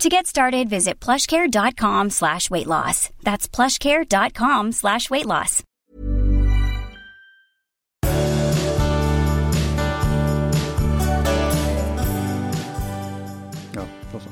To 0.00 0.10
get 0.10 0.26
started, 0.26 0.68
visit 0.68 1.00
plushcare.com 1.00 2.10
slash 2.10 2.50
weight 2.50 2.66
loss. 2.66 3.08
That's 3.22 3.48
plushcare.com 3.48 4.72
slash 4.72 5.08
weight 5.10 5.24
loss. 5.26 5.62
Ja, 13.74 13.82
då 14.12 14.20
så. 14.20 14.28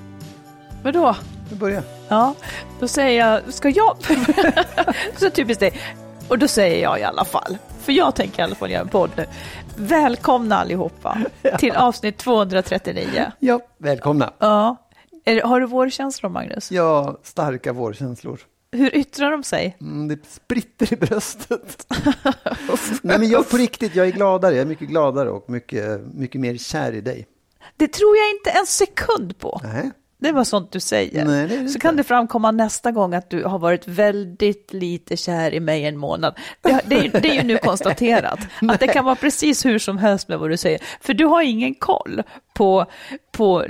Vadå? 0.82 1.16
Vi 1.50 1.56
börjar. 1.56 1.82
Ja, 2.08 2.34
då 2.80 2.88
säger 2.88 3.26
jag, 3.28 3.54
ska 3.54 3.68
jag? 3.68 3.96
så 5.16 5.30
typiskt 5.30 5.60
det. 5.60 5.70
Och 6.28 6.38
då 6.38 6.48
säger 6.48 6.82
jag 6.82 7.00
i 7.00 7.02
alla 7.02 7.24
fall, 7.24 7.58
för 7.80 7.92
jag 7.92 8.14
tänker 8.14 8.40
i 8.40 8.42
alla 8.42 8.54
fall 8.54 8.70
göra 8.70 8.82
en 8.82 8.88
podd 8.88 9.10
nu. 9.16 9.26
Välkomna 9.76 10.56
allihopa 10.56 11.18
till 11.58 11.72
avsnitt 11.76 12.18
239. 12.18 13.32
Ja, 13.38 13.60
välkomna. 13.78 14.32
Ja. 14.38 14.76
Är, 15.25 15.42
har 15.42 15.61
du 15.61 15.67
vårkänslor, 15.67 16.30
Magnus? 16.30 16.70
Ja, 16.70 17.20
starka 17.22 17.72
vårkänslor. 17.72 18.41
Hur 18.72 18.97
yttrar 18.97 19.31
de 19.31 19.42
sig? 19.42 19.77
Mm, 19.81 20.08
det 20.08 20.27
spritter 20.27 20.92
i 20.92 20.97
bröstet. 20.97 21.86
Nej, 23.03 23.19
men 23.19 23.28
jag 23.28 23.50
på 23.50 23.56
riktigt, 23.56 23.94
jag 23.94 24.06
är 24.06 24.12
gladare. 24.12 24.55
Jag 24.55 24.62
är 24.62 24.66
mycket 24.66 24.89
gladare 24.89 25.31
och 25.31 25.50
mycket, 25.50 26.00
mycket 26.14 26.41
mer 26.41 26.56
kär 26.56 26.92
i 26.92 27.00
dig. 27.00 27.27
Det 27.77 27.92
tror 27.92 28.16
jag 28.16 28.31
inte 28.31 28.50
en 28.50 28.66
sekund 28.66 29.38
på. 29.38 29.60
Nej. 29.62 29.91
Det 30.19 30.32
var 30.32 30.44
sånt 30.44 30.72
du 30.72 30.81
säger. 30.81 31.25
Nej, 31.25 31.48
det 31.48 31.56
det 31.56 31.69
så 31.69 31.78
kan 31.78 31.97
det 31.97 32.04
framkomma 32.04 32.50
nästa 32.50 32.93
gång 32.93 33.15
att 33.15 33.31
du 33.31 33.44
har 33.44 33.59
varit 33.59 33.88
väldigt 33.88 34.72
lite 34.72 35.16
kär 35.16 35.54
i 35.54 35.60
mig 35.60 35.84
en 35.84 35.97
månad. 35.97 36.34
Det, 36.60 36.81
det, 36.87 36.97
är, 36.97 37.21
det 37.21 37.28
är 37.28 37.34
ju 37.34 37.43
nu 37.43 37.59
konstaterat. 37.59 38.38
att 38.69 38.81
det 38.81 38.87
kan 38.87 39.04
vara 39.04 39.16
precis 39.16 39.66
hur 39.66 39.78
som 39.78 39.98
helst 39.98 40.28
med 40.28 40.38
vad 40.38 40.50
du 40.50 40.56
säger. 40.56 40.81
För 41.00 41.15
du 41.15 41.25
har 41.25 41.43
ingen 41.43 41.75
koll 41.75 42.22
på... 42.54 42.87
på 43.32 43.66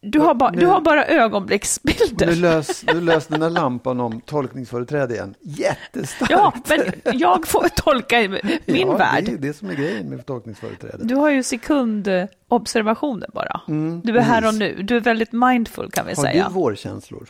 du, 0.00 0.18
har 0.18 0.34
ba, 0.34 0.50
du 0.50 0.66
har 0.66 0.80
bara 0.80 1.04
ögonblicksbilder. 1.06 2.26
nu 2.26 2.34
lös, 2.34 2.84
nu 2.94 3.00
lös 3.00 3.26
den 3.26 3.42
här 3.42 3.50
lampan 3.50 4.00
om 4.00 4.20
tolkningsföreträde 4.20 5.14
igen. 5.14 5.34
Jättestarkt. 5.40 6.30
Ja, 6.32 6.52
men 6.68 7.18
jag 7.18 7.46
får 7.46 7.68
tolka 7.68 8.20
i 8.22 8.28
min 8.66 8.88
ja, 8.88 8.96
värld. 8.96 9.24
Det 9.24 9.32
är 9.32 9.36
det 9.36 9.52
som 9.56 9.70
är 9.70 9.74
grejen 9.74 10.08
med 10.08 10.26
tolkningsföreträde. 10.26 11.04
Du 11.04 11.14
har 11.14 11.30
ju 11.30 11.42
sekundobservationer 11.42 13.28
bara. 13.34 13.60
du 14.04 14.16
är 14.18 14.22
här 14.22 14.48
och 14.48 14.54
nu. 14.54 14.82
Du 14.82 14.96
är 14.96 15.00
väldigt 15.00 15.32
mindful 15.32 15.90
kan 15.90 16.06
vi 16.06 16.12
Mm, 16.12 16.24
Har 16.24 16.32
säga. 16.32 16.48
du 16.48 16.54
vårkänslor? 16.54 17.28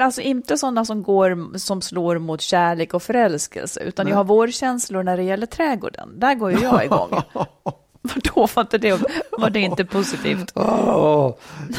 Alltså 0.00 0.20
inte 0.20 0.58
sådana 0.58 0.84
som 0.84 1.02
går 1.02 1.58
som 1.58 1.82
slår 1.82 2.18
mot 2.18 2.40
kärlek 2.40 2.94
och 2.94 3.02
förälskelse, 3.02 3.80
utan 3.80 4.08
jag 4.08 4.16
har 4.16 4.24
vårkänslor 4.24 5.02
när 5.02 5.16
det 5.16 5.22
gäller 5.22 5.46
trädgården. 5.46 6.20
Där 6.20 6.34
går 6.34 6.52
ju 6.52 6.58
jag 6.58 6.84
igång. 6.84 7.10
Vadå, 8.04 8.48
var, 8.54 8.62
inte 8.62 8.78
det, 8.78 9.02
var 9.38 9.50
det 9.50 9.60
inte 9.60 9.84
positivt? 9.84 10.52
Oh, 10.94 11.34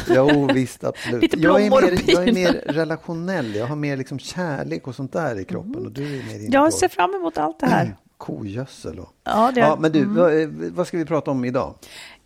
jo, 0.08 0.48
visst, 0.54 0.84
absolut. 0.84 1.22
Lite 1.22 1.38
jag, 1.38 1.62
är 1.62 1.70
mer, 1.70 2.00
jag 2.06 2.28
är 2.28 2.32
mer 2.32 2.52
relationell. 2.52 3.54
Jag 3.54 3.66
har 3.66 3.76
mer 3.76 3.96
liksom 3.96 4.18
kärlek 4.18 4.86
och 4.86 4.94
sånt 4.94 5.12
där 5.12 5.40
i 5.40 5.44
kroppen. 5.44 5.86
Och 5.86 5.92
du 5.92 6.18
är 6.18 6.22
mer 6.22 6.54
Jag 6.54 6.72
ser 6.72 6.88
fram 6.88 7.14
emot 7.14 7.38
allt 7.38 7.60
det 7.60 7.66
här. 7.66 7.96
kogödsel. 8.16 8.98
Och... 8.98 9.12
Ja, 9.24 9.52
det, 9.54 9.60
Ja, 9.60 9.76
men 9.80 9.92
du, 9.92 10.04
vad, 10.04 10.40
eh, 10.40 10.48
vad 10.50 10.86
ska 10.86 10.96
vi 10.96 11.04
prata 11.04 11.30
om 11.30 11.44
idag? 11.44 11.74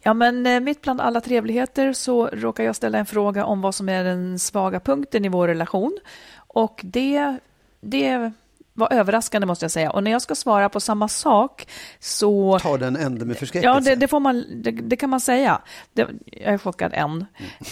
ja, 0.03 0.15
men 0.15 0.47
eh, 0.47 0.61
mitt 0.61 0.82
bland 0.82 1.00
alla 1.00 1.21
trevligheter 1.21 1.93
så 1.93 2.27
råkar 2.27 2.65
jag 2.65 2.77
ställa 2.77 2.99
en 2.99 3.06
fråga 3.06 3.44
om 3.44 3.61
vad 3.61 3.75
som 3.75 3.88
är 3.88 4.05
den 4.05 4.38
svaga 4.38 4.81
punkten 4.81 5.25
i 5.25 5.28
vår 5.28 5.49
relation. 5.49 5.99
Och 6.37 6.81
det, 6.84 7.37
det 7.81 8.32
var 8.81 8.93
överraskande 8.93 9.47
måste 9.47 9.65
jag 9.65 9.71
säga. 9.71 9.91
Och 9.91 10.05
när 10.05 10.11
jag 10.11 10.23
ska 10.23 10.35
svara 10.35 10.69
på 10.69 10.81
samma 10.81 11.09
sak 11.09 11.69
så... 11.99 12.59
Ta 12.59 12.79
den 12.79 12.97
ände 12.97 13.25
med 13.25 13.37
förskräckelse. 13.37 13.75
Ja, 13.75 13.81
det, 13.81 14.01
det, 14.01 14.09
får 14.09 14.21
man, 14.21 14.45
det, 14.63 14.71
det 14.71 14.97
kan 14.97 15.11
man 15.11 15.21
säga. 15.21 15.61
Det, 15.93 16.07
jag 16.25 16.55
är 16.55 16.59
chockad 16.59 16.93
än. 16.95 17.27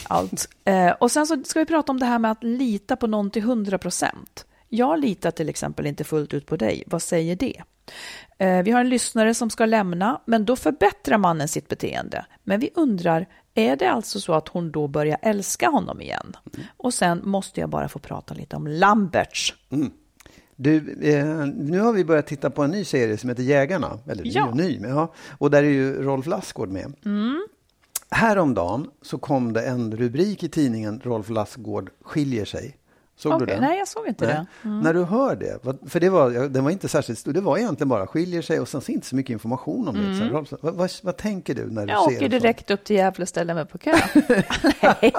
Allt. 0.08 0.48
Eh, 0.64 0.90
och 0.90 1.10
sen 1.10 1.26
så 1.26 1.42
ska 1.44 1.58
vi 1.58 1.66
prata 1.66 1.92
om 1.92 2.00
det 2.00 2.06
här 2.06 2.18
med 2.18 2.30
att 2.30 2.44
lita 2.44 2.96
på 2.96 3.06
någon 3.06 3.30
till 3.30 3.42
100 3.42 3.78
procent. 3.78 4.46
Jag 4.68 5.00
litar 5.00 5.30
till 5.30 5.48
exempel 5.48 5.86
inte 5.86 6.04
fullt 6.04 6.34
ut 6.34 6.46
på 6.46 6.56
dig. 6.56 6.84
Vad 6.86 7.02
säger 7.02 7.36
det? 7.36 7.62
Eh, 8.38 8.62
vi 8.62 8.70
har 8.70 8.80
en 8.80 8.88
lyssnare 8.88 9.34
som 9.34 9.50
ska 9.50 9.66
lämna, 9.66 10.20
men 10.24 10.44
då 10.44 10.56
förbättrar 10.56 11.18
mannen 11.18 11.48
sitt 11.48 11.68
beteende. 11.68 12.26
Men 12.44 12.60
vi 12.60 12.70
undrar, 12.74 13.26
är 13.54 13.76
det 13.76 13.90
alltså 13.90 14.20
så 14.20 14.34
att 14.34 14.48
hon 14.48 14.72
då 14.72 14.88
börjar 14.88 15.18
älska 15.22 15.68
honom 15.68 16.00
igen? 16.00 16.36
Och 16.76 16.94
sen 16.94 17.20
måste 17.24 17.60
jag 17.60 17.70
bara 17.70 17.88
få 17.88 17.98
prata 17.98 18.34
lite 18.34 18.56
om 18.56 18.66
Lamberts. 18.66 19.54
Du, 20.60 20.76
eh, 21.02 21.24
nu 21.46 21.80
har 21.80 21.92
vi 21.92 22.04
börjat 22.04 22.26
titta 22.26 22.50
på 22.50 22.62
en 22.62 22.70
ny 22.70 22.84
serie 22.84 23.16
som 23.18 23.28
heter 23.28 23.42
Jägarna. 23.42 23.98
Eller 24.06 24.24
ny 24.24 24.30
Ja. 24.30 24.46
och 24.48 24.56
ny, 24.56 24.80
men 24.80 24.90
ja. 24.90 25.12
Och 25.38 25.50
där 25.50 25.62
är 25.62 25.68
ju 25.68 26.02
Rolf 26.02 26.26
Lassgård 26.26 26.68
med. 26.68 26.92
Mm. 27.04 27.46
Häromdagen 28.10 28.86
så 29.02 29.18
kom 29.18 29.52
det 29.52 29.62
en 29.66 29.96
rubrik 29.96 30.42
i 30.42 30.48
tidningen 30.48 31.00
Rolf 31.04 31.28
Lassgård 31.30 31.90
skiljer 32.02 32.44
sig. 32.44 32.76
Såg 33.16 33.32
du 33.32 33.36
Okej, 33.44 33.46
den? 33.46 33.60
Nej, 33.64 33.78
jag 33.78 33.88
såg 33.88 34.06
inte 34.08 34.26
Nej. 34.26 34.34
det. 34.34 34.68
Mm. 34.68 34.80
När 34.80 34.94
du 34.94 35.02
hör 35.04 35.36
det, 35.36 35.58
för 35.90 36.00
det 36.00 36.08
var, 36.10 36.48
den 36.48 36.64
var 36.64 36.70
inte 36.70 36.88
särskilt 36.88 37.18
stor, 37.18 37.32
det 37.32 37.40
var 37.40 37.58
egentligen 37.58 37.88
bara 37.88 38.06
skiljer 38.06 38.42
sig 38.42 38.60
och 38.60 38.68
sen 38.68 38.80
så 38.80 38.92
inte 38.92 39.06
så 39.06 39.16
mycket 39.16 39.30
information 39.32 39.88
om 39.88 39.94
det. 39.94 40.16
Så, 40.18 40.24
Rolf, 40.24 40.52
vad, 40.60 40.74
vad, 40.74 40.90
vad 41.02 41.16
tänker 41.16 41.54
du 41.54 41.60
när 41.70 41.70
du 41.70 41.80
Mm. 41.82 41.88
Jag 41.88 42.10
ser 42.10 42.16
åker 42.16 42.24
en 42.24 42.30
sån? 42.30 42.40
direkt 42.40 42.70
upp 42.70 42.84
till 42.84 42.96
Gävle 42.96 43.22
och 43.22 43.28
ställer 43.28 43.54
mig 43.54 43.66
på 43.66 43.78
kö. 43.78 43.92
Nej. 44.82 45.12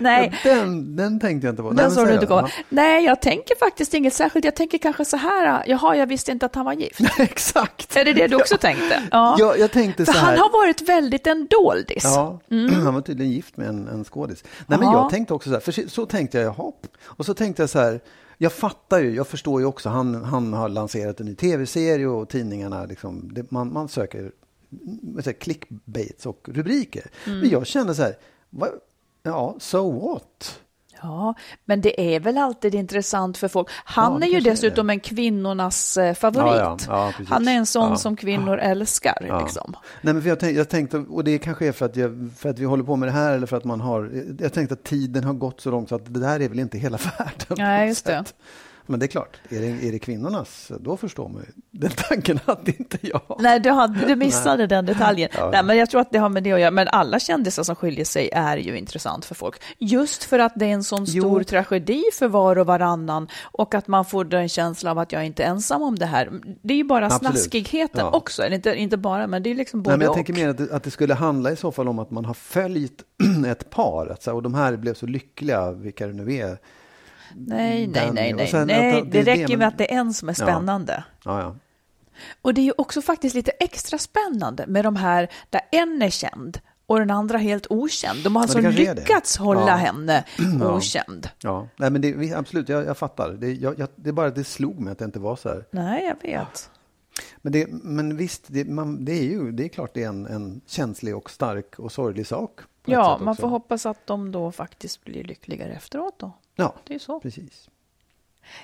Nej. 0.00 0.40
Den, 0.44 0.96
den 0.96 1.20
tänkte 1.20 1.46
jag 1.46 1.52
inte 1.52 1.62
på. 1.62 1.70
Den 1.70 1.90
såg 1.90 2.06
du 2.06 2.14
inte 2.14 2.26
komma. 2.26 2.50
Nej, 2.68 3.04
jag 3.04 3.22
tänker 3.22 3.56
faktiskt 3.58 3.94
inget 3.94 4.14
särskilt. 4.14 4.44
Jag 4.44 4.56
tänker 4.56 4.78
kanske 4.78 5.04
så 5.04 5.16
här, 5.16 5.64
jaha, 5.66 5.96
jag 5.96 6.06
visste 6.06 6.32
inte 6.32 6.46
att 6.46 6.54
han 6.54 6.64
var 6.64 6.72
gift. 6.72 7.00
Exakt. 7.18 7.96
Är 7.96 8.04
det 8.04 8.12
det 8.12 8.26
du 8.26 8.36
också 8.36 8.56
tänkte? 8.56 9.02
Ja. 9.10 9.36
Ja, 9.38 9.56
jag 9.56 9.70
tänkte 9.72 10.04
För 10.04 10.12
så 10.12 10.18
här. 10.18 10.26
han 10.26 10.38
har 10.38 10.52
varit 10.52 10.88
väldigt 10.88 11.26
en 11.26 11.46
doldis. 11.46 12.04
Ja, 12.04 12.40
han 12.84 12.94
var 12.94 13.00
tydligen 13.00 13.32
gift 13.32 13.56
med 13.56 13.68
en, 13.68 13.88
en 13.88 14.04
skådis. 14.04 14.44
Nej, 14.66 14.78
men 14.78 14.88
Mm. 14.88 14.92
Jag 15.00 15.10
tänkte 15.10 15.34
också 15.34 15.48
så 15.48 15.54
här, 15.54 15.60
för 15.60 15.72
så- 15.72 15.88
så 15.88 16.06
tänkte 16.06 16.38
jag, 16.38 16.46
jaha. 16.58 16.72
Och 17.04 17.26
så 17.26 17.34
tänkte 17.34 17.62
jag 17.62 17.70
så 17.70 17.78
här, 17.78 18.00
jag 18.38 18.52
fattar 18.52 18.98
ju, 18.98 19.14
jag 19.14 19.26
förstår 19.26 19.60
ju 19.60 19.66
också, 19.66 19.88
han, 19.88 20.24
han 20.24 20.52
har 20.52 20.68
lanserat 20.68 21.20
en 21.20 21.26
ny 21.26 21.34
tv-serie 21.34 22.06
och 22.06 22.28
tidningarna, 22.28 22.84
liksom, 22.84 23.30
det, 23.34 23.50
man, 23.50 23.72
man 23.72 23.88
söker 23.88 24.30
säger, 25.22 25.38
clickbaits 25.38 26.26
och 26.26 26.48
rubriker. 26.52 27.06
Mm. 27.26 27.38
Men 27.38 27.50
jag 27.50 27.66
kände 27.66 27.94
så 27.94 28.02
här, 28.02 28.14
vad, 28.50 28.68
ja, 29.24 29.56
so 29.58 29.90
what? 30.00 30.60
Ja, 31.02 31.34
men 31.64 31.80
det 31.80 32.14
är 32.14 32.20
väl 32.20 32.38
alltid 32.38 32.74
intressant 32.74 33.38
för 33.38 33.48
folk. 33.48 33.68
Han 33.84 34.12
Ja, 34.12 34.18
är 34.18 34.26
ju 34.26 34.32
kanske 34.32 34.48
är 34.48 34.52
dessutom 34.52 34.90
en 34.90 35.00
kvinnornas 35.00 35.96
eh, 35.96 36.14
favorit. 36.14 36.86
Ja, 36.88 37.12
ja, 37.18 37.24
han 37.28 37.48
är 37.48 37.52
en 37.56 37.66
sån 37.66 37.98
som 37.98 38.16
kvinnor 38.16 38.58
älskar. 38.58 39.40
Liksom. 39.42 39.76
Nej, 40.02 40.14
men 40.14 40.22
jag, 40.28 40.40
tänk, 40.40 40.56
jag 40.58 40.68
tänkte, 40.68 40.98
och 40.98 41.24
det 41.24 41.38
kanske 41.38 41.66
är 41.66 41.72
för 41.72 41.86
att, 41.86 41.96
jag, 41.96 42.30
för 42.36 42.48
att 42.48 42.58
vi 42.58 42.64
håller 42.64 42.84
på 42.84 42.96
med 42.96 43.08
det 43.08 43.12
här 43.12 43.32
eller 43.32 43.46
för 43.46 43.56
att 43.56 43.64
man 43.64 43.80
har, 43.80 44.24
jag 44.40 44.52
tänkte 44.52 44.72
att 44.72 44.84
tiden 44.84 45.24
har 45.24 45.34
gått 45.34 45.60
så 45.60 45.70
långt 45.70 45.88
så 45.88 45.94
att 45.94 46.14
det 46.14 46.20
där 46.20 46.40
är 46.40 46.48
väl 46.48 46.58
inte 46.58 46.78
hela 46.78 46.98
världen. 47.18 47.56
Nej, 47.56 47.88
just 47.88 48.04
det. 48.06 48.24
Men 48.86 49.00
det 49.00 49.06
är 49.06 49.08
klart, 49.08 49.36
är 49.48 49.60
det, 49.60 49.88
är 49.88 49.92
det 49.92 49.98
kvinnornas, 49.98 50.72
då 50.80 50.96
förstår 50.96 51.28
man 51.28 51.42
ju 51.42 51.52
den 51.70 51.90
tanken 52.08 52.40
hade 52.46 52.72
inte 52.78 52.98
jag. 53.00 53.36
Nej, 53.40 53.60
du, 53.60 53.70
hade, 53.70 54.06
du 54.06 54.16
missade 54.16 54.66
den 54.66 54.86
detaljen. 54.86 55.28
Ja. 55.34 55.50
Nej, 55.52 55.62
men 55.64 55.76
jag 55.76 55.90
tror 55.90 56.00
att 56.00 56.10
det 56.12 56.18
har 56.18 56.28
med 56.28 56.42
det 56.42 56.52
att 56.52 56.60
göra. 56.60 56.70
Men 56.70 56.88
alla 56.88 57.18
kändisar 57.18 57.62
som 57.62 57.76
skiljer 57.76 58.04
sig 58.04 58.30
är 58.32 58.56
ju 58.56 58.78
intressant 58.78 59.24
för 59.24 59.34
folk. 59.34 59.62
Just 59.78 60.24
för 60.24 60.38
att 60.38 60.52
det 60.56 60.64
är 60.66 60.70
en 60.70 60.84
sån 60.84 61.06
stor 61.06 61.38
Jo. 61.40 61.44
tragedi 61.44 62.02
för 62.18 62.28
var 62.28 62.58
och 62.58 62.66
varannan 62.66 63.28
och 63.42 63.74
att 63.74 63.88
man 63.88 64.04
får 64.04 64.34
en 64.34 64.48
känsla 64.48 64.90
av 64.90 64.98
att 64.98 65.12
jag 65.12 65.26
inte 65.26 65.44
är 65.44 65.48
ensam 65.48 65.82
om 65.82 65.96
det 65.98 66.06
här. 66.06 66.30
Det 66.62 66.74
är 66.74 66.78
ju 66.78 66.84
bara 66.84 67.06
Absolut. 67.06 67.38
snaskigheten 67.40 68.00
Ja. 68.00 68.10
också. 68.10 68.46
Inte, 68.46 68.74
inte 68.74 68.96
bara, 68.96 69.26
men 69.26 69.42
det 69.42 69.50
är 69.50 69.54
liksom 69.54 69.82
både 69.82 69.90
Nej, 69.90 69.98
men 69.98 70.04
jag 70.04 70.10
och. 70.10 70.16
tänker 70.16 70.32
mer 70.32 70.48
att 70.48 70.58
det, 70.58 70.72
att 70.72 70.82
det 70.82 70.90
skulle 70.90 71.14
handla 71.14 71.50
i 71.52 71.56
så 71.56 71.72
fall 71.72 71.88
om 71.88 71.98
att 71.98 72.10
man 72.10 72.24
har 72.24 72.34
följt 72.34 73.02
ett 73.46 73.70
par. 73.70 74.06
Att, 74.06 74.22
så 74.22 74.34
och 74.34 74.42
de 74.42 74.54
här 74.54 74.76
blev 74.76 74.94
så 74.94 75.06
lyckliga, 75.06 75.72
vilka 75.72 76.06
det 76.06 76.12
nu 76.12 76.34
är. 76.34 76.58
Nej, 77.36 77.86
nej, 77.86 78.10
nej, 78.12 78.32
nej. 78.32 78.46
sen 78.46 78.66
nej 78.66 78.92
det, 78.92 79.10
det 79.10 79.22
det, 79.22 79.30
räcker 79.32 79.48
men- 79.48 79.58
med 79.58 79.68
att 79.68 79.78
det 79.78 79.92
är 79.94 79.98
en 79.98 80.14
som 80.14 80.28
är 80.28 80.32
spännande. 80.32 81.04
Ja, 81.24 81.40
ja. 81.40 81.56
Och 82.42 82.54
det 82.54 82.60
är 82.60 82.64
ju 82.64 82.72
också 82.78 83.02
faktiskt 83.02 83.34
lite 83.34 83.50
extra 83.50 83.98
spännande 83.98 84.66
med 84.66 84.84
de 84.84 84.96
här 84.96 85.28
där 85.50 85.60
en 85.72 86.02
är 86.02 86.10
känd 86.10 86.58
och 86.86 86.98
den 86.98 87.10
andra 87.10 87.38
helt 87.38 87.66
okänd. 87.70 88.24
De 88.24 88.36
har 88.36 88.42
alltså 88.42 88.60
det. 88.60 88.70
lyckats 88.70 89.36
hålla 89.36 89.66
Ja. 89.68 89.74
henne 89.74 90.24
Ja. 90.60 90.76
okänd. 90.76 91.28
ja. 91.42 91.68
Nej, 91.76 91.90
men 91.90 92.00
det, 92.00 92.32
absolut, 92.34 92.68
jag, 92.68 92.86
jag 92.86 92.98
fattar. 92.98 93.30
Det, 93.32 93.52
jag, 93.52 93.78
jag, 93.78 93.88
det 93.96 94.08
är 94.08 94.12
bara 94.12 94.26
att 94.26 94.34
det 94.34 94.44
slog 94.44 94.80
mig 94.80 94.92
att 94.92 94.98
det 94.98 95.04
inte 95.04 95.18
var 95.18 95.36
så 95.36 95.48
här. 95.48 95.64
Nej, 95.70 96.04
jag 96.04 96.28
vet. 96.30 96.70
Men, 97.42 97.52
det, 97.52 97.66
men 97.70 98.16
visst, 98.16 98.44
det, 98.46 98.64
man, 98.64 99.04
det 99.04 99.12
är 99.12 99.22
ju 99.24 99.52
det 99.52 99.64
är 99.64 99.68
klart 99.68 99.90
det 99.94 100.02
är 100.02 100.08
en, 100.08 100.26
en 100.26 100.60
känslig 100.66 101.16
och 101.16 101.30
stark 101.30 101.78
och 101.78 101.92
sorglig 101.92 102.26
sak. 102.26 102.60
Ja, 102.84 103.18
man 103.20 103.36
får 103.36 103.48
hoppas 103.48 103.86
att 103.86 104.06
de 104.06 104.32
då 104.32 104.52
faktiskt 104.52 105.04
blir 105.04 105.24
lyckligare 105.24 105.72
efteråt 105.72 106.18
då. 106.18 106.32
Ja, 106.54 106.74
Det 106.84 106.94
är 106.94 106.98
så. 106.98 107.20
precis. 107.20 107.68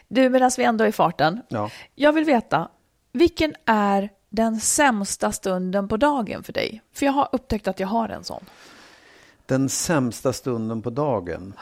Du, 0.09 0.29
medan 0.29 0.51
vi 0.57 0.65
ändå 0.65 0.85
är 0.85 0.89
i 0.89 0.93
farten. 0.93 1.41
Ja. 1.49 1.71
Jag 1.95 2.13
vill 2.13 2.25
veta, 2.25 2.69
vilken 3.13 3.55
är 3.65 4.11
den 4.29 4.61
sämsta 4.61 5.33
stunden 5.33 5.89
på 5.89 5.97
dagen 5.97 6.43
för 6.43 6.53
dig? 6.53 6.83
För 6.93 7.07
jag 7.07 7.13
har 7.13 7.29
upptäckt 7.33 7.69
att 7.69 7.81
jag 7.81 7.89
har 7.89 8.09
en 8.09 8.25
sån. 8.25 8.45
Den 9.47 9.69
sämsta 9.69 10.33
stunden 10.33 10.83
på 10.83 10.91
dagen. 10.91 11.55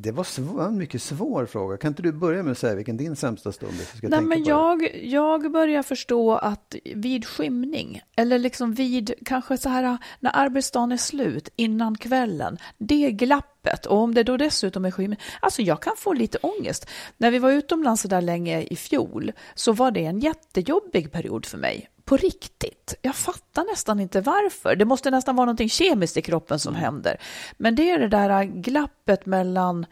Det 0.00 0.12
var 0.12 0.24
svår, 0.24 0.64
en 0.64 0.78
mycket 0.78 1.02
svår 1.02 1.46
fråga. 1.46 1.76
Kan 1.76 1.88
inte 1.88 2.02
du 2.02 2.12
börja 2.12 2.42
med 2.42 2.52
att 2.52 2.58
säga 2.58 2.74
vilken 2.74 2.96
din 2.96 3.16
sämsta 3.16 3.52
stund 3.52 3.72
är? 3.80 3.96
Ska 3.96 4.08
Nej, 4.08 4.20
men 4.20 4.44
jag, 4.44 5.04
jag 5.04 5.52
börjar 5.52 5.82
förstå 5.82 6.34
att 6.34 6.74
vid 6.94 7.26
skymning, 7.26 8.00
eller 8.16 8.38
liksom 8.38 8.74
vid 8.74 9.14
kanske 9.24 9.58
så 9.58 9.68
här 9.68 9.98
när 10.20 10.30
arbetsdagen 10.34 10.92
är 10.92 10.96
slut, 10.96 11.48
innan 11.56 11.96
kvällen, 11.98 12.58
det 12.78 13.10
glappet, 13.10 13.86
och 13.86 13.98
om 13.98 14.14
det 14.14 14.22
då 14.22 14.36
dessutom 14.36 14.84
är 14.84 14.90
skymning, 14.90 15.20
alltså 15.40 15.62
jag 15.62 15.82
kan 15.82 15.94
få 15.96 16.12
lite 16.12 16.38
ångest. 16.38 16.86
När 17.16 17.30
vi 17.30 17.38
var 17.38 17.50
utomlands 17.50 18.02
så 18.02 18.08
där 18.08 18.20
länge 18.20 18.62
i 18.62 18.76
fjol 18.76 19.32
så 19.54 19.72
var 19.72 19.90
det 19.90 20.04
en 20.04 20.20
jättejobbig 20.20 21.12
period 21.12 21.46
för 21.46 21.58
mig. 21.58 21.88
På 22.08 22.16
riktigt. 22.16 22.94
Jag 23.02 23.14
fattar 23.14 23.64
nästan 23.64 24.00
inte 24.00 24.20
varför. 24.20 24.76
Det 24.76 24.84
måste 24.84 25.10
nästan 25.10 25.36
vara 25.36 25.44
någonting 25.44 25.68
kemiskt 25.68 26.16
i 26.16 26.22
kroppen 26.22 26.58
som 26.58 26.74
händer. 26.74 27.20
Men 27.56 27.74
det 27.74 27.90
är 27.90 27.98
det 27.98 28.08
där 28.08 28.44
glappet 28.44 29.26
mellan 29.26 29.86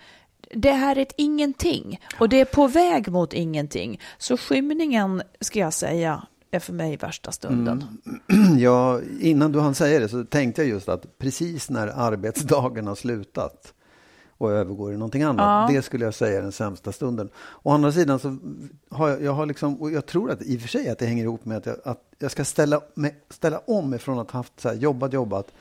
det 0.55 0.73
här 0.73 0.97
är 0.97 1.03
ett 1.03 1.15
ingenting 1.17 2.01
och 2.19 2.29
det 2.29 2.41
är 2.41 2.45
på 2.45 2.67
väg 2.67 3.09
mot 3.09 3.33
ingenting. 3.33 4.01
Så 4.19 4.37
skymningen, 4.37 5.23
ska 5.41 5.59
jag 5.59 5.73
säga, 5.73 6.27
är 6.51 6.61
för 6.61 6.73
mig 6.73 6.97
värsta 6.97 7.33
stunden. 7.33 7.85
Ja, 8.59 9.01
innan 9.21 9.53
du 9.53 9.61
hann 9.61 9.75
säga 9.75 10.01
det 10.01 10.09
så 10.09 10.25
tänkte 10.25 10.63
jag 10.63 10.69
just 10.69 10.89
att 10.89 11.19
precis 11.19 11.71
när 11.71 11.87
arbetsdagen 11.87 12.87
har 12.87 12.95
slutat 12.95 13.75
och 14.39 14.53
övergår 14.53 14.93
i 14.93 14.97
någonting 14.97 15.23
annat. 15.23 15.71
Det 15.71 15.83
skulle 15.83 16.05
jag 16.05 16.15
säga 16.15 16.39
är 16.39 16.43
den 16.43 16.53
sämsta 16.53 16.93
stunden. 16.93 17.29
Å 17.63 17.71
andra 17.71 17.93
sidan 17.93 18.19
så 18.19 18.37
har 18.91 19.09
jag, 19.09 19.23
jag 19.23 19.33
har 19.33 19.47
liksom, 19.47 19.83
och 19.83 19.91
jag 19.91 20.07
tror 20.07 20.31
att 20.31 20.43
i 20.43 20.57
och 20.57 20.61
för 20.61 20.69
sig 20.69 20.89
att 20.89 20.99
det 20.99 21.07
hänger 21.07 21.25
ihop 21.25 21.45
med 21.45 21.57
att 21.57 21.67
jag, 21.67 21.77
att 21.85 22.01
jag 22.19 22.31
ska 22.31 22.45
ställa, 22.45 22.81
mig, 22.95 23.15
ställa 23.31 23.59
om 23.59 23.95
ifrån 23.95 24.19
att 24.19 24.31
ha 24.31 24.39
haft 24.39 24.61
så 24.61 24.69
här, 24.69 24.77
jobbat, 24.77 25.13
jobbat 25.13 25.53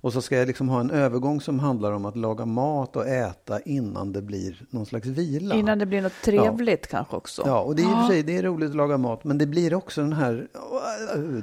och 0.00 0.12
så 0.12 0.22
ska 0.22 0.36
jag 0.36 0.46
liksom 0.46 0.68
ha 0.68 0.80
en 0.80 0.90
övergång 0.90 1.40
som 1.40 1.58
handlar 1.58 1.92
om 1.92 2.04
att 2.04 2.16
laga 2.16 2.46
mat 2.46 2.96
och 2.96 3.08
äta 3.08 3.60
innan 3.60 4.12
det 4.12 4.22
blir 4.22 4.62
någon 4.70 4.86
slags 4.86 5.06
vila. 5.06 5.54
Innan 5.54 5.78
det 5.78 5.86
blir 5.86 6.02
något 6.02 6.22
trevligt 6.24 6.86
kanske 6.86 7.16
också. 7.16 7.42
Ja, 7.46 7.60
och 7.60 7.76
det 7.76 7.82
är 7.82 7.90
i 7.90 7.94
och 7.94 7.98
för 7.98 8.06
sig 8.06 8.22
det 8.22 8.36
är 8.36 8.42
roligt 8.42 8.70
att 8.70 8.76
laga 8.76 8.98
mat, 8.98 9.24
men 9.24 9.38
det 9.38 9.46
blir 9.46 9.74
också 9.74 10.00
den 10.00 10.12
här... 10.12 10.48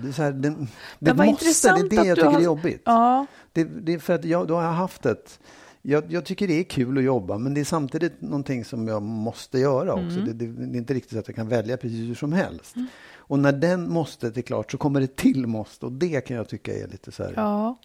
Det, 0.03 0.17
här, 0.17 0.31
det, 0.31 0.55
det 0.99 1.13
måste, 1.13 1.73
det 1.73 1.79
är 1.79 1.89
det 1.89 1.95
jag 1.95 2.15
tycker 2.17 2.29
har- 2.29 2.39
är 2.39 2.43
jobbigt. 2.43 2.81
Ja. 2.85 3.25
Det, 3.53 3.63
det 3.63 3.93
är 3.93 3.99
för 3.99 4.13
att 4.13 4.25
jag, 4.25 4.47
då 4.47 4.55
har 4.55 4.63
jag 4.63 4.71
haft 4.71 5.05
ett... 5.05 5.39
Jag, 5.87 6.03
jag 6.11 6.25
tycker 6.25 6.47
det 6.47 6.59
är 6.59 6.63
kul 6.63 6.97
att 6.97 7.03
jobba, 7.03 7.37
men 7.37 7.53
det 7.53 7.61
är 7.61 7.65
samtidigt 7.65 8.21
någonting 8.21 8.65
som 8.65 8.87
jag 8.87 9.01
måste 9.01 9.59
göra 9.59 9.93
också. 9.93 10.19
Mm. 10.19 10.25
Det, 10.25 10.33
det, 10.33 10.65
det 10.65 10.77
är 10.77 10.79
inte 10.79 10.93
riktigt 10.93 11.11
så 11.11 11.19
att 11.19 11.27
jag 11.27 11.35
kan 11.35 11.47
välja 11.47 11.77
precis 11.77 12.09
hur 12.09 12.15
som 12.15 12.33
helst. 12.33 12.75
Och 13.17 13.39
när 13.39 13.51
den 13.51 13.89
måste 13.89 14.27
är 14.27 14.41
klart 14.41 14.71
så 14.71 14.77
kommer 14.77 15.01
det 15.01 15.15
till 15.15 15.47
måste 15.47 15.85
och 15.85 15.91
det 15.91 16.21
kan 16.21 16.37
jag 16.37 16.49
tycka 16.49 16.73
är 16.73 16.87
lite 16.87 17.11
så 17.11 17.23
här... 17.23 17.33
Ja. 17.35 17.77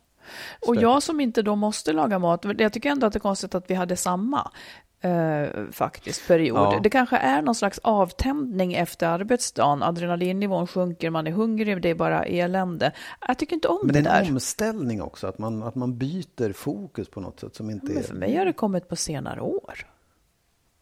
Och 0.66 0.76
jag 0.76 1.02
som 1.02 1.20
inte 1.20 1.42
då 1.42 1.56
måste 1.56 1.92
laga 1.92 2.18
mat, 2.18 2.44
jag 2.58 2.72
tycker 2.72 2.90
ändå 2.90 3.06
att 3.06 3.12
det 3.12 3.16
är 3.16 3.20
konstigt 3.20 3.54
att 3.54 3.70
vi 3.70 3.74
hade 3.74 3.96
samma 3.96 4.50
eh, 5.00 5.48
faktiskt 5.72 6.28
period. 6.28 6.58
Ja. 6.74 6.80
Det 6.82 6.90
kanske 6.90 7.16
är 7.16 7.42
någon 7.42 7.54
slags 7.54 7.78
avtändning 7.82 8.74
efter 8.74 9.06
arbetsdagen. 9.06 9.82
Adrenalinnivån 9.82 10.66
sjunker, 10.66 11.10
man 11.10 11.26
är 11.26 11.30
hungrig, 11.30 11.82
det 11.82 11.88
är 11.88 11.94
bara 11.94 12.24
elände. 12.24 12.92
Jag 13.28 13.38
tycker 13.38 13.54
inte 13.54 13.68
om 13.68 13.78
Men 13.84 13.94
det 13.94 14.00
det 14.00 14.10
är 14.10 14.18
en 14.18 14.24
där. 14.24 14.32
omställning 14.32 15.02
också, 15.02 15.26
att 15.26 15.38
man, 15.38 15.62
att 15.62 15.74
man 15.74 15.98
byter 15.98 16.52
fokus 16.52 17.08
på 17.08 17.20
något 17.20 17.40
sätt 17.40 17.54
som 17.56 17.70
inte 17.70 17.86
Men 17.86 17.96
är... 17.98 18.02
för 18.02 18.14
mig 18.14 18.36
har 18.36 18.44
det 18.44 18.52
kommit 18.52 18.88
på 18.88 18.96
senare 18.96 19.40
år. 19.40 19.86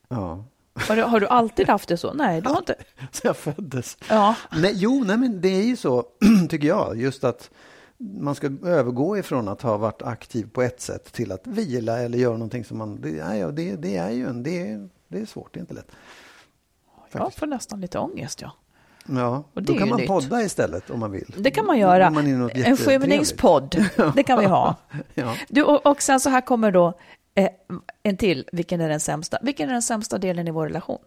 Ja. 0.09 0.45
Har 0.89 0.97
du, 0.97 1.03
har 1.03 1.21
du 1.21 1.27
alltid 1.27 1.69
haft 1.69 1.89
det 1.89 1.97
så? 1.97 2.13
Nej, 2.13 2.41
du 2.41 2.49
har 2.49 2.59
inte. 2.59 2.75
Så 3.13 3.27
jag 3.27 3.37
föddes. 3.37 3.97
Ja. 4.09 4.35
Nej, 4.53 4.73
jo, 4.75 5.05
nej, 5.07 5.17
men 5.17 5.41
det 5.41 5.49
är 5.49 5.63
ju 5.65 5.77
så, 5.77 6.05
tycker 6.49 6.69
jag, 6.69 6.97
just 7.01 7.25
att 7.25 7.51
man 7.99 8.35
ska 8.35 8.51
övergå 8.65 9.19
ifrån 9.19 9.49
att 9.49 9.63
ha 9.63 9.77
varit 9.77 10.03
aktiv 10.03 10.49
på 10.53 10.63
ett 10.63 10.81
sätt 10.81 11.13
till 11.13 11.33
att 11.33 11.47
vila 11.47 11.99
eller 11.99 12.19
göra 12.19 12.33
någonting 12.33 12.65
som 12.65 12.79
man... 12.79 13.01
Det, 13.01 13.11
ja, 13.11 13.51
det, 13.51 13.77
det 13.77 13.97
är 13.97 14.11
ju 14.11 14.27
en... 14.29 14.43
Det, 14.43 14.69
är- 14.69 14.89
det 15.09 15.19
är 15.21 15.27
svårt, 15.27 15.55
det 15.55 15.59
är 15.59 15.61
inte 15.61 15.75
lätt. 15.75 15.91
Jag 17.13 17.35
får 17.35 17.47
nästan 17.47 17.81
lite 17.81 17.99
ångest, 17.99 18.41
ja. 18.43 18.53
Ja, 19.07 19.45
Och 19.55 19.63
det 19.63 19.73
då 19.73 19.79
kan 19.79 19.89
man 19.89 19.99
nytt. 19.99 20.09
podda 20.09 20.43
istället 20.43 20.91
om 20.91 21.01
man 21.01 21.11
vill. 21.11 21.35
Det 21.39 21.51
kan 21.51 21.67
man 21.67 21.79
göra. 21.79 22.11
Man 22.11 22.51
En 22.51 22.77
skymningspodd, 22.77 23.87
det 24.15 24.23
kan 24.23 24.39
vi 24.39 24.45
ha. 24.47 24.75
Ja. 25.15 25.35
Du, 25.49 25.63
och, 25.63 25.87
och 25.87 26.03
sen 26.03 26.21
så 26.21 26.31
här 26.31 26.41
kommer 26.41 26.73
då 26.73 26.93
eh, 27.35 27.49
en 28.03 28.17
till. 28.17 28.49
Vilken 28.53 28.81
är 28.81 28.89
den 28.89 29.01
sämsta? 29.01 29.39
Vilken 29.43 29.69
är 29.69 29.73
den 29.73 29.83
sämsta 29.83 30.19
delen 30.19 30.49
i 30.49 30.51
vår 30.51 30.67
relation? 30.67 30.99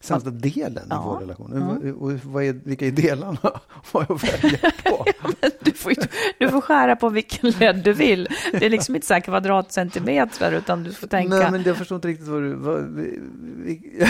Sämsta 0.00 0.30
delen 0.30 0.86
Ja. 0.90 0.96
i 0.96 1.06
vår 1.08 1.20
relation. 1.20 1.62
Och, 1.62 2.02
och 2.02 2.12
vad 2.24 2.44
är, 2.44 2.52
vilka 2.52 2.86
är 2.86 2.90
delarna? 2.90 3.38
Vad 3.92 4.06
jag 4.08 4.20
välja 4.22 4.72
på? 4.84 5.04
Du 5.78 5.82
får, 5.82 5.92
ju- 5.92 6.08
du 6.38 6.48
får 6.48 6.60
skära 6.60 6.96
på 6.96 7.08
vilken 7.08 7.50
led 7.50 7.76
du 7.84 7.92
vill. 7.92 8.28
Det 8.52 8.66
är 8.66 8.70
liksom 8.70 8.94
inte 8.94 9.06
så 9.06 9.14
här 9.14 9.20
kvadratcentimeter, 9.20 10.52
utan 10.52 10.84
du 10.84 10.92
får 10.92 11.06
tänka. 11.06 11.36
Nej, 11.36 11.50
men 11.50 11.62
jag 11.62 11.76
förstår 11.76 11.96
inte 11.96 12.08
riktigt 12.08 12.28
vad 12.28 12.42
du... 12.42 12.54
Vad, 12.54 12.94
vi, 12.94 13.20
vi, 13.56 14.06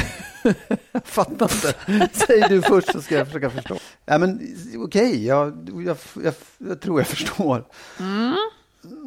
jag 0.92 1.04
fattar 1.04 1.46
inte. 1.46 2.08
Säg 2.12 2.40
du 2.48 2.62
först 2.62 2.92
så 2.92 3.02
ska 3.02 3.14
jag 3.14 3.26
försöka 3.26 3.50
förstå. 3.50 3.76
Ja, 4.06 4.18
men 4.18 4.40
okej, 4.76 5.26
jag, 5.26 5.68
jag, 5.84 5.96
jag, 6.24 6.34
jag 6.58 6.80
tror 6.80 7.00
jag 7.00 7.06
förstår. 7.06 7.64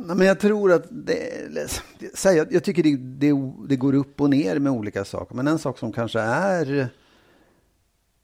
Nej, 0.05 0.15
men 0.15 0.27
jag 0.27 0.39
tror 0.39 0.71
att 0.71 0.85
det, 0.89 1.81
säg, 2.13 2.37
jag, 2.37 2.53
jag 2.53 2.63
tycker 2.63 2.83
det, 2.83 2.95
det, 2.97 3.31
det 3.69 3.75
går 3.75 3.93
upp 3.95 4.21
och 4.21 4.29
ner 4.29 4.59
med 4.59 4.71
olika 4.71 5.05
saker. 5.05 5.35
Men 5.35 5.47
en 5.47 5.59
sak 5.59 5.79
som 5.79 5.93
kanske 5.93 6.19
är 6.19 6.87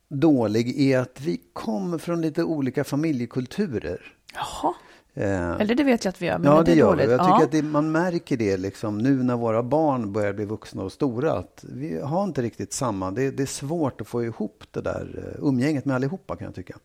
dålig 0.09 0.81
är 0.81 0.99
att 0.99 1.21
vi 1.21 1.41
kommer 1.53 1.97
från 1.97 2.21
lite 2.21 2.43
olika 2.43 2.83
familjekulturer. 2.83 4.13
Jaha. 4.37 4.73
Eh, 5.13 5.61
Eller 5.61 5.75
det 5.75 5.83
vet 5.83 6.05
jag 6.05 6.09
att 6.09 6.21
vi 6.21 6.25
gör, 6.25 6.37
men 6.37 6.51
ja, 6.51 6.57
det, 6.57 6.71
det 6.71 6.77
gör 6.77 6.89
dåligt? 6.89 7.09
Jag 7.09 7.19
tycker 7.19 7.39
ja. 7.39 7.43
att 7.43 7.51
det, 7.51 7.61
man 7.61 7.91
märker 7.91 8.37
det 8.37 8.57
liksom 8.57 8.97
nu 8.97 9.23
när 9.23 9.35
våra 9.35 9.63
barn 9.63 10.13
börjar 10.13 10.33
bli 10.33 10.45
vuxna 10.45 10.83
och 10.83 10.91
stora. 10.91 11.33
Att 11.33 11.65
vi 11.69 12.01
har 12.01 12.23
inte 12.23 12.41
riktigt 12.41 12.73
samma. 12.73 13.11
Det, 13.11 13.31
det 13.31 13.43
är 13.43 13.47
svårt 13.47 14.01
att 14.01 14.07
få 14.07 14.23
ihop 14.23 14.63
det 14.71 14.81
där 14.81 15.33
eh, 15.37 15.47
umgänget 15.47 15.85
med 15.85 15.95
allihopa 15.95 16.35
kan 16.35 16.45
jag 16.45 16.55
tycka. 16.55 16.77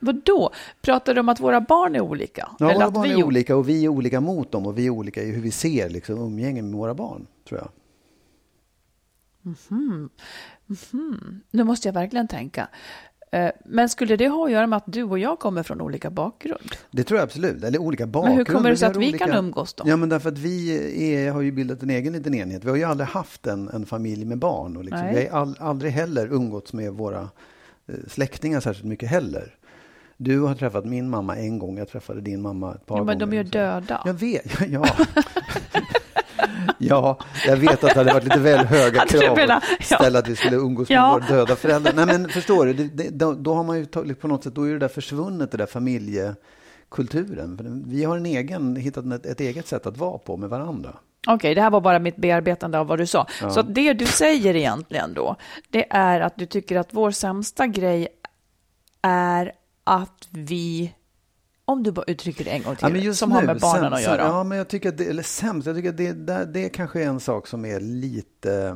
Vadå? 0.00 0.50
Pratar 0.82 1.14
du 1.14 1.20
om 1.20 1.28
att 1.28 1.40
våra 1.40 1.60
barn 1.60 1.94
är 1.94 2.00
olika? 2.00 2.48
Ja, 2.58 2.66
Eller 2.66 2.74
våra 2.74 2.86
att 2.86 2.94
barn 2.94 3.02
vi 3.02 3.20
är 3.20 3.24
olika 3.24 3.56
och 3.56 3.68
vi 3.68 3.84
är 3.84 3.88
olika 3.88 4.20
mot 4.20 4.52
dem 4.52 4.66
och 4.66 4.78
vi 4.78 4.86
är 4.86 4.90
olika 4.90 5.22
i 5.22 5.30
hur 5.32 5.42
vi 5.42 5.50
ser 5.50 5.88
liksom, 5.88 6.18
umgänge 6.18 6.62
med 6.62 6.72
våra 6.72 6.94
barn, 6.94 7.26
tror 7.48 7.60
jag. 7.60 7.70
Nu 11.50 11.64
måste 11.64 11.88
jag 11.88 11.92
verkligen 11.92 12.28
tänka. 12.28 12.68
Eh, 13.32 13.50
Men 13.64 13.88
skulle 13.88 14.16
det 14.16 14.28
ha 14.28 14.44
att 14.46 14.52
göra 14.52 14.66
med 14.66 14.76
att 14.76 14.84
du 14.86 15.02
och 15.02 15.18
jag 15.18 15.38
kommer 15.38 15.62
från 15.62 15.80
olika 15.80 16.10
bakgrund? 16.10 16.70
Det 16.90 17.04
tror 17.04 17.18
jag 17.18 17.24
absolut. 17.24 17.64
Eller 17.64 17.78
olika 17.78 18.04
Men 18.04 18.12
bakgrunder. 18.12 18.36
hur 18.38 18.44
kommer 18.44 18.70
det 18.70 18.76
sig 18.76 18.88
att 18.88 18.96
vi 18.96 19.08
olika... 19.08 19.26
kan 19.26 19.36
umgås 19.36 19.74
då? 19.74 19.84
Ja, 19.86 19.96
men 19.96 20.08
därför 20.08 20.28
att 20.28 20.38
vi 20.38 21.14
är, 21.14 21.30
har 21.32 21.40
ju 21.40 21.52
bildat 21.52 21.82
en 21.82 21.90
egen 21.90 22.12
liten 22.12 22.34
enhet. 22.34 22.64
Vi 22.64 22.68
har 22.70 22.76
ju 22.76 22.84
aldrig 22.84 23.08
haft 23.08 23.46
en, 23.46 23.68
en 23.68 23.86
familj 23.86 24.24
med 24.24 24.38
barn. 24.38 24.76
Och 24.76 24.84
liksom, 24.84 25.06
vi 25.14 25.26
har 25.26 25.40
all, 25.40 25.56
aldrig 25.58 25.92
heller 25.92 26.32
umgåtts 26.32 26.72
med 26.72 26.92
våra 26.92 27.20
eh, 27.86 27.94
släktingar 28.08 28.60
särskilt 28.60 28.86
mycket 28.88 29.08
heller. 29.08 29.54
Du 30.16 30.40
har 30.40 30.54
träffat 30.54 30.84
min 30.84 31.10
mamma 31.10 31.36
en 31.36 31.58
gång, 31.58 31.78
jag 31.78 31.88
träffade 31.88 32.20
din 32.20 32.42
mamma 32.42 32.74
ett 32.74 32.86
par 32.86 32.94
Ja, 32.94 32.98
gånger. 32.98 33.12
men 33.12 33.18
de 33.30 33.32
är 33.38 33.42
ju 33.44 33.50
döda. 33.50 34.02
Jag 34.04 34.14
vet, 34.14 34.44
ja. 34.68 34.86
Ja, 34.86 34.86
jag 36.80 37.16
vet 37.56 37.72
att 37.72 37.80
det 37.80 37.94
hade 38.00 38.12
varit 38.12 38.24
lite 38.24 38.38
väl 38.40 38.66
höga 38.66 39.00
krav 39.08 39.38
att 39.38 39.62
ja. 39.90 39.96
ställa 39.96 40.18
att 40.18 40.28
vi 40.28 40.36
skulle 40.36 40.56
umgås 40.56 40.88
med 40.88 40.96
Ja. 40.96 41.12
våra 41.12 41.26
döda 41.36 41.56
föräldrar. 41.56 41.92
Nej, 41.96 42.06
men 42.06 42.28
förstår 42.28 42.66
du, 42.66 42.72
det, 42.72 42.84
det, 42.84 43.08
då, 43.10 43.34
då 43.34 43.54
har 43.54 43.64
man 43.64 43.78
ju 43.78 43.84
tagit, 43.84 44.20
på 44.20 44.28
något 44.28 44.44
sätt, 44.44 44.54
då 44.54 44.68
är 44.68 44.72
det 44.72 44.78
där 44.78 44.88
försvunnet, 44.88 45.50
det 45.50 45.56
där 45.58 45.66
familjekulturen. 45.66 47.82
Vi 47.86 48.04
har 48.04 48.16
en 48.16 48.26
egen, 48.26 48.76
hittat 48.76 49.12
ett, 49.12 49.26
ett 49.26 49.40
eget 49.40 49.66
sätt 49.66 49.86
att 49.86 49.96
vara 49.96 50.18
på 50.18 50.36
med 50.36 50.48
varandra. 50.48 50.96
Okej, 51.26 51.54
det 51.54 51.62
här 51.62 51.70
var 51.70 51.80
bara 51.80 51.98
mitt 51.98 52.16
bearbetande 52.16 52.78
av 52.78 52.86
vad 52.86 52.98
du 52.98 53.06
sa. 53.06 53.26
Så 53.50 53.60
att 53.60 53.74
det 53.74 53.92
du 53.92 54.06
säger 54.06 54.56
egentligen 54.56 55.14
då, 55.14 55.36
det 55.70 55.86
är 55.90 56.20
att 56.20 56.36
du 56.36 56.46
tycker 56.46 56.76
att 56.76 56.88
vår 56.94 57.10
sämsta 57.10 57.66
grej 57.66 58.08
är 59.02 59.52
att 59.84 60.28
vi, 60.30 60.92
om 61.70 61.82
du 61.82 61.92
bara 61.92 62.04
uttrycker 62.06 62.44
det 62.44 62.50
en 62.50 62.62
gång 62.62 62.76
till, 62.76 63.04
Ja, 63.04 63.14
som 63.14 63.32
har 63.32 63.40
nu, 63.40 63.46
med 63.46 63.60
barnen 63.60 63.82
sämst- 63.92 63.94
att 63.96 64.02
göra. 64.02 64.22
Ja, 64.28 64.44
men 64.44 64.58
jag 64.58 64.68
tycker 64.68 64.88
att 64.88 64.98
det, 64.98 65.04
eller 65.04 65.22
sämst, 65.22 65.66
jag 65.66 65.76
tycker 65.76 65.88
att 65.88 65.96
det, 65.96 66.12
det, 66.12 66.44
det 66.44 66.68
kanske 66.68 67.02
är 67.02 67.06
en 67.06 67.20
sak 67.20 67.46
som 67.46 67.64
är 67.64 67.80
lite, 67.80 68.52
eh, 68.54 68.74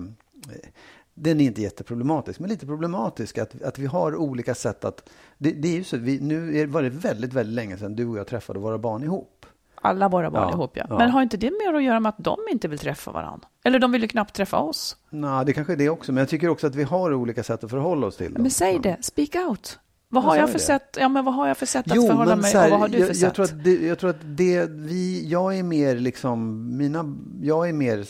den 1.14 1.40
är 1.40 1.44
inte 1.44 1.62
jätteproblematisk, 1.62 2.40
men 2.40 2.50
lite 2.50 2.66
problematisk 2.66 3.38
att, 3.38 3.62
att 3.62 3.78
vi 3.78 3.86
har 3.86 4.16
olika 4.16 4.54
sätt 4.54 4.84
att, 4.84 5.10
det, 5.38 5.50
det 5.50 5.68
är 5.68 5.72
ju 5.76 5.84
så, 5.84 5.96
vi, 5.96 6.20
nu 6.20 6.58
är, 6.58 6.66
var 6.66 6.82
det 6.82 6.90
väldigt, 6.90 7.32
väldigt 7.32 7.54
länge 7.54 7.76
sedan 7.78 7.96
du 7.96 8.06
och 8.06 8.18
jag 8.18 8.26
träffade 8.26 8.58
våra 8.58 8.78
barn 8.78 9.02
ihop. 9.02 9.46
Alla 9.74 10.08
våra 10.08 10.30
barn 10.30 10.48
Ja, 10.48 10.52
ihop, 10.54 10.70
ja. 10.76 10.86
ja. 10.88 10.98
Men 10.98 11.10
har 11.10 11.22
inte 11.22 11.36
det 11.36 11.50
mer 11.50 11.74
att 11.74 11.82
göra 11.82 12.00
med 12.00 12.10
att 12.10 12.18
de 12.24 12.36
inte 12.50 12.68
vill 12.68 12.78
träffa 12.78 13.12
varandra? 13.12 13.48
Eller 13.64 13.78
de 13.78 13.92
vill 13.92 14.02
ju 14.02 14.08
knappt 14.08 14.34
träffa 14.34 14.58
oss. 14.58 14.96
Nej, 15.10 15.44
det 15.46 15.52
kanske 15.52 15.72
är 15.72 15.76
det 15.76 15.88
också, 15.88 16.12
men 16.12 16.20
jag 16.20 16.28
tycker 16.28 16.48
också 16.48 16.66
att 16.66 16.74
vi 16.74 16.82
har 16.82 17.12
olika 17.14 17.42
sätt 17.42 17.64
att 17.64 17.70
förhålla 17.70 18.06
oss 18.06 18.16
till 18.16 18.32
dem. 18.34 18.42
Men 18.42 18.50
säg 18.50 18.78
det, 18.78 18.96
speak 19.00 19.34
out. 19.48 19.78
Vad 20.14 20.24
Jag 20.24 20.28
har 20.28 20.36
jag 20.36 20.50
för 20.50 20.58
sätt, 20.58 20.96
ja 21.00 21.08
men 21.08 21.24
vad 21.24 21.34
har 21.34 21.48
jag 21.48 21.56
för 21.56 21.66
sätt 21.66 21.86
att 21.90 21.96
Jo, 21.96 22.06
förhålla 22.06 22.30
men 22.36 22.40
mig 22.40 22.52
här, 22.52 22.64
och 22.64 22.70
vad 22.70 22.80
har 22.80 22.88
du 22.88 22.98
jag, 22.98 23.06
för 23.06 23.14
jag 23.14 23.16
sätt? 23.20 23.34
tror 23.34 23.44
att 23.44 23.64
det, 23.64 23.70
jag 23.86 23.98
tror 23.98 24.10
att 24.10 24.20
det 24.24 24.66
vi, 24.70 25.28
jag 25.28 25.58
är 25.58 25.62
mer 25.62 25.96
liksom, 25.96 26.68
mina, 26.76 27.14
jag 27.42 27.68
är 27.68 27.72
mer 27.72 28.04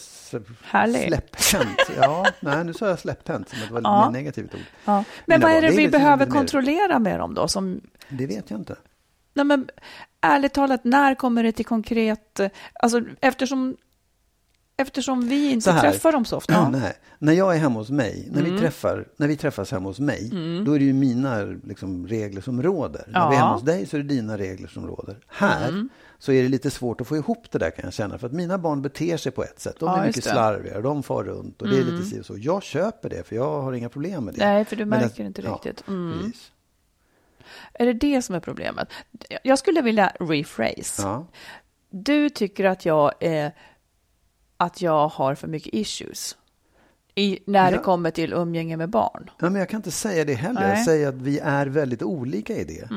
Härlig. 0.64 1.06
släpphänt. 1.08 1.78
Ja, 2.00 2.26
nej, 2.40 2.64
nu 2.64 2.74
sa 2.74 2.88
jag 2.88 2.98
släpphänt 2.98 3.48
som 3.48 3.58
ett 3.58 3.64
väldigt 3.70 3.84
Ja. 3.84 4.10
negativt 4.10 4.54
ord. 4.54 4.60
Ja. 4.84 4.92
Men 4.94 5.04
Mina 5.40 5.46
vad 5.46 5.56
är 5.56 5.62
det 5.62 5.68
det 5.68 5.76
vi 5.76 5.88
behöver 5.88 6.26
kontrollera 6.26 6.98
med 6.98 7.18
dem 7.20 7.34
då? 7.34 7.48
Som, 7.48 7.80
Det 8.08 8.26
vet 8.26 8.50
jag 8.50 8.60
inte. 8.60 8.76
nej 9.34 9.44
men, 9.44 9.68
ärligt 10.20 10.52
talat, 10.54 10.84
när 10.84 11.14
kommer 11.14 11.42
det 11.42 11.52
till 11.52 11.66
konkret... 11.66 12.40
Alltså, 12.74 13.00
eftersom, 13.20 13.76
eftersom 14.76 15.28
vi 15.28 15.50
inte 15.50 15.80
träffar 15.80 16.12
dem 16.12 16.24
så 16.24 16.36
ofta. 16.36 16.52
Ja. 16.52 16.68
Nej, 16.72 16.92
när 17.18 17.32
jag 17.32 17.54
är 17.54 17.58
hemma 17.58 17.78
hos 17.78 17.90
mig, 17.90 18.28
när, 18.32 18.40
Mm. 18.40 18.54
vi, 18.54 18.60
träffar, 18.60 19.08
när 19.16 19.28
vi 19.28 19.36
träffas 19.36 19.70
hemma 19.72 19.88
hos 19.88 19.98
mig, 20.00 20.30
då 20.66 20.72
är 20.74 20.78
det 20.78 20.84
ju 20.84 20.92
mina 20.92 21.40
liksom, 21.64 22.06
regler 22.06 22.40
som 22.40 22.62
råder. 22.62 23.04
När 23.08 23.20
Ja. 23.20 23.28
vi 23.30 23.36
är 23.36 23.40
hemma 23.40 23.52
hos 23.54 23.62
dig 23.62 23.86
så 23.86 23.96
är 23.96 24.00
det 24.02 24.08
dina 24.08 24.38
regler 24.38 24.68
som 24.68 24.86
råder. 24.86 25.16
Här 25.26 25.68
Mm. 25.68 25.88
så 26.18 26.32
är 26.32 26.42
det 26.42 26.48
lite 26.48 26.70
svårt 26.70 27.00
att 27.00 27.06
få 27.06 27.16
ihop 27.16 27.50
det 27.50 27.58
där 27.58 27.70
kan 27.70 27.84
jag 27.84 27.92
känna. 27.94 28.18
För 28.18 28.26
att 28.26 28.32
mina 28.32 28.58
barn 28.58 28.82
beter 28.82 29.16
sig 29.16 29.32
på 29.32 29.42
ett 29.44 29.60
sätt. 29.60 29.76
De 29.80 29.86
Ja, 29.88 29.98
är 30.02 30.06
mycket. 30.06 30.26
Mm. 30.26 30.34
slarvigare, 30.34 30.82
de 30.82 31.02
far 31.02 31.24
runt 31.24 31.62
och 31.62 31.68
det 31.68 31.78
är 31.78 31.84
lite 31.84 32.04
si 32.04 32.20
och 32.20 32.26
så. 32.26 32.34
Jag 32.38 32.62
köper 32.62 33.08
det 33.08 33.26
för 33.28 33.36
jag 33.36 33.62
har 33.62 33.72
inga 33.72 33.88
problem 33.88 34.24
med 34.24 34.34
det. 34.34 34.46
Nej, 34.46 34.64
för 34.64 34.76
du 34.76 34.84
märker 34.84 35.06
att- 35.06 35.18
inte 35.18 35.42
ja, 35.42 35.52
riktigt. 35.52 35.88
Mm. 35.88 36.18
precis. 36.18 36.50
Är 37.72 37.86
det 37.86 37.92
det 37.92 38.22
som 38.22 38.34
är 38.34 38.40
problemet? 38.40 38.88
Jag 39.42 39.58
skulle 39.58 39.82
vilja 39.82 40.12
rephrase. 40.20 41.02
Ja. 41.02 41.26
Du 41.90 42.30
tycker 42.30 42.64
att 42.64 42.84
jag, 42.86 43.12
är, 43.20 43.52
att 44.56 44.82
jag 44.82 45.08
har 45.08 45.34
för 45.34 45.48
mycket 45.48 45.74
issues 45.74 46.36
i, 47.14 47.38
när 47.46 47.70
det 47.70 47.76
Ja. 47.76 47.82
kommer 47.82 48.10
till 48.10 48.32
umgänge 48.32 48.76
med 48.76 48.88
barn. 48.90 49.30
Ja, 49.38 49.50
men 49.50 49.54
jag 49.54 49.68
kan 49.68 49.78
inte 49.78 49.90
säga 49.90 50.24
det 50.24 50.34
heller. 50.34 50.54
Nej. 50.60 50.64
Mm. 50.64 50.76
Jag 50.76 50.84
säger 50.84 51.08
att 51.08 51.14
vi 51.14 51.38
är 51.38 51.66
väldigt 51.66 52.02
olika 52.02 52.52
i 52.56 52.64
det. 52.64 52.88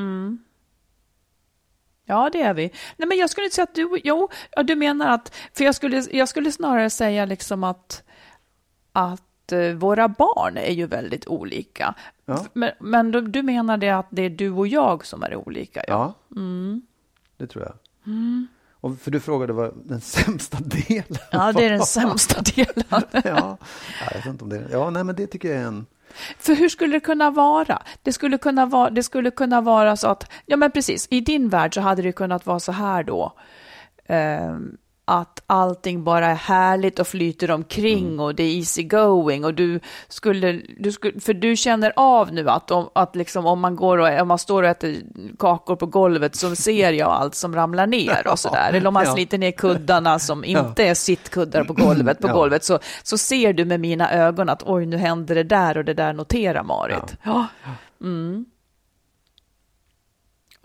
Ja, 2.05 2.29
det 2.33 2.41
är 2.41 2.53
vi. 2.53 2.71
Nej, 2.97 3.07
men 3.07 3.17
jag 3.17 3.29
skulle 3.29 3.45
inte 3.45 3.55
säga 3.55 3.63
att 3.63 3.75
du... 3.75 3.99
Jo, 4.03 4.29
du 4.63 4.75
menar 4.75 5.07
att... 5.07 5.35
För 5.53 5.63
jag 5.63 5.75
skulle, 5.75 6.05
jag 6.11 6.29
skulle 6.29 6.51
snarare 6.51 6.89
säga 6.89 7.25
liksom 7.25 7.63
att, 7.63 8.03
att 8.91 9.51
eh, 9.51 9.71
våra 9.71 10.07
barn 10.07 10.57
är 10.57 10.71
ju 10.73 10.85
väldigt 10.87 11.27
olika. 11.27 11.95
Ja. 12.25 12.45
Men, 12.53 12.71
men 12.79 13.11
du, 13.11 13.21
du 13.21 13.43
menar 13.43 13.77
det 13.77 13.89
att 13.89 14.07
det 14.09 14.21
är 14.21 14.29
du 14.29 14.49
och 14.51 14.67
jag 14.67 15.05
som 15.05 15.23
är 15.23 15.35
olika? 15.35 15.83
Ja. 15.87 16.13
Ja, 16.29 16.35
Mm. 16.35 16.81
det 17.37 17.47
tror 17.47 17.63
jag. 17.65 17.75
Och 18.87 18.99
för 18.99 19.11
du 19.11 19.19
frågade 19.19 19.53
vad 19.53 19.73
den 19.85 20.01
sämsta 20.01 20.57
delen 20.59 21.17
Ja, 21.31 21.51
det 21.51 21.65
är 21.65 21.69
den 21.69 21.81
sämsta 21.85 22.41
delen. 22.41 22.83
ja, 23.23 23.57
jag 24.09 24.17
vet 24.17 24.25
inte 24.25 24.43
om 24.43 24.49
det 24.49 24.67
Ja, 24.71 24.89
nej, 24.89 25.03
men 25.03 25.15
det 25.15 25.27
tycker 25.27 25.49
jag 25.49 25.57
är 25.61 25.65
en... 25.65 25.85
För 26.39 26.55
hur 26.55 26.69
skulle 26.69 26.93
det 26.93 26.99
kunna 26.99 27.31
vara? 27.31 27.81
Det 28.03 28.13
skulle 28.13 28.37
kunna 28.37 28.65
vara, 28.65 28.89
det 28.89 29.03
skulle 29.03 29.31
kunna 29.31 29.61
vara 29.61 29.95
så 29.97 30.07
att, 30.07 30.31
ja 30.45 30.57
men 30.57 30.71
precis, 30.71 31.07
i 31.11 31.21
din 31.21 31.49
värld 31.49 31.73
så 31.73 31.81
hade 31.81 32.01
det 32.01 32.11
kunnat 32.11 32.45
vara 32.45 32.59
så 32.59 32.71
här 32.71 33.03
då. 33.03 33.33
ehm, 34.05 34.77
att 35.09 35.43
allting 35.47 36.03
bara 36.03 36.27
är 36.27 36.35
härligt 36.35 36.99
och 36.99 37.07
flyter 37.07 37.51
omkring 37.51 38.19
och 38.19 38.35
det 38.35 38.43
är 38.43 38.57
easy 38.57 38.83
going 38.83 39.45
och 39.45 39.53
du 39.53 39.79
skulle, 40.07 40.61
du 40.79 40.91
skulle, 40.91 41.19
för 41.19 41.33
du 41.33 41.55
känner 41.55 41.93
av 41.95 42.33
nu 42.33 42.49
att, 42.49 42.71
om, 42.71 42.89
att 42.95 43.15
liksom 43.15 43.45
om 43.45 43.59
man 43.59 43.75
går 43.75 43.97
och 43.97 44.21
om 44.21 44.27
man 44.27 44.37
står 44.39 44.63
och 44.63 44.69
äter 44.69 44.95
kakor 45.39 45.75
på 45.75 45.85
golvet 45.85 46.35
så 46.35 46.55
ser 46.55 46.91
jag 46.91 47.09
allt 47.09 47.35
som 47.35 47.55
ramlar 47.55 47.87
ner 47.87 48.27
och 48.31 48.39
sådär. 48.39 48.69
Eller 48.73 48.87
om 48.87 48.93
man 48.93 49.03
Ja. 49.05 49.13
sliter 49.13 49.37
ner 49.37 49.51
kuddarna 49.51 50.19
som 50.19 50.43
inte 50.43 50.83
är 50.83 50.93
sittkuddar 50.93 51.63
på 51.63 51.73
golvet, 51.73 52.19
på 52.19 52.27
Ja. 52.27 52.33
golvet 52.33 52.63
så, 52.63 52.79
så 53.03 53.17
ser 53.17 53.53
du 53.53 53.65
med 53.65 53.79
mina 53.79 54.11
ögon 54.11 54.49
att 54.49 54.63
oj, 54.65 54.85
nu 54.85 54.97
händer 54.97 55.35
det 55.35 55.43
där 55.43 55.77
och 55.77 55.85
det 55.85 55.93
där 55.93 56.13
noterar 56.13 56.63
Marit. 56.63 57.15
Ja. 57.23 57.45
Mm. 58.01 58.45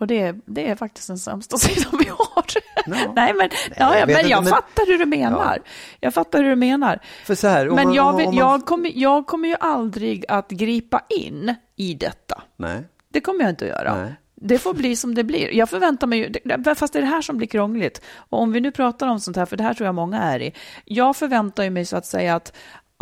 Och 0.02 0.08
det, 0.08 0.20
är- 0.20 0.40
det 0.46 0.68
är 0.68 0.74
faktiskt 0.76 1.08
den 1.08 1.18
sämsta 1.18 1.56
sidan 1.58 1.98
vi 1.98 2.08
har. 2.08 2.44
Ja. 2.86 3.12
Nej, 3.16 3.34
men, 3.34 3.48
ja, 3.76 3.94
jag 3.94 4.00
ja, 4.00 4.06
men 4.06 4.16
inte, 4.16 4.28
jag 4.30 4.42
men- 4.44 4.50
fattar 4.52 4.86
hur 4.86 4.98
du 4.98 5.06
menar. 5.06 5.58
Jag 6.00 6.14
fattar 6.14 6.42
hur 6.42 6.50
du 6.50 6.56
menar. 6.56 6.98
För 7.24 7.34
så 7.34 7.48
här, 7.48 7.66
Men 7.66 7.74
man- 7.86 7.94
jag, 7.94 8.16
vill, 8.16 8.26
man- 8.26 8.34
jag, 8.34 8.66
kommer, 8.66 8.90
jag 8.94 9.26
kommer 9.26 9.48
ju 9.48 9.56
aldrig 9.60 10.24
att 10.28 10.48
gripa 10.50 11.00
in 11.08 11.54
i 11.76 11.94
detta. 11.94 12.42
Nej, 12.56 12.84
Det 13.12 13.20
kommer 13.20 13.40
jag 13.40 13.50
inte 13.50 13.64
att 13.64 13.70
göra. 13.70 13.94
Nej. 14.02 14.14
Det 14.34 14.58
får 14.58 14.74
bli 14.74 14.96
som 14.96 15.14
det 15.14 15.24
blir. 15.24 15.54
Jag 15.54 15.70
förväntar 15.70 16.06
mig 16.06 16.18
ju, 16.18 16.64
fast 16.74 16.92
det 16.92 16.98
är 16.98 17.00
det 17.00 17.06
här 17.08 17.22
som 17.22 17.36
blir 17.36 17.48
krångligt. 17.48 18.02
Och 18.16 18.40
om 18.40 18.52
vi 18.52 18.60
nu 18.60 18.70
pratar 18.72 19.06
om 19.06 19.20
sånt 19.20 19.36
här, 19.36 19.46
för 19.46 19.56
det 19.56 19.62
här 19.64 19.74
tror 19.74 19.86
jag 19.86 19.94
många 19.94 20.18
är 20.22 20.42
i. 20.42 20.54
Jag 20.84 21.16
förväntar 21.16 21.70
mig 21.70 21.84
så 21.84 21.96
att 21.96 22.06
säga 22.06 22.34
att, 22.34 22.52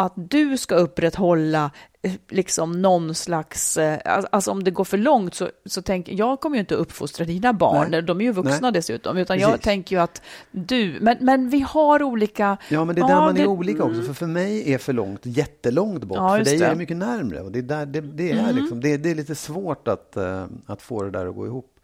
att 0.00 0.12
du 0.16 0.57
ska 0.57 0.75
upprätthålla 0.75 1.71
eh, 2.02 2.12
liksom 2.28 2.83
någon 2.83 3.14
slags, 3.14 3.76
eh, 3.76 3.99
alltså 4.30 4.50
om 4.50 4.64
det 4.64 4.71
går 4.71 4.85
för 4.85 4.99
långt 4.99 5.35
så, 5.35 5.49
så 5.64 5.83
tänker 5.83 6.12
jag 6.12 6.40
kommer 6.40 6.57
ju 6.57 6.61
inte 6.61 6.75
uppfostra 6.75 7.25
dina 7.25 7.52
barn, 7.52 7.90
Nej. 7.90 8.02
de 8.02 8.21
är 8.21 8.25
ju 8.25 8.33
vuxna 8.33 8.59
Nej. 8.61 8.73
dessutom, 8.73 9.16
utan 9.16 9.38
jag 9.38 9.50
Precis. 9.50 9.64
tänker 9.64 9.97
ju 9.97 10.02
att 10.02 10.23
du, 10.50 10.99
men, 11.00 11.16
men 11.21 11.49
vi 11.50 11.61
har 11.61 12.02
olika... 12.02 12.57
Ja, 12.69 12.85
men 12.85 12.95
det 12.95 13.00
är 13.02 13.09
där 13.09 13.14
man 13.16 13.35
det- 13.35 13.42
är 13.42 13.47
olika 13.47 13.85
också. 13.85 14.02
För 14.02 14.12
för 14.14 14.26
mig 14.26 14.73
är 14.75 14.78
för 14.78 14.92
långt 14.92 15.21
jättelångt 15.26 16.04
bort. 16.04 16.19
Ja, 16.19 16.37
för 16.37 16.45
dig 16.45 16.54
är 16.54 16.59
det. 16.59 16.64
Mm. 16.64 16.76
det 16.76 16.83
mycket 16.83 16.97
närmre. 16.97 17.40
Och 17.40 17.52
det, 17.52 17.59
är 17.59 17.62
där, 17.62 17.87
det, 17.87 18.00
det, 18.00 18.30
är 18.30 18.52
liksom, 18.52 18.80
det, 18.80 18.97
det 18.97 19.11
är 19.11 19.14
lite 19.14 19.35
svårt 19.35 19.88
att, 19.88 20.16
eh, 20.16 20.47
att 20.66 20.83
få 20.83 21.02
det 21.02 21.11
där 21.11 21.26
att 21.26 21.35
gå 21.35 21.47
ihop. 21.47 21.76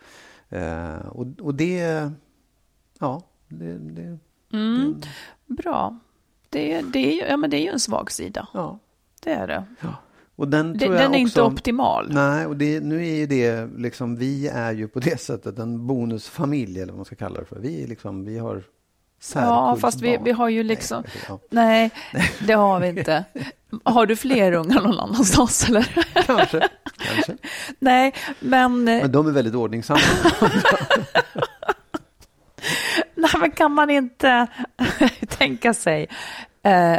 Och, 1.10 1.26
och 1.40 1.54
det... 1.54 2.10
Ja, 2.98 3.22
det... 3.48 3.78
det 3.78 4.18
Mm, 4.52 5.00
bra. 5.46 5.98
Det, 6.50 6.80
det, 6.82 7.14
ja, 7.28 7.36
men 7.36 7.50
det 7.50 7.56
är 7.56 7.62
ju 7.62 7.68
en 7.70 7.80
svag 7.80 8.10
sida. 8.12 8.48
ja. 8.54 8.78
Det 9.24 9.32
är 9.32 9.46
det. 9.46 9.64
Och 10.36 10.48
den, 10.48 10.72
Det- 10.72 10.78
tror 10.78 10.94
jag 10.94 11.04
den 11.04 11.14
är 11.14 11.18
inte 11.18 11.42
optimal. 11.42 12.06
Nej, 12.10 12.46
och 12.46 12.56
det, 12.56 12.80
nu 12.80 13.06
är 13.08 13.14
ju 13.14 13.26
det 13.26 13.68
liksom, 13.76 14.16
vi 14.16 14.48
är 14.48 14.72
ju 14.72 14.88
på 14.88 15.00
det 15.00 15.20
sättet 15.20 15.58
en 15.58 15.86
bonusfamilj 15.86 16.76
eller 16.80 16.92
vad 16.92 16.96
man 16.98 17.04
ska 17.04 17.16
kalla 17.16 17.40
det 17.40 17.46
för. 17.46 17.58
Vi, 17.58 17.86
liksom, 17.86 18.24
vi 18.24 18.38
har 18.38 18.62
Ja, 19.34 19.76
fast 19.80 20.00
vi, 20.00 20.18
vi 20.24 20.32
har 20.32 20.48
ju 20.48 20.62
liksom... 20.62 21.02
Nej, 21.06 21.22
ja. 21.28 21.38
Nej, 21.50 21.90
det 22.46 22.52
har 22.52 22.80
vi 22.80 22.88
inte. 22.88 23.24
Har 23.84 24.06
du 24.06 24.16
fler 24.16 24.52
ungar 24.52 24.80
någon 24.82 24.98
annanstans 25.00 25.68
eller? 25.68 26.04
Kanske, 26.26 26.68
kanske. 26.96 27.36
Nej, 27.78 28.14
men, 28.40 28.84
Men 28.84 29.12
de 29.12 29.26
är 29.26 29.30
väldigt 29.30 29.54
ordningsamma. 29.54 30.00
nej, 33.32 33.40
men 33.40 33.50
kan 33.50 33.72
man 33.72 33.90
inte 33.90 34.46
tänka 35.28 35.74
sig... 35.74 36.08
Eh, 36.62 36.98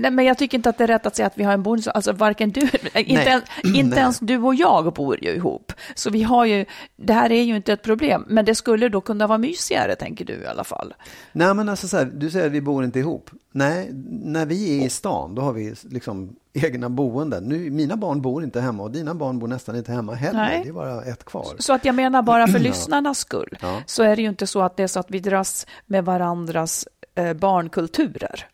nej, 0.00 0.10
men 0.10 0.24
jag 0.24 0.38
tycker 0.38 0.58
inte 0.58 0.68
att 0.68 0.78
det 0.78 0.84
är 0.84 0.88
rätt 0.88 1.06
att 1.06 1.16
säga 1.16 1.26
att 1.26 1.38
vi 1.38 1.44
har 1.44 1.52
en 1.52 1.62
bonus. 1.62 1.88
Alltså 1.88 2.12
varken 2.12 2.50
du, 2.50 2.60
inte, 2.94 3.12
ens, 3.12 3.44
inte 3.76 3.98
ens 3.98 4.18
du 4.18 4.38
och 4.38 4.54
jag 4.54 4.92
bor 4.92 5.24
ju 5.24 5.30
ihop. 5.30 5.72
Så 5.94 6.10
vi 6.10 6.22
har 6.22 6.44
ju, 6.44 6.64
det 6.96 7.12
här 7.12 7.32
är 7.32 7.42
ju 7.42 7.56
inte 7.56 7.72
ett 7.72 7.82
problem. 7.82 8.24
Men 8.28 8.44
det 8.44 8.54
skulle 8.54 8.88
då 8.88 9.00
kunna 9.00 9.26
vara 9.26 9.38
mysigare, 9.38 9.94
tänker 9.96 10.24
du 10.24 10.32
i 10.32 10.46
alla 10.46 10.64
fall. 10.64 10.94
Nej, 11.32 11.54
men 11.54 11.68
alltså 11.68 11.88
så 11.88 11.96
här, 11.96 12.04
du 12.04 12.30
säger 12.30 12.46
att 12.46 12.52
vi 12.52 12.60
bor 12.60 12.84
inte 12.84 12.98
ihop. 12.98 13.30
Nej, 13.54 13.88
när 14.10 14.46
vi 14.46 14.80
är 14.80 14.86
i 14.86 14.90
stan, 14.90 15.34
då 15.34 15.42
har 15.42 15.52
vi 15.52 15.74
liksom 15.82 16.36
egna 16.52 16.88
boenden. 16.88 17.44
Nu, 17.44 17.70
mina 17.70 17.96
barn 17.96 18.22
bor 18.22 18.44
inte 18.44 18.60
hemma 18.60 18.82
och 18.82 18.90
dina 18.90 19.14
barn 19.14 19.38
bor 19.38 19.48
nästan 19.48 19.76
inte 19.76 19.92
hemma 19.92 20.14
heller. 20.14 20.38
Nej. 20.38 20.60
Det 20.64 20.68
är 20.68 20.72
bara 20.72 21.04
ett 21.04 21.24
kvar. 21.24 21.46
Så 21.58 21.72
att 21.72 21.84
jag 21.84 21.94
menar 21.94 22.22
bara 22.22 22.46
för 22.46 22.58
lyssnarnas 22.68 23.18
skull, 23.18 23.58
Ja. 23.62 23.82
så 23.86 24.02
är 24.02 24.16
det 24.16 24.22
ju 24.22 24.28
inte 24.28 24.46
så 24.46 24.62
att 24.62 24.76
det 24.76 24.82
är 24.82 24.86
så 24.86 25.00
att 25.00 25.10
vi 25.10 25.18
dras 25.18 25.66
med 25.86 26.04
varandras 26.04 26.86
eh, 27.14 27.32
barnkulturer. 27.32 28.46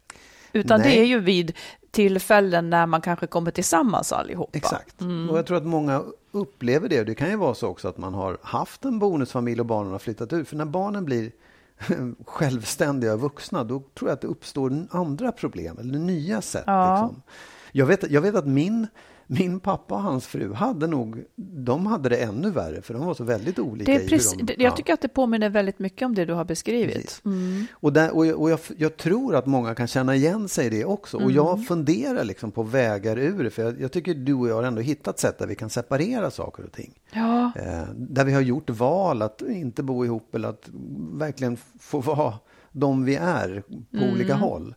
Utan 0.53 0.81
Nej. 0.81 0.91
det 0.91 1.01
är 1.01 1.05
ju 1.05 1.21
vid 1.21 1.53
tillfällen 1.91 2.71
när 2.71 2.87
man 2.87 3.01
kanske 3.01 3.27
kommer 3.27 3.51
tillsammans 3.51 4.13
allihopa. 4.13 4.59
Exakt. 4.59 5.01
Mm. 5.01 5.31
Och 5.31 5.39
jag 5.39 5.47
tror 5.47 5.57
att 5.57 5.67
många 5.67 6.03
upplever 6.31 6.89
det. 6.89 7.05
Det 7.05 7.15
kan 7.15 7.31
ju 7.31 7.37
vara 7.37 7.55
så 7.55 7.69
också 7.69 7.89
att 7.89 7.99
man 7.99 8.15
har 8.15 8.39
haft 8.43 8.85
en 8.85 8.99
bonusfamilj 8.99 9.61
och 9.61 9.67
barnen 9.67 9.93
har 9.93 9.99
flyttat 9.99 10.33
ut. 10.33 10.49
För 10.49 10.57
när 10.57 10.65
barnen 10.65 11.05
blir 11.05 11.33
självständiga 12.27 13.17
vuxna, 13.17 13.65
då 13.65 13.83
tror 13.95 14.11
jag 14.11 14.15
att 14.15 14.21
det 14.21 14.27
uppstår 14.27 14.87
andra 14.91 15.33
problem 15.33 15.79
eller 15.79 15.99
nya 15.99 16.41
sätt. 16.43 16.65
Ja. 16.67 17.03
Liksom. 17.03 17.23
Jag, 17.73 17.87
vet, 17.87 18.11
jag 18.11 18.21
vet 18.21 18.35
att 18.35 18.47
min 18.47 18.87
min 19.31 19.61
pappa 19.61 19.95
och 19.95 20.01
hans 20.03 20.27
fru 20.27 20.53
hade 20.53 20.87
nog, 20.87 21.25
de 21.37 21.87
hade 21.87 22.09
det 22.09 22.17
ännu 22.17 22.51
värre 22.51 22.83
för 22.83 22.95
de 22.95 23.07
var 23.07 23.15
så 23.15 23.25
väldigt 23.25 23.59
olika. 23.59 23.93
Det 23.93 23.97
är 23.97 24.01
i 24.01 24.03
hur 24.03 24.09
precis, 24.09 24.37
de, 24.43 24.55
jag 24.59 24.77
tycker 24.77 24.93
att 24.93 25.01
det 25.01 25.09
påminner 25.09 25.51
väldigt 25.51 25.79
mycket 25.79 26.07
om 26.07 26.15
det 26.15 26.25
du 26.25 26.33
har 26.33 26.45
beskrivit. 26.45 26.95
Precis. 26.95 27.23
Och, 27.73 27.93
där, 27.93 28.17
och, 28.17 28.27
jag, 28.27 28.41
och 28.41 28.51
jag, 28.51 28.59
jag 28.77 28.97
tror 28.97 29.37
att 29.37 29.47
många 29.47 29.75
kan 29.75 29.87
känna 29.87 30.15
igen 30.15 30.49
sig 30.49 30.67
i 30.67 30.71
det 30.71 30.85
också. 30.85 31.17
Och 31.17 31.23
Mm. 31.23 31.35
jag 31.37 31.67
funderar 31.67 32.25
liksom 32.25 32.51
på 32.51 32.63
vägar 32.63 33.19
ur 33.19 33.45
det. 33.45 33.51
För 33.51 33.63
jag, 33.63 33.81
jag 33.81 33.93
tycker 33.93 34.15
du 34.15 34.35
och 34.35 34.49
jag 34.49 34.55
har 34.55 34.63
ändå 34.63 34.81
hittat 34.81 35.19
sätt 35.19 35.39
där 35.39 35.47
vi 35.47 35.55
kan 35.55 35.71
separera 35.71 36.31
saker 36.31 36.65
och 36.65 36.73
ting. 36.73 36.95
Ja, 37.13 37.53
Eh, 37.57 37.83
där 37.97 38.25
vi 38.25 38.33
har 38.33 38.41
gjort 38.41 38.71
val 38.71 39.23
att 39.23 39.43
inte 39.43 39.83
bo 39.83 40.05
ihop 40.05 40.35
eller 40.35 40.49
att 40.49 40.69
verkligen 41.13 41.57
få 41.81 42.01
vara 42.01 42.35
de 42.73 43.05
vi 43.05 43.17
är 43.17 43.63
på 43.91 43.97
Mm. 43.97 44.11
olika 44.15 44.35
håll. 44.35 44.75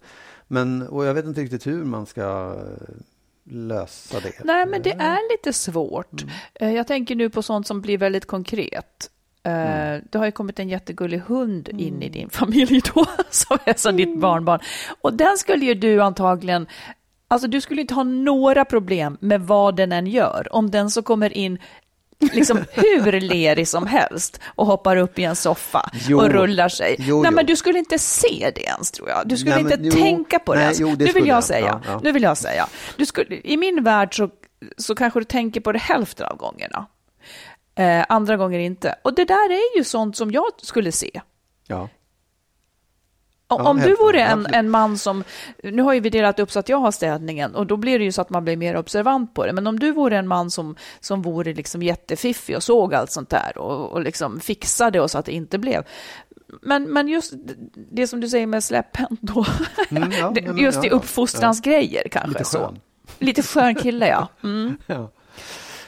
Men, 0.47 0.81
och 0.87 1.05
jag 1.05 1.13
vet 1.13 1.25
inte 1.25 1.41
riktigt 1.41 1.67
hur 1.67 1.83
man 1.85 2.05
ska 2.05 2.55
lösa 3.51 4.19
det. 4.19 4.33
nej 4.43 4.65
men 4.65 4.81
det 4.81 4.91
är 4.91 5.31
lite 5.31 5.53
svårt. 5.53 6.21
Mm. 6.21 6.33
Eh, 6.55 6.75
Jag 6.75 6.87
tänker 6.87 7.15
nu 7.15 7.29
på 7.29 7.41
sånt 7.41 7.67
som 7.67 7.81
blir 7.81 7.97
väldigt 7.97 8.25
konkret. 8.25 9.09
Eh, 9.43 9.51
Mm. 9.51 10.01
Det 10.11 10.17
har 10.17 10.25
ju 10.25 10.31
kommit 10.31 10.59
en 10.59 10.69
jättegullig 10.69 11.17
hund 11.19 11.69
in 11.69 12.01
i 12.03 12.09
din 12.09 12.29
familj 12.29 12.81
då, 12.95 13.05
som 13.29 13.57
är 13.65 13.73
som 13.73 13.97
ditt 13.97 14.17
barnbarn. 14.19 14.59
Och 15.01 15.13
den 15.13 15.37
skulle 15.37 15.65
ju 15.65 15.73
du 15.73 16.01
antagligen, 16.01 16.67
alltså 17.27 17.47
du 17.47 17.61
skulle 17.61 17.81
inte 17.81 17.93
ha 17.93 18.03
några 18.03 18.65
problem 18.65 19.17
med 19.21 19.41
vad 19.41 19.75
den 19.75 19.91
än 19.91 20.07
gör. 20.07 20.47
Om 20.51 20.71
den 20.71 20.89
så 20.91 21.01
kommer 21.01 21.37
in 21.37 21.57
liksom 22.33 22.65
hur 22.71 23.19
lerig 23.21 23.67
som 23.67 23.87
helst 23.87 24.39
och 24.45 24.65
hoppar 24.65 24.97
upp 24.97 25.19
i 25.19 25.23
en 25.23 25.35
soffa 25.35 25.89
Jo. 26.07 26.17
och 26.19 26.29
rullar 26.29 26.69
sig. 26.69 26.95
Jo, 26.99 27.21
nej, 27.21 27.29
jo. 27.31 27.35
men 27.35 27.45
du 27.45 27.55
skulle 27.55 27.79
inte 27.79 27.99
se 27.99 28.51
det 28.55 28.61
ens 28.61 28.91
tror 28.91 29.09
jag. 29.09 29.27
Du 29.27 29.37
skulle 29.37 29.55
Nej, 29.55 29.63
men 29.63 29.73
inte 29.73 29.97
jo. 29.97 30.03
tänka 30.03 30.39
på 30.39 30.53
det 30.53 30.59
Nej, 30.59 30.81
ens. 30.81 30.97
det 30.97 31.05
nu 31.05 31.11
vill 31.11 31.27
jag 31.27 31.35
jag. 31.37 31.43
säga, 31.43 31.65
Ja, 31.65 31.91
ja. 31.91 31.99
nu 32.03 32.11
vill 32.11 32.23
jag 32.23 32.37
säga. 32.37 32.67
Du 32.97 33.05
skulle, 33.05 33.35
I 33.43 33.57
min 33.57 33.83
värld 33.83 34.15
så, 34.17 34.29
så 34.77 34.95
kanske 34.95 35.19
du 35.19 35.23
tänker 35.23 35.61
på 35.61 35.71
det 35.71 35.79
hälften 35.79 36.25
av 36.25 36.37
gångerna. 36.37 36.85
Eh, 37.75 38.05
andra 38.09 38.37
gånger 38.37 38.59
inte. 38.59 38.95
Och 39.01 39.15
det 39.15 39.25
där 39.25 39.51
är 39.51 39.77
ju 39.77 39.83
sånt 39.83 40.17
som 40.17 40.31
jag 40.31 40.45
skulle 40.61 40.91
se. 40.91 41.21
Ja. 41.67 41.89
Om, 43.55 43.79
du 43.79 43.95
vore 43.95 44.21
en, 44.21 44.45
en 44.45 44.69
man 44.69 44.97
som, 44.97 45.23
nu 45.63 45.81
har 45.81 45.93
ju 45.93 45.99
vi 45.99 46.09
delat 46.09 46.39
upp 46.39 46.51
så 46.51 46.59
att 46.59 46.69
jag 46.69 46.77
har 46.77 46.91
städningen 46.91 47.55
och 47.55 47.67
då 47.67 47.77
blir 47.77 47.99
det 47.99 48.05
ju 48.05 48.11
så 48.11 48.21
att 48.21 48.29
man 48.29 48.43
blir 48.43 48.57
mer 48.57 48.77
observant 48.77 49.33
på 49.33 49.45
det. 49.45 49.53
Men 49.53 49.67
om 49.67 49.79
du 49.79 49.91
vore 49.91 50.17
en 50.17 50.27
man 50.27 50.51
som, 50.51 50.75
som 50.99 51.21
vore 51.21 51.53
liksom 51.53 51.83
jättefiffig 51.83 52.55
och 52.55 52.63
såg 52.63 52.93
allt 52.95 53.11
sånt 53.11 53.29
där 53.29 53.57
och, 53.57 53.91
och 53.91 54.01
liksom 54.01 54.39
fixade 54.39 55.01
och 55.01 55.11
så 55.11 55.17
att 55.17 55.25
det 55.25 55.31
inte 55.31 55.57
blev. 55.57 55.83
Men, 56.61 56.83
men 56.83 57.07
just 57.07 57.33
det 57.91 58.07
som 58.07 58.19
du 58.21 58.29
säger 58.29 58.47
med 58.47 58.63
släpphänt 58.63 59.19
då, 59.21 59.45
Mm, 59.89 60.11
ja, 60.11 60.33
men- 60.43 60.57
just 60.57 60.77
ja, 60.77 60.83
i 60.83 60.87
ja, 60.87 60.93
uppfostransgrejer 60.95 62.07
kanske. 62.11 62.29
Lite 62.29 62.45
så. 62.45 62.57
skön. 62.59 62.79
Lite 63.19 63.43
skön 63.43 63.75
kille 63.75 64.07
ja. 64.07 64.27
Mm. 64.43 64.77
ja. 64.85 65.11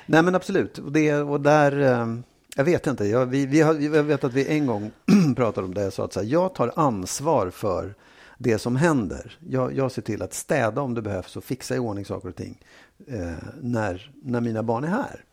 Nej 0.05 0.23
men 0.23 0.35
absolut. 0.35 0.77
Och, 0.77 0.91
det, 0.91 1.13
och 1.15 1.41
där, 1.41 1.81
eh, 1.81 2.07
jag 2.55 2.63
vet 2.63 2.87
inte, 2.87 3.05
jag, 3.05 3.25
vi, 3.25 3.45
vi 3.45 3.61
har, 3.61 3.73
jag 3.73 4.03
vet 4.03 4.23
att 4.23 4.33
vi 4.33 4.47
en 4.47 4.65
gång 4.67 4.91
pratade 5.35 5.67
om 5.67 5.73
det. 5.73 5.81
Jag 5.83 5.93
sa 5.93 6.05
att 6.05 6.13
så 6.13 6.19
här, 6.19 6.27
jag 6.27 6.55
tar 6.55 6.71
ansvar 6.75 7.49
för 7.49 7.95
det 8.37 8.59
som 8.59 8.75
händer. 8.75 9.37
Jag, 9.49 9.73
jag 9.77 9.91
ser 9.91 10.01
till 10.01 10.21
att 10.21 10.33
städa 10.33 10.81
om 10.81 10.93
det 10.93 11.01
behövs 11.01 11.35
och 11.37 11.43
fixa 11.43 11.75
i 11.75 11.79
ordning 11.79 12.05
saker 12.05 12.29
och 12.29 12.35
ting 12.35 12.59
eh, 13.07 13.31
när, 13.61 14.11
när 14.23 14.41
mina 14.41 14.63
barn 14.63 14.83
är 14.83 14.87
här. 14.87 15.23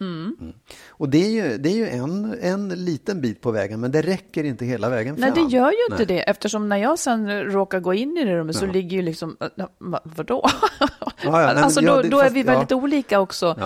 Mm. 0.00 0.36
Och 0.88 1.08
det 1.08 1.18
är 1.18 1.28
ju, 1.30 1.58
det 1.58 1.68
är 1.68 1.74
ju 1.76 1.88
en, 1.88 2.34
en 2.40 2.68
liten 2.68 3.20
bit 3.20 3.40
på 3.40 3.50
vägen, 3.50 3.80
men 3.80 3.90
det 3.92 4.02
räcker 4.02 4.44
inte 4.44 4.64
hela 4.64 4.88
vägen 4.88 5.14
Nej, 5.18 5.32
fram. 5.32 5.44
det 5.48 5.56
gör 5.56 5.70
ju 5.70 5.84
inte 5.90 5.96
Nej. 5.96 6.06
det, 6.06 6.20
eftersom 6.30 6.68
när 6.68 6.76
jag 6.76 6.98
sen 6.98 7.42
råkar 7.44 7.80
gå 7.80 7.94
in 7.94 8.16
i 8.16 8.24
det 8.24 8.36
rummet 8.36 8.56
så 8.56 8.66
ligger 8.66 8.96
ju 8.96 9.02
liksom, 9.02 9.36
va- 9.78 10.00
vadå? 10.04 10.44
ja, 10.80 10.86
nej, 11.24 11.54
men 11.54 11.64
alltså 11.64 11.80
ja, 11.80 11.96
då, 11.96 12.02
det- 12.02 12.08
då 12.08 12.20
är 12.20 12.30
vi 12.30 12.40
ja. 12.40 12.46
väldigt 12.46 12.72
olika 12.72 13.20
också. 13.20 13.56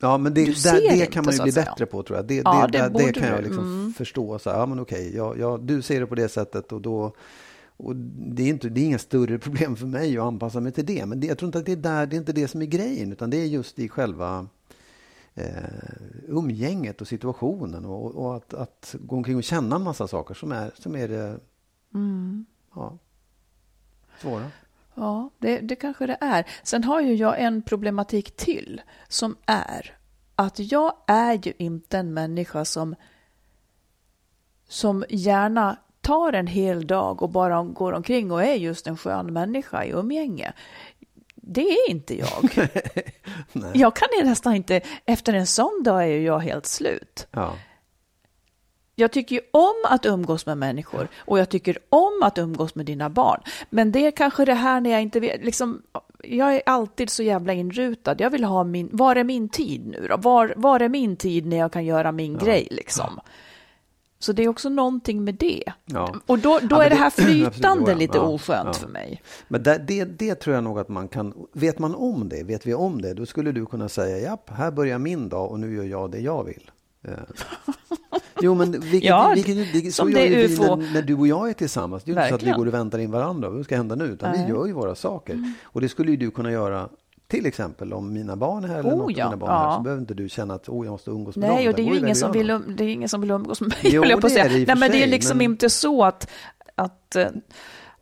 Ja. 0.00 0.18
Men 0.18 0.34
det, 0.34 0.44
där, 0.44 0.96
det 0.98 1.06
kan 1.06 1.24
man 1.24 1.34
ju 1.34 1.42
bli 1.42 1.52
säga. 1.52 1.64
bättre 1.64 1.86
på 1.86 2.02
tror 2.02 2.18
jag. 2.18 2.26
Det, 2.26 2.42
Ja, 2.44 2.66
det, 2.72 2.78
det 2.78 2.88
det, 3.06 3.12
kan 3.12 3.28
jag 3.28 3.38
du. 3.38 3.42
liksom 3.42 3.64
Mm. 3.64 3.92
förstå. 3.92 4.38
Så 4.38 4.50
här, 4.50 4.58
ja, 4.58 4.66
men 4.66 4.80
okej, 4.80 5.16
ja, 5.16 5.34
ja, 5.38 5.58
du 5.62 5.82
ser 5.82 6.00
det 6.00 6.06
på 6.06 6.14
det 6.14 6.28
sättet 6.28 6.72
och 6.72 6.80
då... 6.80 7.12
Och 7.76 7.96
det, 7.96 8.42
är 8.42 8.48
inte, 8.48 8.68
det 8.68 8.80
är 8.80 8.84
inga 8.84 8.98
större 8.98 9.38
problem 9.46 9.76
för 9.76 9.86
mig 9.86 10.18
att 10.18 10.24
anpassa 10.24 10.60
mig 10.60 10.72
till 10.72 10.86
det. 10.86 11.06
Men 11.06 11.20
det, 11.20 11.26
jag 11.26 11.38
tror 11.38 11.46
inte 11.48 11.58
att 11.58 11.66
det 11.66 11.72
är, 11.72 11.76
där, 11.76 12.06
det 12.06 12.16
är 12.16 12.18
inte 12.18 12.32
det 12.32 12.48
som 12.48 12.62
är 12.62 12.66
grejen, 12.66 13.12
utan 13.12 13.30
det 13.30 13.36
är 13.36 13.46
just 13.46 13.78
i 13.78 13.88
själva 13.88 14.46
eh, 15.34 15.44
umgänget 16.28 17.00
och 17.00 17.08
situationen 17.08 17.84
och, 17.84 18.14
och 18.14 18.36
att, 18.36 18.54
att 18.54 18.94
gå 19.00 19.16
omkring 19.16 19.36
och 19.36 19.44
känna 19.44 19.76
en 19.76 19.82
massa 19.82 20.08
saker 20.08 20.34
som 20.34 20.52
är, 20.52 20.70
som 20.78 20.96
är 20.96 21.08
det 21.08 21.38
Mm. 21.94 22.44
ja, 22.74 22.98
svåra. 24.20 24.44
Ja, 24.94 25.30
det, 25.38 25.58
det 25.58 25.76
kanske 25.76 26.06
det 26.06 26.16
är. 26.20 26.46
Sen 26.62 26.84
har 26.84 27.00
ju 27.00 27.14
jag 27.14 27.40
en 27.40 27.62
problematik 27.62 28.36
till 28.36 28.82
som 29.08 29.36
är 29.46 29.96
att 30.36 30.58
jag 30.58 30.92
är 31.06 31.40
ju 31.46 31.52
inte 31.58 31.98
en 31.98 32.14
människa 32.14 32.64
som, 32.64 32.94
som 34.68 35.04
gärna 35.08 35.76
tar 36.00 36.32
en 36.32 36.46
hel 36.46 36.86
dag 36.86 37.22
och 37.22 37.30
bara 37.30 37.62
går 37.62 37.92
omkring 37.92 38.32
och 38.32 38.44
är 38.44 38.54
just 38.54 38.86
en 38.86 38.96
skön 38.96 39.32
människa 39.32 39.84
i 39.84 39.90
umgänge. 39.90 40.52
Det 41.34 41.70
är 41.70 41.90
inte 41.90 42.18
jag. 42.18 42.68
jag 43.74 43.96
kan 43.96 44.08
nästan 44.24 44.54
inte, 44.54 44.80
efter 45.04 45.32
en 45.32 45.46
sån 45.46 45.82
dag 45.84 46.02
är 46.02 46.06
ju 46.06 46.22
jag 46.22 46.38
helt 46.38 46.66
slut. 46.66 47.26
Ja. 47.30 47.54
Jag 49.00 49.10
tycker 49.12 49.36
ju 49.36 49.42
om 49.50 49.74
att 49.84 50.06
umgås 50.06 50.46
med 50.46 50.58
människor 50.58 51.08
och 51.18 51.38
jag 51.38 51.48
tycker 51.48 51.78
om 51.88 52.22
att 52.22 52.38
umgås 52.38 52.74
med 52.74 52.86
dina 52.86 53.10
barn. 53.10 53.40
Men 53.70 53.92
det 53.92 54.06
är 54.06 54.10
kanske 54.10 54.44
det 54.44 54.54
här 54.54 54.80
när 54.80 54.90
jag 54.90 55.02
inte 55.02 55.20
vet, 55.20 55.44
liksom, 55.44 55.82
jag 56.24 56.54
är 56.54 56.62
alltid 56.66 57.10
så 57.10 57.22
jävla 57.22 57.52
inrutad. 57.52 58.14
Jag 58.18 58.30
vill 58.30 58.44
ha 58.44 58.64
min, 58.64 58.88
var 58.92 59.16
är 59.16 59.24
min 59.24 59.48
tid 59.48 59.86
nu 59.86 60.06
då? 60.08 60.16
Var, 60.16 60.54
var 60.56 60.80
är 60.80 60.88
min 60.88 61.16
tid 61.16 61.46
när 61.46 61.56
jag 61.56 61.72
kan 61.72 61.84
göra 61.84 62.12
min 62.12 62.38
grej 62.38 62.68
liksom? 62.70 63.20
Så 64.18 64.32
det 64.32 64.42
är 64.44 64.48
också 64.48 64.68
någonting 64.68 65.24
med 65.24 65.34
det. 65.34 65.72
Ja. 65.84 66.14
Och 66.26 66.38
då, 66.38 66.58
då 66.62 66.76
Ja, 66.76 66.84
är 66.84 66.90
det 66.90 66.96
det- 66.96 67.00
här 67.00 67.10
flytande 67.50 67.90
ja, 67.90 67.96
lite 67.98 68.18
ja, 68.18 68.22
oskönt 68.24 68.66
ja. 68.66 68.72
för 68.72 68.88
mig. 68.88 69.22
Men 69.48 69.62
det, 69.62 69.78
det, 69.78 70.04
det 70.04 70.34
tror 70.34 70.54
jag 70.54 70.64
nog 70.64 70.78
att 70.78 70.88
man 70.88 71.08
kan, 71.08 71.34
vet 71.52 71.78
man 71.78 71.94
om 71.94 72.28
det, 72.28 72.42
vet 72.42 72.66
vi 72.66 72.74
om 72.74 73.02
det, 73.02 73.14
då 73.14 73.26
skulle 73.26 73.52
du 73.52 73.66
kunna 73.66 73.88
säga, 73.88 74.18
japp, 74.18 74.50
här 74.50 74.70
börjar 74.70 74.98
min 74.98 75.28
dag 75.28 75.50
och 75.50 75.60
nu 75.60 75.74
gör 75.76 75.84
jag 75.84 76.10
det 76.10 76.18
jag 76.18 76.44
vill. 76.44 76.70
Eh. 77.08 77.12
Jo, 78.42 78.54
men 78.54 78.70
vilket, 78.70 79.02
Ja, 79.04 79.32
vilket, 79.34 79.56
vilket, 79.56 79.94
så 79.94 80.10
gör 80.10 80.18
det 80.18 80.26
ju 80.26 80.46
vi 80.46 80.58
när, 80.58 80.92
när 80.94 81.02
du 81.02 81.14
och 81.14 81.26
jag 81.26 81.48
är 81.48 81.52
tillsammans. 81.52 82.04
Det 82.04 82.12
är 82.12 82.14
ju 82.14 82.20
inte 82.20 82.28
så 82.28 82.34
att 82.34 82.42
vi 82.42 82.50
går 82.50 82.66
och 82.66 82.74
väntar 82.74 82.98
in 82.98 83.10
varandra, 83.10 83.50
vad 83.50 83.64
ska 83.64 83.76
hända 83.76 83.94
nu? 83.94 84.04
Utan 84.04 84.32
vi 84.32 84.38
Nej. 84.38 84.48
gör 84.50 84.66
ju 84.66 84.72
våra 84.72 84.94
saker. 84.94 85.54
Och 85.64 85.80
det 85.80 85.88
skulle 85.88 86.10
ju 86.10 86.16
du 86.16 86.30
kunna 86.30 86.52
göra 86.52 86.88
till 87.26 87.46
exempel 87.46 87.92
om 87.92 88.12
mina 88.12 88.36
barn 88.36 88.64
är 88.64 88.68
här 88.68 88.78
eller 88.78 88.90
Oh, 88.90 88.98
något 88.98 89.16
ja, 89.16 89.24
mina 89.24 89.36
barn 89.36 89.50
är 89.50 89.54
här, 89.54 89.64
ja. 89.64 89.76
så 89.76 89.82
behöver 89.82 90.00
inte 90.00 90.14
du 90.14 90.28
känna 90.28 90.54
att 90.54 90.68
oh, 90.68 90.86
jag 90.86 90.92
måste 90.92 91.10
umgås 91.10 91.36
med 91.36 91.48
dem. 91.48 91.56
Nej, 91.56 91.68
och 91.68 91.74
det 91.74 91.82
är 91.82 91.86
ju 91.86 91.98
ingen 91.98 92.16
som, 92.16 92.32
vill, 92.32 92.50
um, 92.50 92.74
det 92.76 92.84
är 92.84 92.88
ingen 92.88 93.08
som 93.08 93.20
vill 93.20 93.30
umgås 93.30 93.60
med 93.60 93.68
mig, 93.68 93.78
Jo, 93.82 94.04
jag 94.04 94.20
på 94.20 94.26
att 94.26 94.32
säga. 94.32 94.44
Nej, 94.44 94.66
men 94.76 94.90
det 94.90 95.02
är 95.02 95.06
liksom 95.06 95.38
men- 95.38 95.44
inte 95.44 95.70
så 95.70 96.04
att... 96.04 96.30
att 96.74 97.16
eh, 97.16 97.26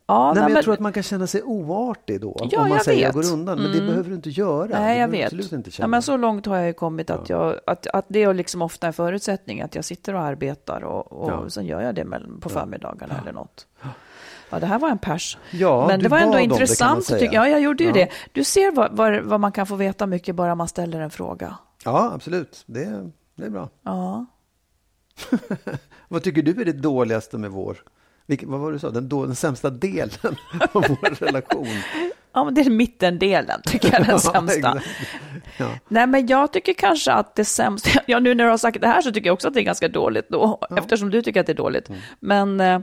ja, 0.08 0.32
Nej, 0.34 0.42
men 0.42 0.54
jag 0.54 0.64
tror 0.64 0.74
att 0.74 0.80
man 0.80 0.92
kan 0.92 1.02
känna 1.02 1.26
sig 1.26 1.42
oartig 1.42 2.20
då. 2.20 2.36
Ja, 2.50 2.60
om 2.62 2.68
man 2.68 2.76
jag 2.76 2.84
säger 2.84 3.02
jag 3.02 3.14
vet. 3.14 3.26
går 3.26 3.32
undan. 3.32 3.58
Men 3.58 3.70
det 3.72 3.78
Mm. 3.78 3.86
behöver 3.90 4.08
du 4.10 4.14
inte 4.16 4.30
göra. 4.30 4.66
Det 4.66 4.78
Nej, 4.80 4.98
jag 4.98 5.08
vet. 5.08 5.32
Inte 5.52 5.70
Ja, 5.78 5.86
men 5.86 6.02
så 6.02 6.16
långt 6.16 6.46
har 6.46 6.56
jag 6.56 6.66
ju 6.66 6.72
kommit 6.72 7.10
att, 7.10 7.28
jag, 7.28 7.54
att, 7.66 7.86
att 7.86 8.04
det 8.08 8.22
är 8.22 8.34
liksom 8.34 8.62
ofta 8.62 8.86
en 8.86 8.92
förutsättning 8.92 9.60
att 9.60 9.74
jag 9.74 9.84
sitter 9.84 10.14
och 10.14 10.20
arbetar 10.20 10.84
och, 10.84 11.12
och 11.12 11.30
Ja. 11.30 11.50
sen 11.50 11.66
gör 11.66 11.80
jag 11.82 11.94
det 11.94 12.06
på 12.40 12.48
förmiddagarna 12.48 13.14
eller 13.22 13.32
något. 13.32 13.66
Ja, 14.50 14.58
det 14.58 14.66
här 14.66 14.78
var 14.78 14.88
en 14.90 14.98
pers. 14.98 15.38
Ja, 15.50 15.86
Men 15.86 16.00
det 16.00 16.08
var 16.08 16.18
ändå 16.18 16.36
det, 16.36 16.42
intressant. 16.42 17.10
jag. 17.10 17.34
Ja, 17.34 17.48
jag 17.48 17.60
gjorde 17.60 17.82
ju 17.84 17.88
Ja. 17.90 17.94
det. 17.94 18.08
Du 18.32 18.44
ser 18.44 18.72
vad, 18.72 18.96
vad, 18.96 19.16
vad 19.22 19.40
man 19.40 19.52
kan 19.52 19.66
få 19.66 19.74
veta 19.76 20.06
mycket 20.06 20.34
bara 20.34 20.54
man 20.54 20.68
ställer 20.68 21.00
en 21.00 21.10
fråga. 21.10 21.56
Ja, 21.84 22.10
absolut. 22.14 22.62
Det, 22.66 23.10
det 23.34 23.44
är 23.46 23.50
bra. 23.50 23.68
Ja. 23.82 24.26
Vad 26.08 26.22
tycker 26.22 26.42
du 26.42 26.60
är 26.60 26.64
det 26.64 26.72
dåligaste 26.72 27.38
med 27.38 27.50
vår... 27.50 27.78
Vilken, 28.28 28.50
vad 28.50 28.60
var 28.60 28.68
det 28.70 28.74
du 28.74 28.78
sa? 28.78 28.90
Den, 28.90 29.08
då, 29.08 29.26
den 29.26 29.34
sämsta 29.34 29.70
delen 29.70 30.36
av 30.72 30.84
vår 30.88 31.24
relation? 31.24 31.68
ja, 32.32 32.44
men 32.44 32.54
det 32.54 32.60
är 32.60 32.70
mittendelen 32.70 33.60
tycker 33.64 33.92
jag 33.92 34.00
den 34.00 34.10
Ja, 34.10 34.18
sämsta. 34.18 34.82
Ja. 35.56 35.70
Nej, 35.88 36.06
men 36.06 36.26
jag 36.26 36.52
tycker 36.52 36.72
kanske 36.72 37.12
att 37.12 37.34
det 37.34 37.44
sämsta, 37.44 37.90
ja 38.06 38.18
nu 38.18 38.34
när 38.34 38.44
du 38.44 38.50
har 38.50 38.58
sagt 38.58 38.80
det 38.80 38.86
här 38.86 39.02
så 39.02 39.12
tycker 39.12 39.26
jag 39.26 39.34
också 39.34 39.48
att 39.48 39.54
det 39.54 39.60
är 39.60 39.64
ganska 39.64 39.88
dåligt 39.88 40.28
då, 40.28 40.60
eftersom 40.76 41.10
du 41.10 41.22
tycker 41.22 41.40
att 41.40 41.46
det 41.46 41.52
är 41.52 41.56
dåligt. 41.56 41.88
Mm. 41.88 42.00
Men, 42.20 42.60
eh, 42.60 42.80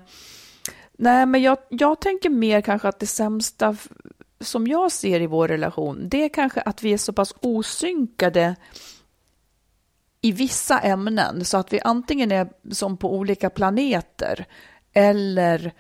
nej, 0.98 1.26
men 1.26 1.42
jag, 1.42 1.58
jag 1.70 2.02
tänker 2.02 2.30
mer 2.30 2.62
kanske 2.62 2.88
att 2.88 3.00
det 3.00 3.08
sämsta 3.08 3.78
som 4.40 4.68
jag 4.68 4.92
ser 4.92 5.22
i 5.22 5.28
vår 5.28 5.48
relation, 5.48 6.10
det 6.10 6.24
är 6.24 6.30
kanske 6.30 6.62
att 6.62 6.84
vi 6.84 6.94
är 6.94 6.98
så 6.98 7.14
pass 7.14 7.34
osynkade 7.40 8.56
i 10.22 10.32
vissa 10.32 10.80
ämnen, 10.80 11.46
så 11.46 11.58
att 11.58 11.74
vi 11.74 11.80
antingen 11.84 12.32
är 12.32 12.50
som 12.72 12.98
på 12.98 13.16
olika 13.16 13.50
planeter, 13.50 14.46
eller 14.96 15.72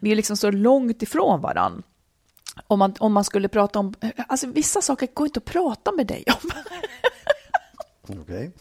vi 0.00 0.12
är 0.12 0.16
liksom 0.16 0.36
så 0.36 0.50
långt 0.50 1.02
ifrån 1.02 1.40
varandra. 1.40 1.82
Om 2.66 2.78
man, 2.78 2.94
om 2.98 3.12
man 3.12 3.24
skulle 3.24 3.48
prata 3.48 3.78
om, 3.78 3.94
alltså 4.28 4.46
vissa 4.46 4.80
saker 4.80 5.08
går 5.14 5.26
inte 5.26 5.38
att 5.38 5.44
prata 5.44 5.92
med 5.92 6.06
dig 6.06 6.24
om. 6.26 6.50
Okej. 8.20 8.52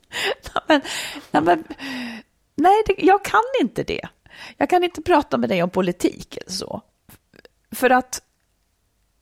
men, 0.67 0.81
nej, 1.31 1.43
men, 1.43 1.63
nej 2.55 2.83
det, 2.87 2.95
jag 2.97 3.25
kan 3.25 3.41
inte 3.61 3.83
det. 3.83 4.07
Jag 4.57 4.69
kan 4.69 4.83
inte 4.83 5.01
prata 5.01 5.37
med 5.37 5.49
dig 5.49 5.63
om 5.63 5.69
politik 5.69 6.37
eller 6.37 6.51
så. 6.51 6.81
För 7.71 7.89
att 7.89 8.21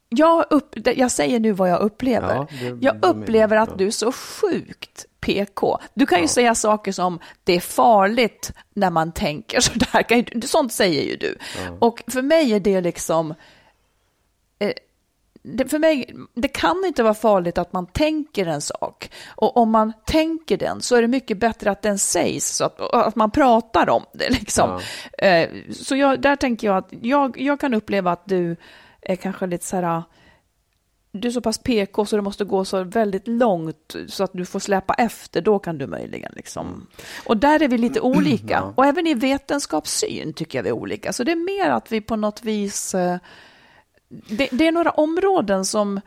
jag, 0.10 0.46
upp, 0.50 0.76
jag 0.98 1.12
säger 1.12 1.40
nu 1.40 1.52
vad 1.52 1.70
jag 1.70 1.80
upplever. 1.82 2.36
Ja, 2.36 2.48
det- 2.62 2.78
jag 2.86 3.06
upplever 3.06 3.58
att 3.58 3.78
du 3.78 3.88
är 3.88 3.92
så 3.92 4.12
sjukt 4.12 5.06
PK. 5.24 5.80
Du 5.94 6.06
kan 6.06 6.22
ju 6.22 6.28
säga 6.28 6.56
saker 6.56 6.92
som 6.92 7.20
det 7.44 7.54
är 7.54 7.60
farligt 7.60 8.52
när 8.74 8.90
man 8.90 9.12
tänker 9.12 9.60
sådär. 9.60 10.48
Sånt 10.48 10.74
säger 10.74 11.04
ju 11.04 11.16
du. 11.16 11.38
Och 11.80 12.04
för 12.08 12.22
mig 12.22 12.54
är 12.54 12.60
det 12.60 12.82
liksom... 12.82 13.34
Eh, 14.60 14.74
det, 15.46 15.68
för 15.68 15.80
mig, 15.80 16.16
det 16.34 16.48
kan 16.48 16.84
inte 16.86 17.04
vara 17.04 17.14
farligt 17.14 17.58
att 17.58 17.74
man 17.74 17.86
tänker 17.86 18.46
en 18.46 18.62
sak. 18.62 19.12
Och 19.28 19.58
om 19.58 19.72
man 19.72 19.94
tänker 20.06 20.58
den 20.58 20.82
så 20.82 20.96
är 20.96 21.02
det 21.02 21.08
mycket 21.08 21.38
bättre 21.38 21.72
att 21.72 21.82
den 21.82 21.98
sägs, 21.98 22.56
så 22.56 22.66
att, 22.66 22.82
att 22.82 23.16
man 23.16 23.32
pratar 23.32 23.90
om 23.90 24.06
det. 24.14 24.30
Liksom. 24.30 24.80
Eh, 25.18 25.50
så 25.72 25.96
jag, 25.96 26.22
där 26.22 26.36
tänker 26.36 26.68
jag 26.68 26.78
att 26.78 26.90
jag, 27.02 27.42
jag 27.42 27.60
kan 27.60 27.74
uppleva 27.74 28.12
att 28.12 28.26
du 28.26 28.56
är 29.02 29.16
kanske 29.16 29.48
lite 29.48 29.66
så 29.66 29.76
här... 29.76 30.04
Du 31.16 31.28
är 31.28 31.32
så 31.32 31.42
pass 31.42 31.58
PK 31.58 32.06
så 32.06 32.16
det 32.16 32.22
måste 32.22 32.46
gå 32.46 32.66
så 32.66 32.84
väldigt 32.84 33.28
långt 33.28 33.96
så 34.08 34.24
att 34.24 34.34
du 34.34 34.46
får 34.46 34.60
släppa 34.60 34.94
efter, 34.94 35.42
då 35.42 35.60
kan 35.60 35.78
du 35.78 35.88
möjligen 35.88 36.32
liksom. 36.36 36.88
Och 37.26 37.38
där 37.38 37.62
är 37.62 37.68
vi 37.68 37.78
lite 37.78 38.02
olika. 38.02 38.64
Och 38.64 38.86
även 38.86 39.08
i 39.08 39.14
vetenskapssyn 39.14 40.34
tycker 40.34 40.58
jag 40.58 40.64
vi 40.64 40.70
är 40.70 40.74
olika. 40.74 41.14
Så 41.14 41.24
det 41.24 41.32
är 41.32 41.36
mer 41.64 41.70
att 41.70 41.92
vi 41.92 42.02
på 42.02 42.16
något 42.16 42.44
vis... 42.44 42.96
eh, 42.96 43.18
Det, 44.10 44.50
det 44.52 44.68
är 44.68 44.72
några 44.72 44.92
områden 44.92 45.66
som... 45.66 46.02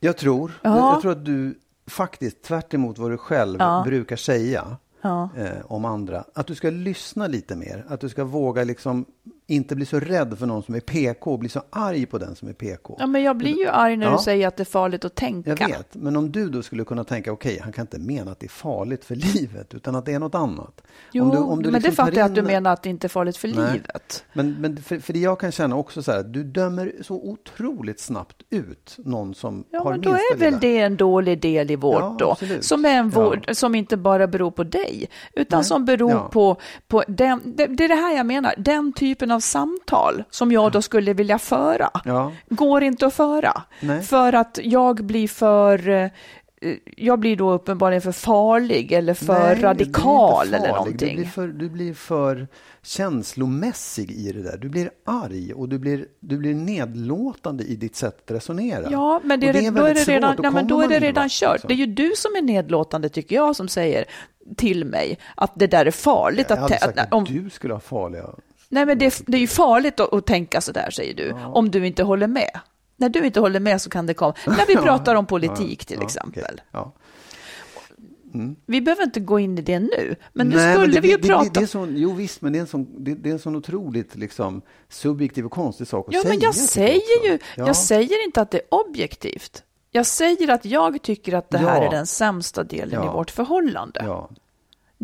Jag 0.00 0.16
tror, 0.16 0.52
Ja. 0.62 0.92
jag 0.92 1.00
tror 1.02 1.12
att 1.12 1.24
du 1.24 1.58
faktiskt, 1.86 2.42
tvärt 2.42 2.74
emot 2.74 2.98
vad 2.98 3.10
du 3.10 3.16
själv 3.18 3.56
Ja. 3.60 3.82
brukar 3.86 4.16
säga 4.16 4.76
Ja. 5.02 5.28
eh, 5.36 5.48
om 5.66 5.84
andra, 5.84 6.24
att 6.34 6.46
du 6.46 6.54
ska 6.54 6.70
lyssna 6.70 7.26
lite 7.26 7.56
mer. 7.56 7.84
Att 7.88 8.00
du 8.00 8.08
ska 8.08 8.24
våga 8.24 8.64
liksom 8.64 9.04
inte 9.52 9.76
bli 9.76 9.86
så 9.86 10.00
rädd 10.00 10.38
för 10.38 10.46
någon 10.46 10.62
som 10.62 10.74
är 10.74 10.80
PK 10.80 11.32
och 11.32 11.38
bli 11.38 11.48
så 11.48 11.62
arg 11.70 12.06
på 12.06 12.18
den 12.18 12.34
som 12.36 12.48
är 12.48 12.52
PK. 12.52 12.96
Ja, 13.00 13.06
men 13.06 13.22
jag 13.22 13.36
blir 13.36 13.58
ju 13.58 13.68
arg 13.68 13.96
när 13.96 14.06
Ja. 14.06 14.12
du 14.12 14.18
säger 14.22 14.48
att 14.48 14.56
det 14.56 14.62
är 14.62 14.64
farligt 14.64 15.04
att 15.04 15.14
tänka. 15.14 15.50
Jag 15.58 15.68
vet, 15.68 15.94
men 15.94 16.16
om 16.16 16.32
du 16.32 16.48
då 16.48 16.62
skulle 16.62 16.84
kunna 16.84 17.04
tänka, 17.04 17.32
okej, 17.32 17.60
han 17.62 17.72
kan 17.72 17.82
inte 17.82 17.98
mena 17.98 18.30
att 18.32 18.40
det 18.40 18.46
är 18.46 18.50
farligt 18.50 19.04
för 19.04 19.14
livet, 19.14 19.74
utan 19.74 19.94
att 19.96 20.06
det 20.06 20.12
är 20.12 20.18
något 20.18 20.34
annat. 20.34 20.80
Jo, 21.12 21.24
Om 21.24 21.30
du- 21.30 21.36
om 21.36 21.62
du 21.62 21.70
men 21.70 21.82
det 21.82 21.88
liksom 21.88 22.04
tar 22.04 22.10
fattar 22.10 22.20
jag 22.20 22.26
att 22.26 22.34
du 22.34 22.40
in- 22.40 22.46
menar 22.46 22.72
att 22.72 22.82
det 22.82 22.90
inte 22.90 23.06
är 23.06 23.08
farligt 23.08 23.36
för 23.36 23.48
Nej. 23.48 23.72
livet. 23.72 24.24
Men, 24.32 24.60
men 24.60 24.76
för, 24.82 24.98
för 24.98 25.12
det 25.12 25.18
jag 25.18 25.40
kan 25.40 25.52
känna 25.52 25.76
också 25.76 26.02
så 26.02 26.12
här, 26.12 26.22
du 26.22 26.44
dömer 26.44 26.92
så 27.02 27.14
otroligt 27.14 28.00
snabbt 28.00 28.36
ut 28.50 28.94
någon 28.98 29.34
som 29.34 29.64
Ja, 29.70 29.82
har 29.82 29.90
men 29.90 30.00
då 30.00 30.10
minsta 30.12 30.34
är 30.34 30.50
väl 30.50 30.60
det 30.60 30.78
en 30.78 30.96
dålig 30.96 31.40
del 31.40 31.70
i 31.70 31.76
vårt 31.76 32.00
Ja, 32.00 32.16
då. 32.18 32.30
absolut. 32.30 32.64
Som, 32.64 32.84
är 32.84 32.88
en 32.98 33.12
Ja. 33.14 33.22
vård, 33.24 33.48
som 33.56 33.74
inte 33.74 33.96
bara 33.96 34.26
beror 34.26 34.50
på 34.50 34.64
dig, 34.64 35.08
utan 35.32 35.58
Nej. 35.58 35.64
som 35.64 35.84
beror 35.84 36.10
Ja. 36.10 36.28
på, 36.32 36.56
på 36.88 37.02
den, 37.08 37.40
det, 37.56 37.66
det 37.66 37.84
är 37.84 37.88
det 37.88 37.94
här 37.94 38.16
jag 38.16 38.26
menar, 38.26 38.54
den 38.58 38.92
typen 38.92 39.30
av 39.30 39.40
samtal 39.42 40.24
som 40.30 40.52
jag 40.52 40.72
då 40.72 40.82
skulle 40.82 41.12
vilja 41.12 41.38
föra, 41.38 41.90
Ja. 42.04 42.32
går 42.48 42.82
inte 42.82 43.06
att 43.06 43.14
föra. 43.14 43.62
Nej. 43.80 44.02
För 44.02 44.32
att 44.32 44.58
jag 44.62 45.04
blir 45.04 45.28
för 45.28 45.88
eh, 45.88 46.08
jag 46.96 47.18
blir 47.18 47.36
då 47.36 47.52
uppenbarligen 47.52 48.02
för 48.02 48.12
farlig 48.12 48.92
eller 48.92 49.14
för 49.14 49.54
Nej, 49.54 49.62
radikal 49.62 50.46
inte 50.46 50.56
eller 50.56 50.68
någonting. 50.68 51.08
Du 51.08 51.14
blir, 51.22 51.24
för, 51.30 51.48
du 51.48 51.68
blir 51.68 51.94
för 51.94 52.48
känslomässig 52.82 54.10
i 54.10 54.32
det 54.32 54.42
där. 54.42 54.56
Du 54.56 54.68
blir 54.68 54.90
arg 55.06 55.54
och 55.54 55.68
du 55.68 55.78
blir, 55.78 56.06
du 56.20 56.38
blir 56.38 56.54
nedlåtande 56.54 57.64
i 57.64 57.76
ditt 57.76 57.96
sätt 57.96 58.22
att 58.24 58.30
resonera. 58.30 58.88
Ja, 58.90 59.20
men, 59.24 59.40
det 59.40 59.50
Och 59.50 59.56
är, 59.56 59.70
då 59.70 59.84
är 59.84 59.94
det 59.94 60.04
redan, 60.04 60.36
nej, 60.42 60.50
men 60.50 60.66
då 60.66 60.80
är 60.80 60.88
det 60.88 60.98
redan 61.00 61.28
kört. 61.28 61.52
liksom. 61.52 61.68
Det 61.68 61.74
är 61.74 61.76
ju 61.76 61.86
du 61.86 62.12
som 62.16 62.36
är 62.36 62.42
nedlåtande, 62.42 63.08
tycker 63.08 63.36
jag, 63.36 63.56
som 63.56 63.68
säger 63.68 64.04
till 64.56 64.84
mig 64.84 65.18
att 65.34 65.52
det 65.54 65.66
där 65.66 65.86
är 65.86 65.90
farligt. 65.90 66.46
Jag 66.50 66.56
Att, 66.58 66.62
aldrig 66.62 66.80
sagt 66.80 66.98
att, 66.98 67.06
att 67.06 67.12
om, 67.12 67.24
du 67.24 67.50
skulle 67.50 67.74
ha 67.74 67.80
farliga... 67.80 68.26
nej, 68.72 68.86
men 68.86 68.98
det, 68.98 69.06
är- 69.06 69.22
det 69.30 69.36
är 69.36 69.40
ju 69.40 69.46
farligt 69.46 70.00
att, 70.00 70.12
att 70.12 70.26
tänka 70.26 70.60
så 70.60 70.72
där, 70.72 70.90
säger 70.90 71.14
du, 71.14 71.32
om 71.32 71.70
du 71.70 71.86
inte 71.86 72.02
håller 72.02 72.26
med. 72.26 72.60
När 72.96 73.08
du 73.08 73.26
inte 73.26 73.40
håller 73.40 73.60
med 73.60 73.80
så 73.82 73.90
kan 73.90 74.06
det 74.06 74.14
komma. 74.14 74.34
När 74.46 74.66
vi 74.66 74.76
pratar 74.86 75.14
om 75.14 75.26
politik 75.26 75.84
till 75.86 75.96
Ja, 76.00 76.06
exempel. 76.06 76.42
okej. 76.44 76.64
Ja. 76.70 76.92
Vi 78.66 78.80
behöver 78.80 79.02
inte 79.02 79.20
gå 79.20 79.38
in 79.38 79.58
i 79.58 79.62
det 79.62 79.78
nu, 79.78 80.16
men 80.32 80.48
nu 80.48 80.56
Nej, 80.56 80.74
skulle 80.74 80.92
det, 80.94 81.00
vi 81.00 81.10
ju 81.10 81.16
det, 81.16 81.28
prata... 81.28 81.50
Det, 81.54 81.60
det 81.60 81.66
sån, 81.66 81.96
jo 81.96 82.12
visst, 82.12 82.42
men 82.42 82.52
det 82.52 82.58
är 82.58 82.60
en 82.60 82.66
sån, 82.66 83.04
det, 83.04 83.14
det 83.14 83.28
är 83.28 83.32
en 83.32 83.38
sån 83.38 83.56
otroligt 83.56 84.14
liksom, 84.16 84.62
subjektiv 84.88 85.46
och 85.46 85.52
konstig 85.52 85.86
sak 85.86 86.08
att 86.08 86.14
Ja, 86.14 86.22
säga. 86.22 86.32
men 86.34 86.40
jag 86.40 86.54
säger 86.54 87.26
ju, 87.28 87.38
Ja. 87.56 87.66
jag 87.66 87.76
säger 87.76 88.24
inte 88.24 88.40
att 88.40 88.50
det 88.50 88.58
är 88.58 88.64
objektivt. 88.74 89.62
Jag 89.90 90.06
säger 90.06 90.50
att 90.50 90.64
jag 90.64 91.02
tycker 91.02 91.32
att 91.34 91.50
det 91.50 91.58
här 91.58 91.80
Ja. 91.82 91.86
är 91.86 91.90
den 91.90 92.06
sämsta 92.06 92.64
delen 92.64 92.90
Ja. 93.04 93.10
i 93.10 93.16
vårt 93.16 93.30
förhållande. 93.30 94.00
Ja. 94.06 94.30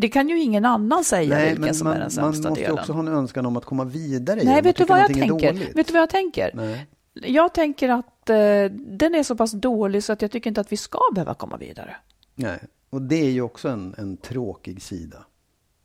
Det 0.01 0.09
kan 0.09 0.29
ju 0.29 0.39
ingen 0.39 0.65
annan 0.65 1.03
säga 1.03 1.35
Nej, 1.35 1.45
vilken 1.45 1.61
men 1.65 1.75
som 1.75 1.85
man, 1.87 1.93
är 1.93 1.99
den 1.99 2.03
man 2.03 2.11
sämsta 2.33 2.49
måste 2.49 2.61
ju 2.61 2.65
delen. 2.67 2.79
också 2.79 2.93
ha 2.93 2.99
en 2.99 3.07
önskan 3.07 3.45
om 3.45 3.57
att 3.57 3.65
komma 3.65 3.83
vidare 3.83 4.41
i 4.41 4.45
Nej, 4.45 4.61
vet 4.61 4.75
du 4.75 4.83
Man 4.83 4.87
vad 4.97 4.99
jag 4.99 5.13
tänker? 5.13 5.73
Vet 5.75 5.87
du 5.87 5.93
vad 5.93 6.01
jag 6.01 6.09
tänker? 6.09 6.51
Nej. 6.53 6.87
Jag 7.13 7.53
tänker 7.53 7.89
att 7.89 8.29
eh, 8.29 8.35
den 8.75 9.15
är 9.15 9.23
så 9.23 9.35
pass 9.35 9.51
dålig 9.51 10.03
så 10.03 10.13
att 10.13 10.21
jag 10.21 10.31
tycker 10.31 10.49
inte 10.49 10.61
att 10.61 10.71
vi 10.71 10.77
ska 10.77 10.99
behöva 11.13 11.33
komma 11.33 11.57
vidare. 11.57 11.95
Nej. 12.35 12.59
Och 12.89 13.01
det 13.01 13.15
är 13.15 13.29
ju 13.31 13.41
också 13.41 13.69
en, 13.69 13.95
en 13.97 14.17
tråkig 14.17 14.81
sida. 14.81 15.17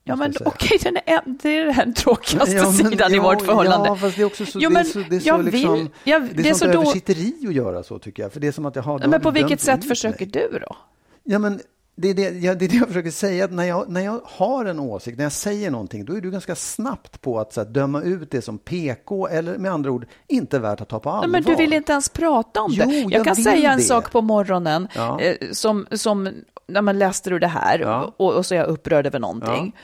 Ja, 0.05 0.17
måste 0.17 0.17
men 0.17 0.33
okej, 0.45 0.79
är, 0.97 1.21
en- 1.27 1.39
det 1.43 1.59
är 1.59 1.75
den 1.75 1.95
tråkigaste 1.95 2.53
Ja, 2.57 2.63
men- 2.65 2.73
sidan 2.91 3.13
i 3.13 3.17
ja, 3.17 3.23
vårt 3.23 3.43
förhållande. 3.43 3.89
Ja, 3.89 3.97
fast 3.97 4.17
det 4.17 4.23
är 4.23 4.27
också 4.27 4.47
så, 4.47 4.59
Jo, 4.63 4.71
det 4.71 4.75
är 4.75 4.75
men 4.75 4.85
så, 4.85 4.99
det 4.99 5.17
är 5.17 5.21
så 5.21 5.37
vill- 5.37 5.53
liksom, 5.55 5.91
jag- 6.05 6.23
det 6.23 6.31
är, 6.31 6.43
det 6.43 6.49
är 6.49 6.55
så 6.55 6.65
då- 6.67 6.73
översitteri 6.73 7.35
att 7.49 7.55
göra 7.55 7.83
så 7.83 7.99
tycker 7.99 8.23
jag. 8.23 8.33
För 8.33 8.41
det 8.41 8.47
är 8.47 8.53
som 8.53 8.67
att 8.67 8.75
har 8.83 8.99
men 9.09 9.21
på 9.21 9.31
vilket 9.31 9.61
sätt 9.61 9.89
försöker 9.89 10.27
mig. 10.27 10.49
du 10.51 10.59
då? 10.59 10.77
Ja, 11.25 11.39
men 11.39 11.61
det 11.97 12.09
är 12.11 12.15
det, 12.15 12.31
ja, 12.31 12.55
det 12.55 12.65
är 12.65 12.69
det 12.69 12.77
jag 12.77 12.89
försöker 12.89 13.11
säga. 13.11 13.47
När, 13.47 13.65
jag, 13.65 13.89
när 13.89 14.01
jag 14.01 14.21
har 14.25 14.65
en 14.65 14.81
åsikt, 14.81 15.17
när 15.19 15.25
jag 15.25 15.33
säger 15.33 15.71
någonting, 15.71 16.05
då 16.05 16.17
är 16.17 16.21
du 16.21 16.31
ganska 16.31 16.55
snabbt 16.55 17.21
på 17.21 17.41
att 17.41 17.53
så 17.53 17.61
här, 17.61 17.69
döma 17.69 18.03
ut 18.03 18.31
det 18.31 18.43
som 18.43 18.59
PK 18.59 19.27
eller 19.29 19.59
med 19.59 19.73
andra 19.73 19.91
ord 19.91 20.07
inte 20.29 20.59
värt 20.59 20.81
att 20.81 20.89
ta 20.89 20.99
på 20.99 21.11
allvar. 21.11 21.29
Men 21.29 21.43
du 21.43 21.55
vill 21.55 21.73
inte 21.73 21.93
ens 21.93 22.09
prata 22.09 22.63
om 22.63 22.71
det. 22.71 22.85
Jo, 22.85 22.93
Jag, 22.93 23.13
jag 23.13 23.25
kan 23.25 23.37
säga 23.37 23.71
en 23.73 23.79
det. 23.79 23.85
sak 23.85 24.13
på 24.13 24.21
morgonen 24.21 24.89
Ja. 24.95 25.21
eh, 25.21 25.37
som, 25.53 25.87
som 25.91 26.29
när 26.67 26.83
man 26.83 26.99
läste 26.99 27.31
du 27.31 27.39
det 27.39 27.47
här 27.47 27.79
Ja. 27.79 28.15
och, 28.17 28.33
och 28.35 28.47
så 28.47 28.55
är 28.55 28.59
jag 28.59 28.67
upprörd 28.69 29.07
över 29.07 29.19
någonting. 29.19 29.77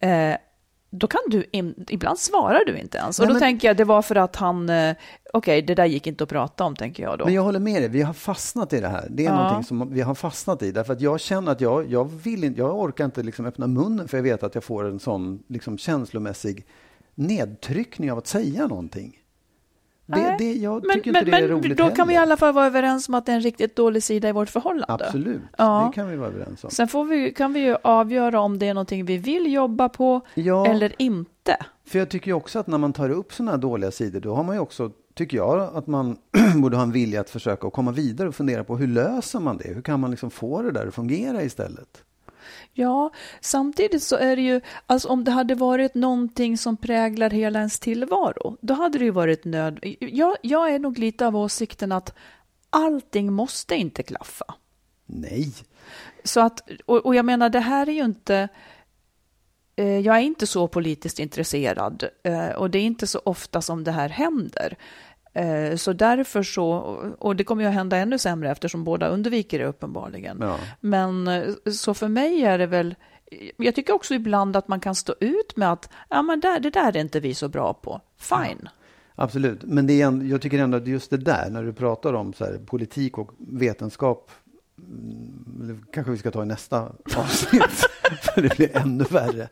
Eh, 0.00 0.36
då 0.98 1.06
kan 1.06 1.20
du, 1.26 1.44
in, 1.52 1.84
ibland 1.88 2.18
svarar 2.18 2.64
du 2.66 2.78
inte 2.78 2.98
ens. 2.98 3.18
Och 3.18 3.22
Nej, 3.22 3.28
då 3.28 3.32
men- 3.34 3.40
tänker 3.40 3.68
jag, 3.68 3.76
det 3.76 3.84
var 3.84 4.02
för 4.02 4.14
att 4.16 4.36
han, 4.36 4.68
eh, 4.70 4.96
okej, 5.32 5.62
det 5.62 5.74
där 5.74 5.84
gick 5.86 6.06
inte 6.06 6.24
att 6.24 6.30
prata 6.30 6.64
om, 6.64 6.76
tänker 6.76 7.02
jag 7.02 7.18
då. 7.18 7.24
Men 7.24 7.34
jag 7.34 7.42
håller 7.42 7.60
med 7.60 7.82
dig, 7.82 7.88
vi 7.88 8.02
har 8.02 8.12
fastnat 8.14 8.72
i 8.72 8.80
det 8.80 8.88
här. 8.88 9.06
Det 9.10 9.26
är 9.26 9.30
Ja. 9.30 9.36
någonting 9.42 9.64
som 9.64 9.92
vi 9.94 10.00
har 10.00 10.14
fastnat 10.14 10.62
i. 10.62 10.72
Därför 10.72 10.92
att 10.92 11.00
jag 11.00 11.20
känner 11.20 11.52
att 11.52 11.60
jag, 11.60 11.90
jag 11.90 12.04
vill 12.04 12.44
inte, 12.44 12.60
jag 12.60 12.78
orkar 12.80 13.04
inte 13.04 13.22
liksom 13.22 13.46
öppna 13.46 13.66
munnen 13.66 14.08
för 14.08 14.16
jag 14.18 14.22
vet 14.22 14.42
att 14.42 14.54
jag 14.54 14.64
får 14.64 14.88
en 14.88 14.98
sån 15.00 15.42
liksom 15.48 15.78
känslomässig 15.78 16.66
nedtryckning 17.14 18.12
av 18.12 18.18
att 18.18 18.26
säga 18.26 18.66
någonting. 18.66 19.18
Det, 20.06 20.34
det, 20.38 20.52
jag 20.54 20.86
men, 20.86 20.96
tycker 20.96 21.12
men, 21.12 21.20
inte 21.20 21.30
det 21.30 21.36
är 21.44 21.48
men 21.48 21.50
roligt 21.62 21.78
då 21.78 21.90
kan 21.90 22.08
vi 22.08 22.14
i 22.14 22.16
heller. 22.16 22.26
alla 22.32 22.36
fall 22.36 22.54
vara 22.54 22.66
överens 22.66 23.08
om 23.08 23.14
att 23.14 23.26
det 23.26 23.32
är 23.32 23.36
en 23.36 23.42
riktigt 23.42 23.76
dålig 23.76 24.02
sida 24.02 24.28
i 24.28 24.32
vårt 24.32 24.50
förhållande. 24.50 25.04
Absolut, 25.04 25.40
Ja. 25.58 25.88
det 25.90 25.94
kan 25.94 26.08
vi 26.10 26.16
vara 26.16 26.28
överens 26.28 26.64
om. 26.64 26.70
Sen 26.70 26.88
får 26.88 27.04
vi, 27.04 27.32
kan 27.32 27.52
vi 27.52 27.60
ju 27.60 27.76
avgöra 27.82 28.40
om 28.40 28.58
det 28.58 28.66
är 28.68 28.74
någonting 28.74 29.04
vi 29.04 29.18
vill 29.18 29.52
jobba 29.52 29.88
på 29.88 30.20
Ja. 30.34 30.66
eller 30.66 30.92
inte. 30.98 31.56
För 31.86 31.98
jag 31.98 32.08
tycker 32.08 32.26
ju 32.26 32.34
också 32.34 32.58
att 32.58 32.66
när 32.66 32.78
man 32.78 32.92
tar 32.92 33.10
upp 33.10 33.32
sådana 33.32 33.50
här 33.50 33.58
dåliga 33.58 33.90
sidor, 33.90 34.20
då 34.20 34.34
har 34.34 34.44
man 34.44 34.54
ju 34.56 34.60
också, 34.60 34.90
tycker 35.14 35.36
jag, 35.36 35.60
att 35.76 35.86
man 35.86 36.16
borde 36.62 36.76
ha 36.76 36.82
en 36.82 36.92
vilja 36.92 37.20
att 37.20 37.30
försöka 37.30 37.70
komma 37.70 37.92
vidare 37.92 38.28
och 38.28 38.34
fundera 38.34 38.64
på 38.64 38.76
hur 38.76 38.86
löser 38.86 39.40
man 39.40 39.56
det? 39.56 39.68
Hur 39.74 39.82
kan 39.82 40.00
man 40.00 40.10
liksom 40.10 40.30
få 40.30 40.62
det 40.62 40.70
där 40.70 40.86
att 40.86 40.94
fungera 40.94 41.42
istället? 41.42 42.04
Ja, 42.72 43.10
samtidigt 43.40 44.02
så 44.02 44.16
är 44.16 44.36
det 44.36 44.42
ju, 44.42 44.60
alltså 44.86 45.08
om 45.08 45.24
det 45.24 45.30
hade 45.30 45.54
varit 45.54 45.94
någonting 45.94 46.58
som 46.58 46.76
präglar 46.76 47.30
hela 47.30 47.58
ens 47.58 47.78
tillvaro, 47.78 48.56
då 48.60 48.74
hade 48.74 48.98
det 48.98 49.04
ju 49.04 49.10
varit 49.10 49.44
nöd... 49.44 49.78
Jag, 50.00 50.36
jag 50.42 50.74
är 50.74 50.78
nog 50.78 50.98
lite 50.98 51.26
av 51.26 51.36
åsikten 51.36 51.92
att 51.92 52.14
allting 52.70 53.32
måste 53.32 53.74
inte 53.74 54.02
klaffa. 54.02 54.54
Nej. 55.06 55.52
Så 56.24 56.40
att, 56.40 56.70
och, 56.86 57.06
och 57.06 57.14
jag 57.14 57.24
menar, 57.24 57.48
det 57.48 57.60
här 57.60 57.88
är 57.88 57.92
ju 57.92 58.04
inte... 58.04 58.48
Eh, 59.76 59.98
jag 59.98 60.16
är 60.16 60.20
inte 60.20 60.46
så 60.46 60.68
politiskt 60.68 61.18
intresserad 61.18 62.08
eh, 62.22 62.48
och 62.48 62.70
det 62.70 62.78
är 62.78 62.82
inte 62.82 63.06
så 63.06 63.20
ofta 63.24 63.62
som 63.62 63.84
det 63.84 63.92
här 63.92 64.08
händer. 64.08 64.76
Eh, 65.34 65.76
så 65.76 65.92
därför 65.92 66.42
så, 66.42 66.66
och 67.18 67.36
det 67.36 67.44
kommer 67.44 67.62
ju 67.62 67.68
att 67.68 67.74
hända 67.74 67.96
ännu 67.96 68.18
sämre 68.18 68.50
eftersom 68.50 68.84
båda 68.84 69.08
undviker 69.08 69.58
det 69.58 69.66
uppenbarligen. 69.66 70.38
Ja. 70.40 70.58
Men 70.80 71.28
eh, 71.28 71.54
så 71.72 71.94
för 71.94 72.08
mig 72.08 72.44
är 72.44 72.58
det 72.58 72.66
väl, 72.66 72.94
jag 73.56 73.74
tycker 73.74 73.92
också 73.92 74.14
ibland 74.14 74.56
att 74.56 74.68
man 74.68 74.80
kan 74.80 74.94
stå 74.94 75.14
ut 75.20 75.56
med 75.56 75.72
att, 75.72 75.90
ja 76.08 76.22
men 76.22 76.40
där, 76.40 76.60
det 76.60 76.70
där 76.70 76.96
är 76.96 77.00
inte 77.00 77.20
vi 77.20 77.34
så 77.34 77.48
bra 77.48 77.74
på. 77.74 78.00
Fine. 78.18 78.68
Absolut, 79.14 79.62
men 79.62 79.86
det 79.86 80.02
är 80.02 80.06
en, 80.06 80.28
jag 80.28 80.42
tycker 80.42 80.58
ändå 80.58 80.76
att 80.76 80.86
just 80.86 81.10
det 81.10 81.16
där, 81.16 81.50
när 81.50 81.62
du 81.62 81.72
pratar 81.72 82.12
om 82.12 82.32
så 82.32 82.44
här, 82.44 82.60
politik 82.66 83.18
och 83.18 83.30
vetenskap, 83.38 84.30
mm, 84.78 85.84
kanske 85.92 86.12
vi 86.12 86.18
ska 86.18 86.30
ta 86.30 86.42
i 86.42 86.46
nästa 86.46 86.92
avsnitt, 87.16 87.86
för 88.22 88.42
det 88.42 88.56
blir 88.56 88.76
ännu 88.76 89.04
värre. 89.04 89.48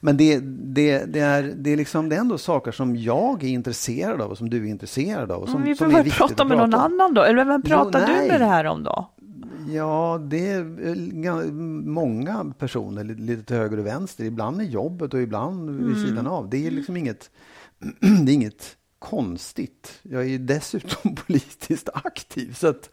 Men 0.00 0.16
det, 0.16 0.40
det, 0.74 1.04
det, 1.12 1.20
är, 1.20 1.42
det, 1.42 1.70
är 1.70 1.76
liksom, 1.76 2.08
det 2.08 2.16
är 2.16 2.20
ändå 2.20 2.38
saker 2.38 2.72
som 2.72 2.96
jag 2.96 3.44
är 3.44 3.48
intresserad 3.48 4.20
av 4.20 4.30
och 4.30 4.38
som 4.38 4.50
du 4.50 4.64
är 4.66 4.70
intresserad 4.70 5.30
av. 5.32 5.42
Och 5.42 5.48
som, 5.48 5.60
Men 5.60 5.68
vi 5.68 5.74
får 5.74 5.86
väl 5.86 6.10
prata 6.10 6.44
med 6.44 6.58
någon 6.58 6.70
prata 6.70 6.84
annan 6.84 7.14
då, 7.14 7.22
eller 7.22 7.44
vem 7.44 7.62
Jo, 7.64 7.70
pratar 7.76 8.06
du 8.06 8.12
nej. 8.12 8.28
med 8.28 8.40
det 8.40 8.46
här 8.46 8.64
om 8.64 8.82
då? 8.82 9.10
Ja, 9.68 10.20
det 10.30 10.48
är 10.50 10.62
ga- 10.64 11.52
många 11.88 12.52
personer 12.58 13.04
li- 13.04 13.14
lite 13.14 13.42
till 13.42 13.56
höger 13.56 13.78
och 13.78 13.86
vänster. 13.86 14.24
Ibland 14.24 14.62
i 14.62 14.64
jobbet 14.64 15.14
och 15.14 15.20
ibland 15.22 15.68
Mm. 15.70 15.88
vid 15.88 16.06
sidan 16.08 16.26
av. 16.26 16.50
Det 16.50 16.66
är 16.66 16.70
liksom 16.70 16.96
inget, 16.96 17.30
det 18.24 18.32
är 18.32 18.34
inget 18.34 18.76
konstigt. 18.98 19.98
Jag 20.02 20.22
är 20.22 20.26
ju 20.28 20.38
dessutom 20.38 21.14
politiskt 21.26 21.88
aktiv. 21.94 22.54
Så 22.54 22.66
att 22.68 22.90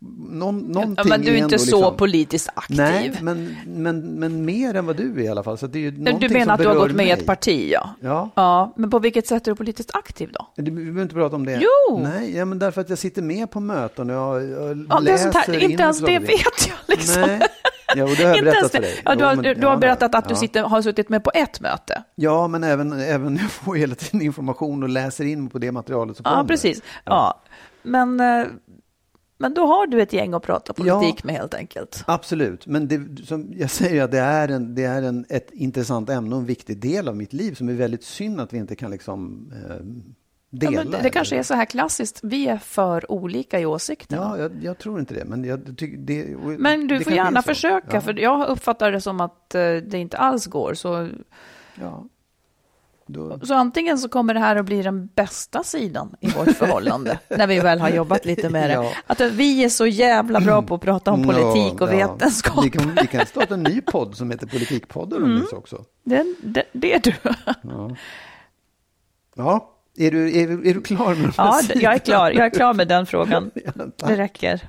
någon, 0.00 0.58
någonting 0.58 0.94
Ja, 0.96 1.04
men 1.04 1.20
du 1.22 1.30
är 1.30 1.34
inte 1.34 1.44
ändå 1.44 1.58
så 1.58 1.76
liksom, 1.76 1.96
politiskt 1.96 2.48
aktiv. 2.54 2.76
Nej, 2.76 3.12
men, 3.22 3.56
men, 3.66 4.00
men 4.00 4.44
mer 4.44 4.74
än 4.74 4.86
vad 4.86 4.96
du 4.96 5.20
är 5.20 5.24
i 5.24 5.28
alla 5.28 5.42
fall. 5.42 5.58
Så 5.58 5.66
det 5.66 5.78
är 5.78 5.82
ju 5.82 5.90
du 5.90 6.28
menar 6.28 6.54
att 6.54 6.60
du 6.60 6.68
har 6.68 6.74
gått 6.74 6.92
med 6.92 7.06
i 7.06 7.10
ett 7.10 7.26
parti, 7.26 7.70
ja. 7.72 7.90
Ja. 8.00 8.30
Ja, 8.34 8.72
men 8.76 8.90
på 8.90 8.98
vilket 8.98 9.26
sätt 9.26 9.46
är 9.46 9.50
du 9.50 9.56
politiskt 9.56 9.90
aktiv 9.94 10.30
då? 10.32 10.46
Du 10.56 10.62
vi 10.62 10.70
behöver 10.70 11.02
inte 11.02 11.14
prata 11.14 11.36
om 11.36 11.46
det. 11.46 11.60
Jo! 11.62 11.98
Nej, 11.98 12.36
ja, 12.36 12.44
men 12.44 12.58
därför 12.58 12.80
att 12.80 12.88
jag 12.88 12.98
sitter 12.98 13.22
med 13.22 13.50
på 13.50 13.60
möten 13.60 14.10
och 14.10 14.16
jag, 14.16 14.50
jag 14.50 14.86
Ja, 14.88 15.00
det 15.00 15.12
är 15.12 15.16
sånt 15.16 15.34
här, 15.34 15.48
läser 15.52 15.70
inte 15.70 15.82
ens 15.82 16.00
det 16.00 16.18
vet 16.18 16.68
jag 16.68 16.76
liksom. 16.88 17.22
Nej, 17.22 17.40
jo, 17.96 18.06
det 18.06 18.24
har 18.24 18.36
jag 18.36 18.44
berättat 18.44 18.72
för 18.72 18.78
det. 18.78 18.86
dig. 18.86 19.00
Ja, 19.04 19.14
du 19.14 19.24
har, 19.24 19.36
du 19.54 19.66
har 19.66 19.72
ja, 19.72 19.76
berättat 19.76 20.14
att 20.14 20.28
du 20.28 20.34
ja. 20.34 20.38
sitter, 20.40 20.62
har 20.62 20.82
suttit 20.82 21.08
med 21.08 21.24
på 21.24 21.30
ett 21.34 21.60
möte. 21.60 22.02
Ja, 22.14 22.48
men 22.48 22.64
även, 22.64 22.92
även 22.92 23.36
jag 23.42 23.50
får 23.50 23.74
hela 23.74 23.94
tiden 23.94 24.22
information 24.22 24.82
och 24.82 24.88
läser 24.88 25.24
in 25.24 25.48
på 25.48 25.58
det 25.58 25.72
materialet 25.72 26.16
som 26.16 26.24
Ja, 26.26 26.30
kommer. 26.30 26.48
precis. 26.48 26.82
Ja. 27.04 27.40
Men, 27.82 28.20
eh, 28.20 28.46
men 29.44 29.54
då 29.54 29.66
har 29.66 29.86
du 29.86 30.02
ett 30.02 30.12
gäng 30.12 30.34
att 30.34 30.42
prata 30.42 30.72
politik 30.72 31.24
med 31.24 31.34
helt 31.34 31.54
enkelt. 31.54 32.04
Absolut, 32.06 32.66
men 32.66 32.88
det, 32.88 33.26
som 33.26 33.52
jag 33.56 33.70
säger, 33.70 34.04
att 34.04 34.10
det 34.10 34.18
är, 34.18 34.48
en, 34.48 34.74
det 34.74 34.84
är 34.84 35.02
en, 35.02 35.26
ett 35.28 35.50
intressant 35.50 36.10
ämne 36.10 36.34
och 36.34 36.40
en 36.40 36.46
viktig 36.46 36.78
del 36.80 37.08
av 37.08 37.16
mitt 37.16 37.32
liv 37.32 37.54
som 37.54 37.68
är 37.68 37.72
väldigt 37.72 38.04
synd 38.04 38.40
att 38.40 38.52
vi 38.52 38.58
inte 38.58 38.76
kan 38.76 38.90
liksom, 38.90 39.52
eh, 39.52 39.76
Ja, 40.50 40.70
dela. 40.70 40.82
men 40.84 40.90
det, 40.90 40.98
det 41.02 41.10
kanske 41.10 41.36
är 41.36 41.42
så 41.42 41.54
här 41.54 41.64
klassiskt, 41.64 42.20
vi 42.22 42.48
är 42.48 42.58
för 42.58 43.12
olika 43.12 43.60
i 43.60 43.66
åsikterna. 43.66 44.22
Ja, 44.22 44.38
jag, 44.38 44.52
jag 44.62 44.78
tror 44.78 45.00
inte 45.00 45.14
det. 45.14 45.24
Men, 45.24 45.44
jag 45.44 45.76
tycker 45.76 45.96
det, 45.98 46.36
Men 46.58 46.86
du 46.86 47.00
får 47.00 47.12
gärna 47.12 47.42
försöka, 47.42 47.94
Ja, 47.96 48.00
för 48.00 48.18
jag 48.18 48.48
uppfattar 48.48 48.92
det 48.92 49.00
som 49.00 49.20
att 49.20 49.54
eh, 49.54 49.60
det 49.60 49.98
inte 49.98 50.16
alls 50.16 50.46
går. 50.46 50.74
Så, 50.74 51.08
ja. 51.80 52.04
Då, 53.06 53.38
så 53.42 53.54
antingen 53.54 53.98
så 53.98 54.08
kommer 54.08 54.34
det 54.34 54.40
här 54.40 54.56
att 54.56 54.64
bli 54.66 54.82
den 54.82 55.06
bästa 55.06 55.62
sidan 55.62 56.16
i 56.20 56.28
vårt 56.30 56.50
förhållande, 56.56 57.18
när 57.28 57.46
vi 57.46 57.60
väl 57.60 57.80
har 57.80 57.88
jobbat 57.88 58.24
lite 58.24 58.48
med 58.50 58.70
det. 58.70 58.74
Ja. 58.74 58.92
Att 59.06 59.20
vi 59.20 59.64
är 59.64 59.68
så 59.68 59.86
jävla 59.86 60.40
bra 60.40 60.62
på 60.62 60.74
att 60.74 60.80
prata 60.80 61.12
om 61.12 61.22
politik 61.24 61.80
och 61.80 61.88
Ja, 61.88 61.94
ja. 61.94 62.12
vetenskap. 62.12 62.64
Vi 62.64 62.70
kan, 62.70 62.94
vi 63.00 63.06
kan 63.06 63.26
starta 63.26 63.54
en 63.54 63.62
ny 63.62 63.80
podd 63.80 64.16
som 64.16 64.30
heter 64.30 64.46
Politikpodden 64.46 65.24
Mm. 65.24 65.42
också. 65.52 65.84
Det, 66.04 66.24
det, 66.42 66.64
det 66.72 66.94
är 66.94 67.00
du. 67.00 67.14
Ja, 69.36 69.70
är 69.96 70.10
du, 70.10 70.38
är, 70.40 70.66
är 70.66 70.74
du 70.74 70.82
klar 70.82 71.14
med 71.14 71.32
Ja, 71.36 71.60
jag 71.74 71.94
är 71.94 71.98
klar. 71.98 72.30
Jag 72.30 72.46
är 72.46 72.50
klar 72.50 72.74
med 72.74 72.88
den 72.88 73.06
frågan. 73.06 73.50
Ja. 73.64 74.06
Det 74.08 74.16
räcker. 74.16 74.68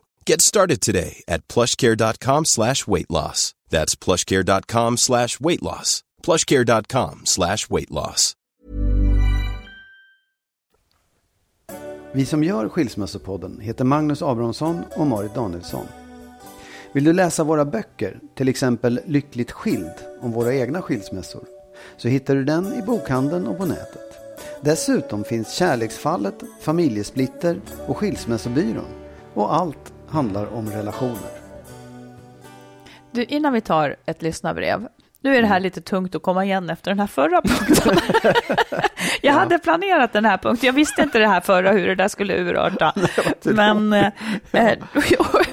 Get 0.27 0.41
started 0.41 0.81
today 0.81 1.23
at 1.27 1.47
plushcare.com 1.47 2.45
slash 2.45 2.87
weight 2.87 3.09
loss. 3.09 3.53
That's 3.69 3.95
plushcare.com 3.95 4.97
slash 4.97 5.39
weight 5.39 5.61
loss. 5.63 6.03
plushcare.com 6.23 7.21
slash 7.25 7.69
weight 7.69 7.91
loss. 7.91 8.35
Vi 12.13 12.25
som 12.25 12.43
gör 12.43 12.69
Skilsmässopodden 12.69 13.59
heter 13.59 13.83
Magnus 13.83 14.21
Abrahamsson 14.21 14.83
och 14.95 15.07
Marit 15.07 15.35
Danielsson. 15.35 15.85
Vill 16.93 17.03
du 17.03 17.13
läsa 17.13 17.43
våra 17.43 17.65
böcker, 17.65 18.19
till 18.35 18.47
exempel 18.47 18.99
Lyckligt 19.05 19.51
skild 19.51 19.93
om 20.21 20.31
våra 20.31 20.55
egna 20.55 20.81
skilsmässor, 20.81 21.43
så 21.97 22.07
hittar 22.07 22.35
du 22.35 22.43
den 22.43 22.73
i 22.73 22.81
bokhandeln 22.81 23.47
och 23.47 23.57
på 23.57 23.65
nätet. 23.65 24.17
Dessutom 24.61 25.23
finns 25.23 25.53
Kärleksfallet, 25.53 26.35
Familjesplitter 26.61 27.61
och 27.87 27.97
Skilsmässobyrån. 27.97 28.87
Och 29.33 29.55
allt 29.55 29.90
handlar 30.11 30.53
om 30.53 30.69
relationer. 30.69 31.31
Du, 33.11 33.23
innan 33.23 33.53
vi 33.53 33.61
tar 33.61 33.95
ett 34.05 34.21
lyssnarbrev. 34.21 34.87
Nu 35.23 35.35
är 35.35 35.41
det 35.41 35.47
här 35.47 35.59
lite 35.59 35.81
tungt 35.81 36.15
att 36.15 36.21
komma 36.21 36.45
igen 36.45 36.69
efter 36.69 36.91
den 36.91 36.99
här 36.99 37.07
förra 37.07 37.41
punkten. 37.41 37.97
jag 39.21 39.33
hade 39.33 39.59
planerat 39.59 40.13
den 40.13 40.25
här 40.25 40.37
punkten. 40.37 40.67
Jag 40.67 40.73
visste 40.73 41.01
inte 41.01 41.19
det 41.19 41.27
här 41.27 41.41
förra, 41.41 41.71
hur 41.71 41.87
det 41.87 41.95
där 41.95 42.07
skulle 42.07 42.37
urarta. 42.37 42.93
Men, 43.43 43.93
eh, 43.93 44.11
eh, 44.51 44.77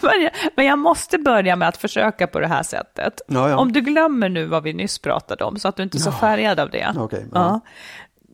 men 0.56 0.66
jag 0.66 0.78
måste 0.78 1.18
börja 1.18 1.56
med 1.56 1.68
att 1.68 1.76
försöka 1.76 2.26
på 2.26 2.40
det 2.40 2.46
här 2.46 2.62
sättet. 2.62 3.20
Ja, 3.28 3.50
ja. 3.50 3.56
Om 3.56 3.72
du 3.72 3.80
glömmer 3.80 4.28
nu 4.28 4.44
vad 4.46 4.62
vi 4.62 4.72
nyss 4.72 4.98
pratade 4.98 5.44
om, 5.44 5.58
så 5.58 5.68
att 5.68 5.76
du 5.76 5.82
inte 5.82 5.98
är 5.98 6.00
så 6.00 6.12
färgad 6.12 6.60
av 6.60 6.70
det. 6.70 6.94
Ja. 7.32 7.60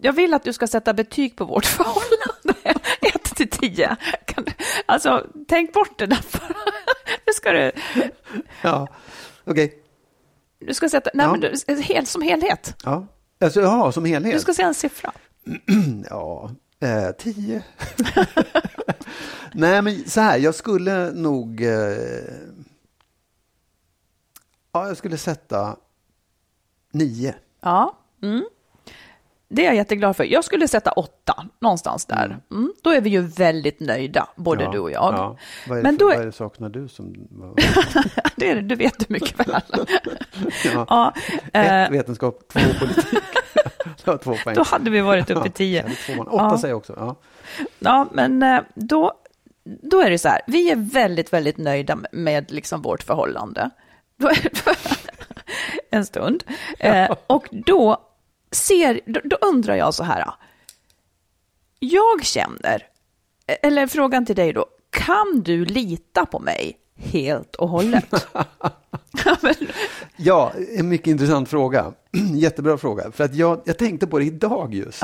Jag 0.00 0.12
vill 0.12 0.34
att 0.34 0.44
du 0.44 0.52
ska 0.52 0.66
sätta 0.66 0.94
betyg 0.94 1.36
på 1.36 1.44
vårt 1.44 1.66
förhållande. 1.66 2.80
1 3.00 3.22
till 3.36 3.50
10. 3.50 3.96
Kan 4.26 4.44
du- 4.44 4.52
Alltså, 4.86 5.26
tänk 5.48 5.72
bort 5.72 5.98
det 5.98 6.06
där. 6.06 6.24
Nu 7.26 7.32
ska 7.32 7.52
du... 7.52 7.72
Ja, 8.62 8.88
okej. 9.44 9.82
Du 10.58 10.74
ska 10.74 10.88
sätta, 10.88 11.10
nej, 11.14 11.26
Ja. 11.26 11.30
men 11.32 11.40
du, 11.76 11.82
helt, 11.82 12.08
som 12.08 12.22
helhet. 12.22 12.76
Ja. 12.84 13.06
Alltså, 13.40 13.60
ja, 13.60 13.92
som 13.92 14.04
helhet. 14.04 14.32
Du 14.34 14.40
ska 14.40 14.54
säga 14.54 14.68
en 14.68 14.74
siffra. 14.74 15.12
Ja, 16.10 16.50
eh, 16.80 17.10
tio. 17.18 17.62
Nej, 19.54 19.82
men 19.82 20.08
så 20.08 20.20
här, 20.20 20.38
jag 20.38 20.54
skulle 20.54 21.10
nog... 21.12 21.60
Eh, 21.62 21.68
ja, 24.72 24.86
jag 24.88 24.96
skulle 24.96 25.18
sätta 25.18 25.76
nio. 26.92 27.34
Ja. 27.60 27.98
Mm. 28.22 28.44
Det 29.54 29.62
är 29.62 29.66
jag 29.66 29.74
jätteglad 29.76 30.16
för. 30.16 30.24
Jag 30.24 30.44
skulle 30.44 30.68
sätta 30.68 30.90
åtta, 30.92 31.44
någonstans 31.60 32.06
där. 32.06 32.38
Mm. 32.50 32.72
Då 32.82 32.90
är 32.90 33.00
vi 33.00 33.10
ju 33.10 33.20
väldigt 33.20 33.80
nöjda, 33.80 34.26
både 34.36 34.64
Ja, 34.64 34.70
du 34.70 34.78
och 34.78 34.90
jag. 34.90 35.14
Ja. 35.14 35.36
Vad, 35.68 35.78
är 35.78 35.82
Men 35.82 35.94
för, 35.94 35.98
då 36.00 36.06
vad 36.06 36.16
är- 36.16 36.20
är 36.20 36.26
det 36.26 36.32
saknar 36.32 36.68
du 36.68 36.88
som... 36.88 37.14
Det, 38.36 38.50
är, 38.50 38.54
det, 38.54 38.60
du 38.62 38.74
vet 38.74 38.98
du 38.98 39.04
mycket 39.08 39.48
väl. 39.48 39.62
ja. 40.74 40.86
ja, 40.88 41.12
eh, 41.52 41.82
Ett 41.82 41.92
vetenskap, 41.92 42.38
två 42.52 42.60
politik. 42.78 43.04
två 44.22 44.34
poäng. 44.44 44.54
då 44.54 44.62
hade 44.62 44.90
vi 44.90 45.00
varit 45.00 45.30
uppe 45.30 45.48
i 45.62 45.76
Ja, 45.76 45.82
tio. 46.06 46.20
Åtta 46.20 46.30
Ja. 46.32 46.58
säger 46.58 46.72
jag 46.72 46.78
också. 46.78 46.94
Ja. 46.96 47.16
Ja, 47.78 48.06
men 48.12 48.42
eh, 48.42 48.60
då, 48.74 49.12
då 49.82 50.00
är 50.00 50.10
det 50.10 50.18
så 50.18 50.28
här, 50.28 50.40
vi 50.46 50.70
är 50.70 50.76
väldigt, 50.76 51.32
väldigt 51.32 51.58
nöjda 51.58 51.98
med- 52.12 52.50
liksom 52.52 52.82
vårt 52.82 53.02
förhållande. 53.02 53.70
Är 55.90 55.96
en 55.98 56.06
stund. 56.06 56.44
Eh, 56.78 57.14
och 57.26 57.48
då, 57.50 58.00
ser, 58.54 59.00
då, 59.06 59.20
då 59.24 59.36
undrar 59.36 59.74
jag 59.74 59.94
så 59.94 60.04
här, 60.04 60.30
jag 61.78 62.24
känner, 62.24 62.86
eller 63.62 63.86
frågan 63.86 64.26
till 64.26 64.36
dig 64.36 64.52
då, 64.52 64.66
kan 64.90 65.40
du 65.44 65.64
lita 65.64 66.26
på 66.26 66.38
mig 66.38 66.78
helt 66.96 67.54
och 67.56 67.68
hållet? 67.68 68.14
Ja, 70.16 70.52
en 70.76 70.88
mycket 70.88 71.06
intressant 71.06 71.48
fråga. 71.48 71.92
Jättebra 72.34 72.78
fråga. 72.78 73.12
För 73.12 73.24
att 73.24 73.34
jag, 73.34 73.62
jag 73.64 73.78
tänkte 73.78 74.06
på 74.06 74.18
det 74.18 74.24
idag 74.24 74.74
just. 74.74 75.02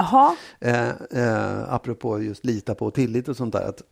Eh, 0.60 0.88
eh, 0.88 1.72
apropå 1.72 2.22
just 2.22 2.44
lita 2.44 2.74
på 2.74 2.90
tillit 2.90 3.28
och 3.28 3.36
sånt 3.36 3.52
där. 3.52 3.68
Att, 3.68 3.82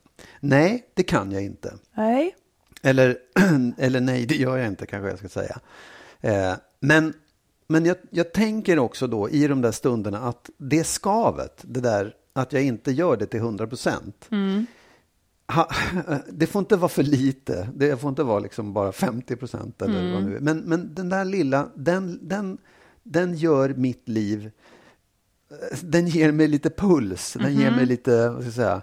nej, 0.41 0.85
det 0.95 1.03
kan 1.03 1.33
jag 1.33 1.43
inte. 1.43 1.75
nej. 1.95 2.35
Eller, 2.83 3.17
eller 3.79 4.01
nej, 4.01 4.27
det 4.27 4.37
gör 4.37 4.57
jag 4.57 4.67
inte 4.67 4.87
kanske 4.87 5.09
jag 5.09 5.19
ska 5.19 5.29
säga. 5.29 5.59
Eh, 6.21 6.53
men 6.81 7.15
men 7.69 7.85
jag, 7.85 7.97
jag 8.11 8.33
tänker 8.33 8.79
också 8.79 9.07
då 9.07 9.31
i 9.31 9.47
de 9.47 9.63
där 9.63 9.73
stunderna 9.73 10.19
att 10.19 10.51
det 10.59 10.85
skavet, 10.85 11.63
det 11.63 11.81
där 11.81 12.15
att 12.33 12.53
jag 12.53 12.63
inte 12.63 12.93
gör 12.93 13.17
det 13.17 13.27
till 13.27 13.41
100 13.41 13.67
procent. 13.67 14.29
Ha, 15.53 15.71
det 16.33 16.47
får 16.47 16.61
inte 16.61 16.77
vara 16.77 16.89
för 16.89 17.03
lite. 17.03 17.69
Det 17.75 17.97
får 18.01 18.11
inte 18.11 18.23
vara 18.23 18.39
liksom 18.39 18.73
bara 18.73 18.93
50 18.93 19.37
procent 19.37 19.83
eller 19.83 20.13
vad 20.15 20.23
nu 20.23 20.37
är. 20.37 20.41
Men, 20.41 20.59
men 20.59 20.95
den 20.95 21.09
där 21.09 21.25
lilla, 21.25 21.69
den, 21.75 22.29
den, 22.29 22.59
den 23.03 23.35
gör 23.35 23.75
mitt 23.75 24.09
liv 24.09 24.51
den 25.83 26.07
ger 26.07 26.33
mig 26.33 26.49
lite 26.49 26.71
puls, 26.71 27.37
den 27.41 27.55
ger 27.55 27.71
mig 27.71 27.87
lite, 27.87 28.29
vad 28.29 28.39
ska 28.39 28.47
jag 28.47 28.55
säga, 28.55 28.83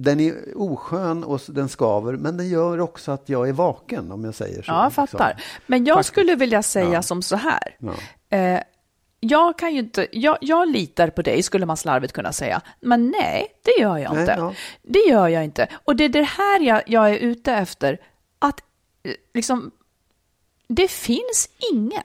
den 0.00 0.20
är 0.20 0.58
oskön 0.58 1.24
och 1.24 1.40
den 1.48 1.68
skaver, 1.68 2.12
men 2.16 2.36
den 2.36 2.48
gör 2.48 2.80
också 2.80 3.12
att 3.12 3.28
jag 3.28 3.48
är 3.48 3.52
vaken 3.52 4.12
om 4.12 4.24
jag 4.24 4.34
säger 4.34 4.62
så. 4.62 4.70
Ja, 4.70 4.76
jag 4.82 4.86
liksom. 4.88 5.06
fattar. 5.06 5.42
Men 5.66 5.84
jag 5.84 5.94
Faktiskt. 5.96 6.12
skulle 6.12 6.34
vilja 6.34 6.62
säga 6.62 6.92
Ja. 6.92 7.02
som 7.02 7.22
så 7.22 7.36
här. 7.36 7.76
Ja. 7.78 8.36
Eh, 8.36 8.60
jag 9.20 9.58
kan 9.58 9.72
ju 9.74 9.78
inte, 9.78 10.06
jag, 10.12 10.38
jag 10.40 10.68
litar 10.68 11.10
på 11.10 11.22
dig, 11.22 11.42
skulle 11.42 11.66
man 11.66 11.76
slarvigt 11.76 12.12
kunna 12.12 12.32
säga. 12.32 12.60
Men 12.80 13.10
nej, 13.20 13.46
det 13.64 13.82
gör 13.82 13.98
jag 13.98 14.12
Nej, 14.12 14.20
inte. 14.20 14.34
ja. 14.38 14.52
Det 14.82 14.98
gör 15.08 15.28
jag 15.28 15.44
inte. 15.44 15.68
Och 15.84 15.96
det 15.96 16.04
är 16.04 16.08
det 16.08 16.22
här 16.22 16.60
jag, 16.60 16.82
jag 16.86 17.10
är 17.10 17.16
ute 17.16 17.52
efter. 17.52 17.98
Att 18.38 18.60
eh, 19.02 19.12
liksom, 19.34 19.70
det 20.68 20.88
finns 20.90 21.48
ingen 21.72 22.02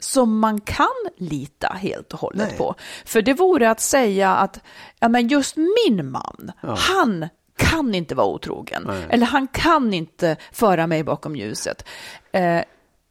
som 0.00 0.38
man 0.38 0.60
kan 0.60 0.86
lita 1.16 1.68
helt 1.68 2.12
och 2.12 2.20
hållet 2.20 2.48
Nej. 2.48 2.58
på. 2.58 2.74
För 3.04 3.22
det 3.22 3.34
vore 3.34 3.70
att 3.70 3.80
säga 3.80 4.34
att 4.34 4.60
ja, 5.00 5.08
men 5.08 5.28
just 5.28 5.56
min 5.56 6.10
man, 6.10 6.52
han 6.76 7.28
kan 7.56 7.94
inte 7.94 8.14
vara 8.14 8.26
otrogen. 8.26 8.84
Nej. 8.86 9.06
Eller 9.10 9.26
han 9.26 9.46
kan 9.46 9.94
inte 9.94 10.36
föra 10.52 10.86
mig 10.86 11.04
bakom 11.04 11.36
ljuset. 11.36 11.88
Eh, 12.32 12.62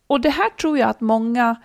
och 0.07 0.21
det 0.21 0.29
här 0.29 0.49
tror 0.49 0.77
jag 0.77 0.89
att 0.89 1.01
många 1.01 1.55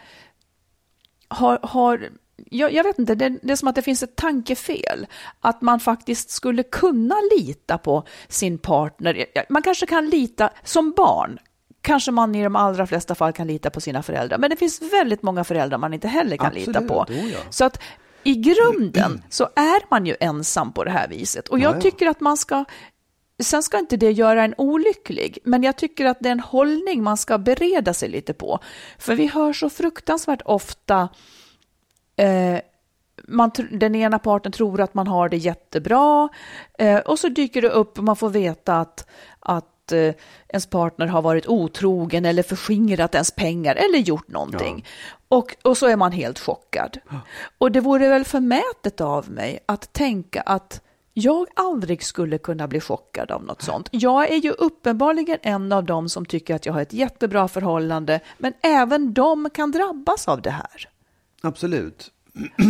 har, 1.29 1.59
har 1.63 2.11
jag, 2.51 2.73
jag 2.73 2.85
vet 2.85 2.99
inte, 2.99 3.15
det, 3.15 3.29
det 3.43 3.53
är 3.53 3.57
som 3.57 3.69
att 3.69 3.75
det 3.75 3.83
finns 3.83 4.03
ett 4.03 4.17
tankefel. 4.17 5.07
Att 5.41 5.63
man 5.63 5.81
faktiskt 5.81 6.31
skulle 6.31 6.63
kunna 6.63 7.15
lita 7.37 7.79
på 7.79 8.05
sin 8.29 8.59
partner. 8.59 9.27
Man 9.49 9.63
kanske 9.63 9.87
kan 9.87 10.11
lita, 10.11 10.51
som 10.65 10.91
barn, 10.91 11.39
kanske 11.85 12.11
man 12.11 12.35
i 12.35 12.42
de 12.44 12.57
allra 12.57 12.87
flesta 12.87 13.14
fall 13.14 13.33
kan 13.33 13.47
lita 13.47 13.70
på 13.70 13.81
sina 13.81 14.03
föräldrar. 14.03 14.38
Men 14.38 14.51
det 14.51 14.57
finns 14.57 14.83
väldigt 14.83 15.23
många 15.23 15.44
föräldrar 15.44 15.79
man 15.79 15.94
inte 15.94 16.09
heller 16.09 16.37
kan 16.37 16.55
lita 16.55 16.70
Absolut, 16.70 16.88
på. 16.88 17.01
oh 17.01 17.31
ja. 17.33 17.38
Så 17.51 17.64
att 17.64 17.83
i 18.23 18.35
grunden 18.35 19.23
så 19.29 19.44
är 19.44 19.90
man 19.90 20.07
ju 20.07 20.16
ensam 20.20 20.73
på 20.73 20.85
det 20.85 20.90
här 20.90 21.09
viset. 21.09 21.49
Och 21.49 21.59
jag 21.59 21.70
Ja, 21.70 21.75
ja. 21.77 21.81
tycker 21.81 22.07
att 22.07 22.20
man 22.20 22.37
ska 22.37 22.64
Sen 23.42 23.62
ska 23.62 23.79
inte 23.79 23.97
det 23.97 24.11
göra 24.11 24.44
en 24.44 24.55
olycklig, 24.59 25.38
men 25.44 25.62
jag 25.62 25.77
tycker 25.77 26.05
att 26.07 26.16
det 26.20 26.29
är 26.29 26.33
en 26.33 26.40
hållning 26.40 27.03
man 27.03 27.16
ska 27.16 27.38
bereda 27.38 27.94
sig 27.94 28.09
lite 28.09 28.35
på. 28.35 28.59
För 28.99 29.14
vi 29.14 29.27
hör 29.27 29.53
så 29.53 29.70
fruktansvärt 29.70 30.42
ofta 30.44 31.09
eh, 32.16 32.59
man, 33.29 33.51
den 33.70 33.94
ena 33.94 34.18
parten 34.18 34.53
tror 34.53 34.81
att 34.81 34.94
man 34.94 35.07
har 35.07 35.29
det 35.29 35.37
jättebra 35.37 36.29
eh, 36.79 36.99
och 36.99 37.18
så 37.18 37.29
dyker 37.29 37.62
det 37.62 37.68
upp 37.68 37.99
och 37.99 38.05
man 38.05 38.16
får 38.16 38.31
veta 38.31 38.77
att, 38.81 39.09
att 39.40 39.74
eh, 39.92 40.14
ens 40.49 40.66
partner 40.66 41.07
har 41.07 41.23
varit 41.23 41.47
otrogen 41.47 42.25
eller 42.25 42.42
förskingrat 42.42 43.14
ens 43.14 43.31
pengar 43.31 43.75
eller 43.75 43.99
gjort 43.99 44.29
någonting. 44.29 44.87
Och, 45.29 45.57
och 45.62 45.77
så 45.77 45.87
är 45.87 45.97
man 45.97 46.12
helt 46.12 46.38
chockad. 46.38 46.99
Och 47.59 47.73
det 47.73 47.81
vore 47.81 48.09
väl 48.09 48.25
förmätet 48.25 49.01
av 49.01 49.31
mig 49.31 49.59
att 49.66 49.92
tänka 49.92 50.40
att 50.40 50.81
jag 51.12 51.47
aldrig 51.57 52.05
skulle 52.05 52.38
kunna 52.38 52.68
bli 52.68 52.81
chockad 52.81 53.31
av 53.31 53.44
något 53.44 53.62
sånt. 53.62 53.88
Jag 53.90 54.31
är 54.31 54.37
ju 54.37 54.51
uppenbarligen 54.51 55.38
en 55.42 55.73
av 55.73 55.85
dem 55.85 56.09
som 56.09 56.27
tycker 56.27 56.55
att 56.55 56.66
jag 56.66 56.73
har 56.73 56.81
ett 56.81 56.92
jättebra 56.92 57.49
förhållande, 57.49 58.20
men 58.38 58.53
även 58.62 59.14
de 59.14 59.51
kan 59.51 59.70
drabbas 59.70 60.29
av 60.29 60.42
det 60.42 60.51
här. 60.51 60.88
Absolut. 61.42 62.11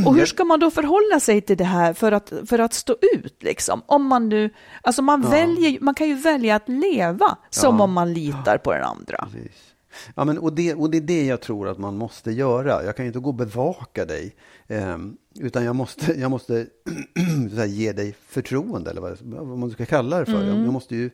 Och 0.06 0.14
hur 0.14 0.26
ska 0.26 0.44
man 0.44 0.60
då 0.60 0.70
förhålla 0.70 1.20
sig 1.20 1.40
till 1.40 1.56
det 1.56 1.64
här 1.64 1.92
för 1.92 2.12
att, 2.12 2.32
för 2.46 2.58
att 2.58 2.72
stå 2.72 2.96
ut? 3.14 3.42
Liksom? 3.42 3.82
Om 3.86 4.06
man 4.06 4.28
nu, 4.28 4.50
alltså 4.82 5.02
man, 5.02 5.20
väljer, 5.22 5.80
man 5.80 5.94
kan 5.94 6.08
ju 6.08 6.14
välja 6.14 6.56
att 6.56 6.68
leva 6.68 7.38
som 7.50 7.80
om 7.80 7.92
man 7.92 8.12
litar 8.12 8.58
på 8.58 8.72
den 8.72 8.84
andra. 8.84 9.28
Precis. 9.32 9.74
Ja, 10.14 10.24
men, 10.24 10.38
och, 10.38 10.52
det, 10.52 10.74
och 10.74 10.90
det 10.90 10.98
är 10.98 11.00
det 11.02 11.26
jag 11.26 11.40
tror 11.40 11.68
att 11.68 11.78
man 11.78 11.96
måste 11.96 12.30
göra. 12.30 12.84
Jag 12.84 12.96
kan 12.96 13.04
ju 13.04 13.06
inte 13.06 13.18
gå 13.18 13.28
och 13.28 13.34
bevaka 13.34 14.04
dig. 14.04 14.36
ehm, 14.68 15.16
utan 15.40 15.64
jag 15.64 15.76
måste, 15.76 16.12
jag 16.20 16.30
måste 16.30 16.66
här, 17.56 17.66
ge 17.66 17.92
dig 17.92 18.14
förtroende, 18.28 18.90
eller 18.90 19.00
vad, 19.00 19.18
vad 19.20 19.58
man 19.58 19.70
ska 19.70 19.86
kalla 19.86 20.18
det 20.18 20.26
för. 20.26 20.44
Jag, 20.44 20.56
jag 20.56 20.72
måste 20.72 20.96
ju 20.96 21.10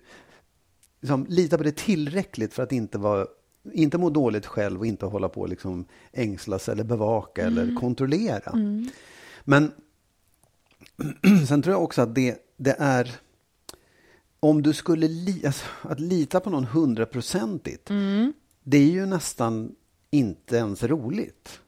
liksom, 1.01 1.27
lita 1.29 1.59
på 1.59 1.63
det 1.63 1.77
tillräckligt 1.77 2.55
för 2.55 2.63
att 2.63 2.73
inte, 2.73 2.99
vara, 2.99 3.27
inte 3.73 3.99
må 3.99 4.11
dåligt 4.11 4.47
själv 4.47 4.81
och 4.81 4.87
inte 4.87 5.07
hålla 5.07 5.29
på 5.29 5.41
och 5.41 5.49
liksom 5.49 5.85
ängslas 6.13 6.69
eller 6.69 6.85
bevaka 6.85 7.47
eller 7.47 7.75
kontrollera. 7.75 8.53
Men 9.45 9.73
sen 11.49 11.63
tror 11.63 11.75
jag 11.75 11.83
också 11.85 12.03
att 12.03 12.15
det, 12.15 12.39
det 12.57 12.77
är 12.79 13.11
om 14.41 14.63
du 14.63 14.73
skulle 14.73 15.09
li, 15.09 15.47
alltså, 15.47 15.65
att 15.83 16.01
lita 16.01 16.41
på 16.41 16.51
någon 16.51 16.65
hundraprocentigt, 16.65 17.91
det 18.65 18.77
är 18.79 18.91
ju 18.91 19.07
nästan 19.07 19.75
inte 20.11 20.57
ens 20.57 20.83
roligt. 20.83 21.61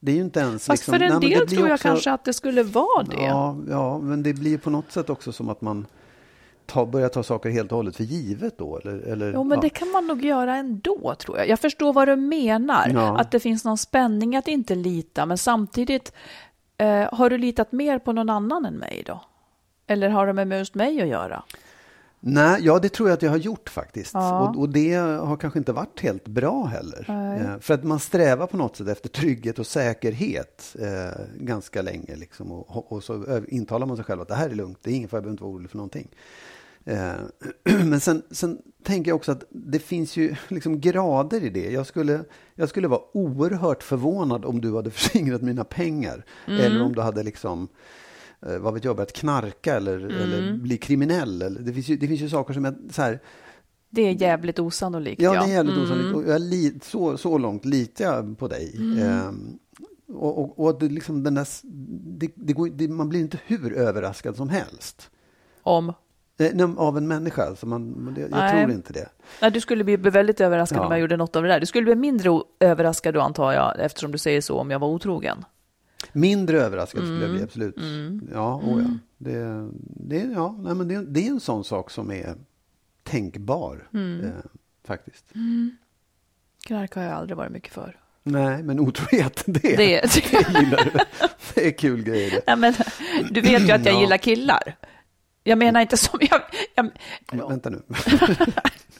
Det 0.00 0.12
är 0.12 0.16
ju 0.16 0.22
inte 0.22 0.40
ens... 0.40 0.66
Fast 0.66 0.80
liksom, 0.80 0.92
för 0.92 0.98
nej, 0.98 1.08
en 1.10 1.20
det 1.20 1.28
del 1.28 1.48
tror 1.48 1.68
jag 1.68 1.74
också- 1.74 1.82
kanske 1.88 2.12
att 2.12 2.24
det 2.24 2.32
skulle 2.32 2.62
vara 2.62 3.02
det. 3.02 3.22
Ja, 3.22 3.56
ja, 3.68 3.98
men 3.98 4.22
det 4.22 4.34
blir 4.34 4.58
på 4.58 4.70
något 4.70 4.92
sätt 4.92 5.10
också 5.10 5.32
som 5.32 5.48
att 5.48 5.60
man 5.60 5.86
ta, 6.72 6.86
börjar 6.86 7.08
ta 7.08 7.22
saker 7.22 7.50
helt 7.50 7.72
och 7.72 7.76
hållet 7.76 7.96
för 7.96 8.04
givet 8.04 8.58
då. 8.58 8.78
Eller, 8.78 8.98
eller, 8.98 9.32
Jo, 9.32 9.44
men 9.44 9.56
ja. 9.58 9.62
det 9.62 9.68
kan 9.70 9.90
man 9.90 10.06
nog 10.06 10.24
göra 10.24 10.56
ändå, 10.56 11.14
tror 11.18 11.38
jag. 11.38 11.48
Jag 11.48 11.60
förstår 11.60 11.92
vad 11.92 12.08
du 12.08 12.16
menar, 12.16 12.88
Ja. 12.94 13.18
att 13.18 13.30
det 13.30 13.40
finns 13.40 13.64
någon 13.64 13.78
spänning 13.78 14.36
att 14.36 14.48
inte 14.48 14.74
lita, 14.74 15.26
men 15.26 15.38
samtidigt, 15.38 16.12
eh, 16.78 17.14
har 17.14 17.30
du 17.30 17.38
litat 17.38 17.72
mer 17.72 17.98
på 17.98 18.12
någon 18.12 18.30
annan 18.30 18.64
än 18.64 18.74
mig 18.74 19.02
då? 19.06 19.20
Eller 19.86 20.08
har 20.08 20.26
det 20.26 20.32
med 20.32 20.58
just 20.58 20.74
mig 20.74 21.02
att 21.02 21.08
göra? 21.08 21.42
Nej, 22.24 22.58
ja, 22.62 22.78
det 22.78 22.88
tror 22.88 23.08
jag 23.08 23.16
att 23.16 23.22
jag 23.22 23.30
har 23.30 23.36
gjort 23.36 23.68
faktiskt. 23.68 24.14
Ja. 24.14 24.48
Och, 24.48 24.58
och 24.58 24.68
det 24.68 24.94
har 24.94 25.36
kanske 25.36 25.58
inte 25.58 25.72
varit 25.72 26.00
helt 26.00 26.28
bra 26.28 26.64
heller. 26.64 27.04
Eh, 27.08 27.58
för 27.60 27.74
att 27.74 27.84
man 27.84 27.98
strävar 27.98 28.46
på 28.46 28.56
något 28.56 28.76
sätt 28.76 28.88
efter 28.88 29.08
trygghet 29.08 29.58
och 29.58 29.66
säkerhet 29.66 30.76
eh, 30.78 31.24
ganska 31.36 31.82
länge. 31.82 32.16
Liksom, 32.16 32.52
och, 32.52 32.92
och 32.92 33.04
så 33.04 33.40
intalar 33.48 33.86
man 33.86 33.96
sig 33.96 34.04
själv 34.04 34.20
att 34.20 34.28
det 34.28 34.34
här 34.34 34.50
är 34.50 34.54
lugnt, 34.54 34.78
det 34.82 34.90
är 34.90 34.94
ingen 34.94 35.08
fara, 35.08 35.18
jag 35.18 35.22
behöver 35.22 35.32
inte 35.34 35.42
vara 35.44 35.52
orolig 35.52 35.70
för 35.70 35.76
någonting. 35.76 36.08
Eh, 36.84 37.12
men 37.84 38.00
sen, 38.00 38.22
sen 38.30 38.58
tänker 38.82 39.10
jag 39.10 39.16
också 39.16 39.32
att 39.32 39.44
det 39.50 39.78
finns 39.78 40.16
ju 40.16 40.34
liksom 40.48 40.80
grader 40.80 41.44
i 41.44 41.50
det. 41.50 41.70
Jag 41.70 41.86
skulle, 41.86 42.24
jag 42.54 42.68
skulle 42.68 42.88
vara 42.88 43.00
oerhört 43.12 43.82
förvånad 43.82 44.44
om 44.44 44.60
du 44.60 44.76
hade 44.76 44.90
förskingrat 45.00 45.42
mina 45.42 45.64
pengar. 45.64 46.24
Eller 46.46 46.82
om 46.82 46.94
du 46.94 47.00
hade 47.00 47.22
liksom 47.22 47.68
eh, 48.46 48.58
vad 48.58 48.74
vet 48.74 48.84
jag, 48.84 48.96
börjat 48.96 49.12
knarka 49.12 49.76
eller, 49.76 49.98
eller 49.98 50.56
bli 50.56 50.78
kriminell. 50.78 51.42
Eller, 51.42 51.60
det, 51.60 51.72
finns 51.72 51.88
ju, 51.88 51.96
det 51.96 52.08
finns 52.08 52.20
ju 52.20 52.28
saker 52.28 52.54
som 52.54 52.64
är 52.64 52.74
så 52.90 53.02
här, 53.02 53.20
Det 53.90 54.02
är 54.02 54.12
jävligt 54.12 54.58
osannolikt. 54.58 55.22
ja, 55.22 55.32
det 55.32 55.50
är 55.50 55.54
jävligt 55.54 55.76
osannolikt. 55.76 56.16
Och 56.16 56.32
jag 56.32 56.40
li, 56.40 56.78
så, 56.82 57.16
så 57.16 57.38
långt 57.38 57.64
litar 57.64 58.04
jag 58.04 58.38
på 58.38 58.48
dig. 58.48 58.76
Ehm, 59.00 59.58
och 60.08 60.38
och, 60.38 60.58
och 60.58 60.78
det, 60.78 60.88
liksom 60.88 61.22
den 61.22 61.34
där, 61.34 61.48
det, 62.18 62.32
det 62.34 62.52
går, 62.52 62.88
man 62.88 63.08
blir 63.08 63.20
inte 63.20 63.38
hur 63.46 63.72
överraskad 63.72 64.36
som 64.36 64.48
helst. 64.48 65.10
Om 65.62 65.92
Av 66.76 66.96
en 66.98 67.08
människa. 67.08 67.56
Så 67.56 67.66
man, 67.66 68.14
jag 68.18 68.30
Nej. 68.30 68.50
tror 68.64 68.72
inte 68.72 68.92
det. 68.92 69.08
Nej, 69.42 69.50
du 69.50 69.60
skulle 69.60 69.84
bli 69.84 69.96
väldigt 69.96 70.40
överraskad 70.40 70.78
Ja. 70.78 70.86
om 70.86 70.90
jag 70.92 71.00
gjorde 71.00 71.16
något 71.16 71.36
av 71.36 71.42
det 71.42 71.48
där. 71.48 71.60
Du 71.60 71.66
skulle 71.66 71.84
bli 71.84 71.94
mindre 71.94 72.40
överraskad 72.60 73.14
då, 73.14 73.20
antar 73.20 73.52
jag, 73.52 73.80
eftersom 73.80 74.12
du 74.12 74.18
säger 74.18 74.40
så, 74.40 74.58
om 74.58 74.70
jag 74.70 74.78
var 74.78 74.88
otrogen. 74.88 75.44
Mindre 76.12 76.60
överraskad 76.60 77.02
skulle 77.02 77.20
jag 77.22 77.30
bli, 77.30 77.42
absolut. 77.42 77.76
Ja, 78.32 78.56
oh 78.64 78.82
ja. 78.82 78.88
Det, 79.18 79.68
det, 79.80 80.16
ja 80.34 80.56
nej, 80.60 80.74
men 80.74 80.88
det, 80.88 81.04
det 81.06 81.26
är 81.26 81.30
en 81.30 81.40
sån 81.40 81.64
sak 81.64 81.90
som 81.90 82.10
är 82.10 82.34
tänkbar, 83.02 83.88
eh, 83.94 84.30
faktiskt. 84.86 85.24
Knark 86.66 86.94
har 86.94 87.02
jag 87.02 87.12
aldrig 87.12 87.36
varit 87.36 87.52
mycket 87.52 87.72
för. 87.72 87.96
Nej, 88.22 88.62
men 88.62 88.80
otrohet, 88.80 89.42
det, 89.46 89.60
Det, 89.76 89.76
det 89.76 90.60
gillar 90.60 90.84
du. 90.84 90.98
Det 91.54 91.66
är 91.66 91.70
kul 91.70 92.02
grejer. 92.02 92.40
Nej, 92.46 92.56
men, 92.58 92.74
du 93.30 93.40
vet 93.40 93.62
ju 93.68 93.72
att 93.72 93.84
jag 93.84 93.94
Ja. 93.94 94.00
gillar 94.00 94.16
killar. 94.16 94.76
Jag 95.44 95.58
menar 95.58 95.80
inte 95.80 95.96
som 95.96 96.18
jag... 96.22 96.40
jag 96.74 96.90
Men, 97.32 97.48
vänta 97.48 97.70
nu. 97.70 97.82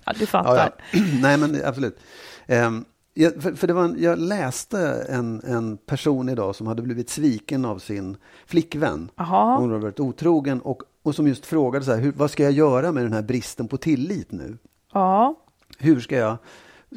ja, 0.05 0.12
du 0.14 0.20
Ja, 0.20 0.26
fattar. 0.26 0.74
ja. 0.93 1.01
Nej, 1.20 1.36
men 1.38 1.64
absolut. 1.64 1.99
Ehm, 2.47 2.84
jag, 3.14 3.43
för, 3.43 3.53
för 3.55 3.66
det 3.66 3.72
var 3.72 3.84
en, 3.84 3.97
jag 3.99 4.18
läste 4.18 5.07
en, 5.09 5.40
en 5.45 5.76
person 5.76 6.28
idag 6.28 6.55
som 6.57 6.66
hade 6.66 6.82
blivit 6.82 7.11
sviken 7.11 7.64
av 7.64 7.78
sin 7.78 8.16
flickvän. 8.47 9.11
Jaha. 9.16 9.57
Hon 9.59 9.70
hade 9.70 9.82
varit 9.82 10.01
otrogen 10.01 10.61
och, 10.61 10.82
och 11.03 11.14
som 11.14 11.28
just 11.28 11.47
frågade 11.47 11.84
så 11.84 11.93
här, 11.93 11.99
hur, 12.01 12.12
vad 12.12 12.30
ska 12.30 12.43
jag 12.43 12.53
göra 12.53 12.93
med 12.93 13.05
den 13.05 13.12
här 13.12 13.22
bristen 13.22 13.68
på 13.68 13.76
tillit 13.76 14.32
nu? 14.32 14.59
Ja. 14.93 15.34
hur 15.78 16.01
ska 16.01 16.16
jag, 16.16 16.36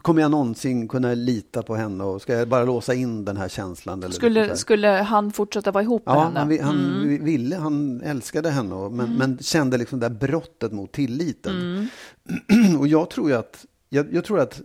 kommer 0.01 0.21
jag 0.21 0.31
någonsin 0.31 0.87
kunna 0.87 1.13
lita 1.13 1.63
på 1.63 1.75
henne 1.75 2.03
och 2.03 2.21
ska 2.21 2.33
jag 2.33 2.47
bara 2.47 2.63
låsa 2.63 2.93
in 2.93 3.25
den 3.25 3.37
här 3.37 3.49
känslan? 3.49 4.03
Eller 4.03 4.13
Skulle, 4.13 4.55
skulle 4.55 4.87
han 4.87 5.31
fortsätta 5.31 5.71
vara 5.71 5.83
ihop 5.83 6.05
med 6.05 6.15
Ja, 6.15 6.23
henne? 6.23 6.39
han, 6.39 6.59
han 6.59 7.01
Mm. 7.03 7.23
ville, 7.25 7.55
han 7.55 8.01
älskade 8.01 8.49
henne, 8.49 8.75
och, 8.75 8.91
men, 8.91 9.13
men 9.17 9.37
kände 9.37 9.77
liksom 9.77 9.99
det 9.99 10.09
där 10.09 10.15
brottet 10.27 10.71
mot 10.71 10.91
tilliten. 10.91 11.87
Mm. 12.49 12.75
och 12.79 12.87
jag 12.87 13.09
tror 13.09 13.29
ju 13.29 13.35
att, 13.35 13.65
jag, 13.89 14.13
jag 14.13 14.23
tror 14.25 14.39
att 14.39 14.61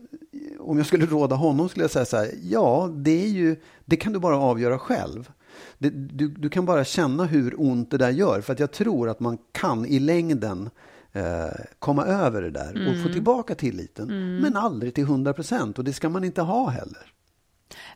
om 0.60 0.76
jag 0.78 0.86
skulle 0.86 1.06
råda 1.06 1.36
honom 1.36 1.68
skulle 1.68 1.84
jag 1.84 1.90
säga 1.90 2.04
så 2.04 2.16
här, 2.16 2.28
ja, 2.42 2.90
det 2.96 3.22
är 3.24 3.28
ju, 3.28 3.56
det 3.84 3.96
kan 3.96 4.12
du 4.12 4.18
bara 4.18 4.36
avgöra 4.38 4.78
själv. 4.78 5.30
Det, 5.78 5.90
du, 5.90 6.28
du 6.28 6.48
kan 6.48 6.64
bara 6.66 6.84
känna 6.84 7.24
hur 7.24 7.54
ont 7.60 7.90
det 7.90 7.98
där 7.98 8.10
gör, 8.10 8.40
för 8.40 8.52
att 8.52 8.60
jag 8.60 8.72
tror 8.72 9.08
att 9.08 9.20
man 9.20 9.38
kan 9.52 9.86
i 9.86 9.98
längden 9.98 10.70
eh, 11.12 11.48
komma 11.78 12.04
över 12.04 12.42
det 12.42 12.50
där 12.50 12.70
och 12.88 12.94
få 12.94 13.00
Mm. 13.00 13.12
tillbaka 13.12 13.54
tilliten, 13.54 14.36
men 14.40 14.56
aldrig 14.56 14.94
till 14.94 15.04
100 15.04 15.32
procent 15.32 15.78
och 15.78 15.84
det 15.84 15.92
ska 15.92 16.08
man 16.08 16.24
inte 16.24 16.42
ha 16.42 16.68
heller. 16.68 17.12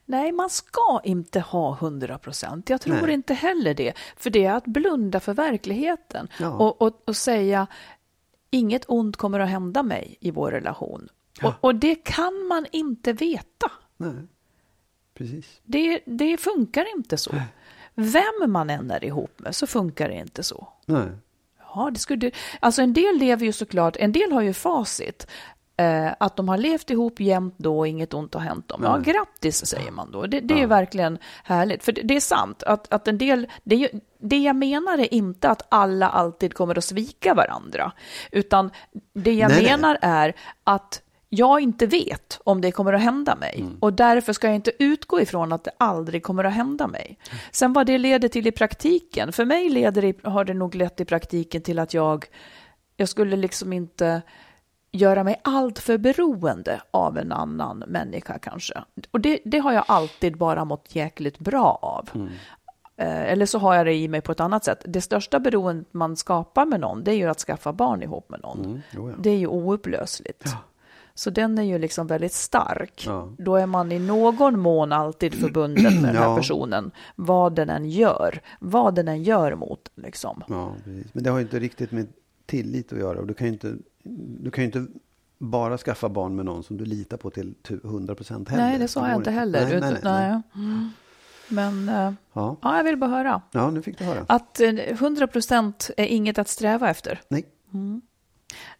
Nej, 0.05 0.33
man 0.33 0.51
ska 0.51 1.01
inte 1.05 1.41
ha 1.41 1.75
100 1.77 2.19
procent. 2.19 2.71
Jag 2.71 2.81
tror 2.81 3.03
Nej. 3.03 3.15
inte 3.15 3.35
heller 3.35 3.75
det. 3.75 3.93
För 4.17 4.31
det 4.31 4.45
är 4.45 4.53
att 4.55 4.65
blunda 4.65 5.21
för 5.21 5.35
verkligheten 5.35 6.29
Ja. 6.41 6.51
och, 6.51 6.83
och, 6.83 7.03
och 7.09 7.17
säga 7.17 7.67
inget 8.51 8.85
ont 8.89 9.17
kommer 9.17 9.41
att 9.41 9.49
hända 9.49 9.83
mig 9.83 10.17
i 10.21 10.31
vår 10.31 10.51
relation. 10.51 11.09
Ja. 11.41 11.49
Och, 11.49 11.55
och 11.65 11.75
det 11.75 11.95
kan 11.95 12.47
man 12.49 12.67
inte 12.73 13.13
veta. 13.13 13.71
Nej, 13.97 14.15
precis. 15.15 15.61
Det, 15.65 16.01
det 16.07 16.37
funkar 16.37 16.97
inte 16.97 17.17
så. 17.17 17.35
Vem 17.95 18.53
man 18.53 18.71
än 18.71 18.91
är 18.91 19.05
ihop 19.05 19.39
med 19.41 19.55
så 19.57 19.67
funkar 19.67 20.09
det 20.09 20.15
inte 20.15 20.43
så. 20.43 20.69
Nej. 20.87 21.09
Ja, 21.75 21.91
det 21.93 21.99
skulle, 21.99 22.31
alltså 22.61 22.83
en 22.83 22.93
del 22.93 23.17
lever 23.19 23.47
ju 23.47 23.53
såklart, 23.53 23.97
en 23.97 24.13
del 24.13 24.33
har 24.33 24.43
ju 24.43 24.53
facit. 24.53 25.27
Eh, 25.77 26.13
att 26.21 26.37
de 26.37 26.49
har 26.49 26.59
levt 26.59 26.91
ihop 26.91 27.21
jämt 27.21 27.55
då 27.59 27.79
och 27.79 27.89
inget 27.89 28.15
ont 28.15 28.35
har 28.35 28.41
hänt 28.41 28.69
dem. 28.69 28.81
Ja, 28.85 28.97
Nej. 28.97 29.13
grattis 29.15 29.67
säger 29.67 29.91
man 29.91 30.11
då. 30.13 30.27
Det, 30.27 30.41
det 30.41 30.55
är 30.55 30.57
ju 30.59 30.63
Ja. 30.63 30.69
verkligen 30.69 31.19
härligt. 31.45 31.85
För 31.85 31.93
det, 31.93 32.03
det 32.03 32.17
är 32.17 32.21
sant 32.21 32.63
att, 32.63 32.93
att 32.93 33.09
en 33.09 33.19
del, 33.19 33.47
det, 33.65 33.77
ju, 33.77 33.89
det 34.21 34.39
jag 34.39 34.57
menar 34.57 34.99
är 34.99 35.15
inte 35.15 35.49
att 35.51 35.63
alla 35.69 36.09
alltid 36.09 36.55
kommer 36.55 36.79
att 36.79 36.85
svika 36.85 37.35
varandra. 37.35 37.93
Utan 38.33 38.71
det 39.15 39.33
jag 39.33 39.49
Nej, 39.51 39.63
nej. 39.63 39.71
menar 39.77 39.99
är 40.03 40.35
att 40.65 41.01
jag 41.35 41.61
inte 41.61 41.87
vet 41.87 42.41
om 42.45 42.61
det 42.61 42.73
kommer 42.73 42.93
att 42.93 43.03
hända 43.03 43.37
mig. 43.37 43.55
Mm. 43.61 43.77
Och 43.81 43.93
därför 43.93 44.33
ska 44.33 44.47
jag 44.47 44.57
inte 44.57 44.73
utgå 44.79 45.21
ifrån 45.21 45.53
att 45.53 45.65
det 45.65 45.71
aldrig 45.79 46.23
kommer 46.23 46.45
att 46.45 46.53
hända 46.53 46.87
mig. 46.87 47.19
Sen 47.53 47.73
vad 47.73 47.87
det 47.87 47.99
leder 47.99 48.29
till 48.29 48.47
i 48.47 48.53
praktiken. 48.53 49.33
För 49.33 49.45
mig 49.45 49.69
leder 49.69 50.03
det, 50.03 50.25
har 50.25 50.45
det 50.45 50.55
nog 50.55 50.75
lett 50.75 51.01
i 51.01 51.05
praktiken 51.05 51.63
till 51.63 51.79
att 51.79 51.95
jag, 51.95 52.25
jag 52.97 53.09
skulle 53.09 53.37
liksom 53.37 53.73
inte 53.73 54.23
göra 54.93 55.25
mig 55.25 55.41
allt 55.45 55.79
för 55.79 55.99
beroende 55.99 56.81
av 56.91 57.19
en 57.19 57.33
annan 57.33 57.79
människa 57.79 58.39
kanske. 58.39 58.85
Och 59.11 59.21
det, 59.21 59.41
det 59.45 59.59
har 59.59 59.73
jag 59.73 59.85
alltid 59.89 60.37
bara 60.37 60.65
mått 60.65 60.95
jäkligt 60.95 61.39
bra 61.39 61.79
av. 61.83 62.09
Eh, 62.97 63.33
Eller 63.33 63.47
så 63.47 63.59
har 63.59 63.75
jag 63.75 63.87
det 63.87 63.95
i 63.95 64.09
mig 64.09 64.21
på 64.21 64.33
ett 64.33 64.41
annat 64.41 64.65
sätt. 64.65 64.85
Det 64.89 65.01
största 65.01 65.41
beroendet 65.41 65.95
man 65.95 66.17
skapar 66.17 66.67
med 66.67 66.81
någon, 66.81 67.05
det 67.05 67.13
är 67.13 67.17
ju 67.17 67.31
att 67.31 67.41
skaffa 67.41 67.73
barn 67.73 68.03
ihop 68.03 68.31
med 68.31 68.41
någon. 68.43 68.65
Mm, 68.65 68.81
ja. 68.91 69.15
Det 69.19 69.31
är 69.31 69.37
ju 69.37 69.47
oupplösligt. 69.47 70.45
Så 71.17 71.31
den 71.31 71.59
är 71.59 71.63
ju 71.63 71.79
liksom 71.79 72.07
väldigt 72.07 72.33
stark. 72.33 73.05
Ja. 73.07 73.29
Då 73.39 73.57
är 73.57 73.67
man 73.67 73.93
i 73.93 73.99
någon 73.99 74.61
mån 74.61 74.93
alltid 74.93 75.35
förbunden 75.35 75.83
med 75.85 75.93
den 75.93 76.05
här 76.17 76.25
Ja. 76.25 76.37
personen. 76.37 76.91
Vad 77.17 77.55
den 77.55 77.71
än 77.71 77.91
gör. 77.91 78.41
Vad 78.61 78.95
den 78.95 79.09
än 79.09 79.23
gör 79.23 79.55
mot 79.55 79.89
liksom. 79.95 80.43
Ja, 80.49 80.75
precis. 80.85 81.15
Men 81.15 81.25
det 81.25 81.31
har 81.31 81.39
ju 81.39 81.43
inte 81.43 81.59
riktigt 81.59 81.93
med 81.93 82.07
tillit 82.47 82.93
att 82.93 82.99
göra. 82.99 83.19
Och 83.21 83.27
du 83.27 83.35
kan 83.35 83.47
ju 83.47 83.53
inte, 83.53 83.75
du 84.43 84.51
kan 84.51 84.65
inte 84.65 84.87
bara 85.39 85.79
skaffa 85.79 86.09
barn 86.09 86.37
med 86.37 86.45
någon 86.45 86.63
som 86.63 86.77
du 86.77 86.85
litar 86.85 87.17
på 87.17 87.31
till 87.31 87.55
tu- 87.63 87.81
100 87.85 88.15
procent 88.15 88.49
heller. 88.49 88.65
Nej, 88.65 88.79
det 88.79 88.89
sa 88.89 89.09
jag 89.09 89.17
inte 89.17 89.31
heller. 89.31 89.61
Nej, 89.71 89.81
nej, 89.81 89.91
nej, 89.91 90.01
nej. 90.05 90.43
Mm. 90.55 90.91
Men 91.49 91.89
eh, 91.89 92.13
Ja. 92.33 92.57
ja, 92.63 92.77
jag 92.77 92.85
vill 92.85 92.97
bara 92.97 93.11
höra. 93.11 93.43
ja, 93.53 93.71
nu 93.71 93.83
fick 93.83 93.99
du 93.99 94.05
höra. 94.05 94.25
Att 94.29 94.61
eh, 94.61 94.67
100% 94.69 95.91
är 95.97 96.07
inget 96.07 96.39
att 96.39 96.49
sträva 96.49 96.91
efter. 96.91 97.21
Nej. 97.29 97.45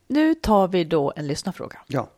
Nu 0.09 0.35
tar 0.35 0.69
vi 0.69 0.85
då 0.85 1.13
en 1.17 1.27
lyssnarfråga. 1.27 1.79
Ja. 1.87 2.09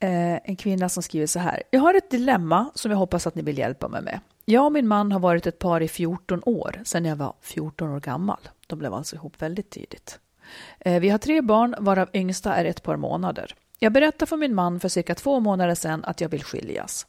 Eh, 0.00 0.38
en 0.44 0.56
kvinna 0.56 0.88
som 0.88 1.02
skriver 1.02 1.26
så 1.26 1.38
här. 1.38 1.62
Jag 1.70 1.80
har 1.80 1.94
ett 1.94 2.10
dilemma 2.10 2.70
som 2.74 2.90
jag 2.90 2.98
hoppas 2.98 3.26
att 3.26 3.34
ni 3.34 3.42
vill 3.42 3.58
hjälpa 3.58 3.88
mig 3.88 4.02
med. 4.02 4.20
Jag 4.44 4.64
och 4.64 4.72
min 4.72 4.88
man 4.88 5.12
har 5.12 5.20
varit 5.20 5.46
ett 5.46 5.58
par 5.58 5.80
i 5.80 5.88
14 5.88 6.42
år, 6.46 6.80
sedan 6.84 7.04
jag 7.04 7.16
var 7.16 7.34
14 7.40 7.90
år 7.90 8.00
gammal. 8.00 8.48
De 8.66 8.78
blev 8.78 8.94
alltså 8.94 9.16
ihop 9.16 9.42
väldigt 9.42 9.70
tidigt. 9.70 10.18
Eh, 10.80 11.00
vi 11.00 11.08
har 11.08 11.18
tre 11.18 11.40
barn, 11.40 11.74
varav 11.78 12.08
yngsta 12.12 12.54
är 12.54 12.64
ett 12.64 12.82
par 12.82 12.96
månader. 12.96 13.54
Jag 13.78 13.92
berättade 13.92 14.26
för 14.26 14.36
min 14.36 14.54
man 14.54 14.80
för 14.80 14.88
cirka 14.88 15.14
två 15.14 15.40
månader 15.40 15.74
sedan 15.74 16.04
att 16.04 16.20
jag 16.20 16.28
vill 16.28 16.44
skiljas. 16.44 17.06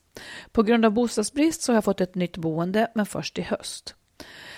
På 0.51 0.63
grund 0.63 0.85
av 0.85 0.91
bostadsbrist 0.91 1.61
så 1.61 1.71
har 1.71 1.75
jag 1.75 1.83
fått 1.83 2.01
ett 2.01 2.15
nytt 2.15 2.37
boende, 2.37 2.91
men 2.95 3.05
först 3.05 3.39
i 3.39 3.41
höst. 3.41 3.95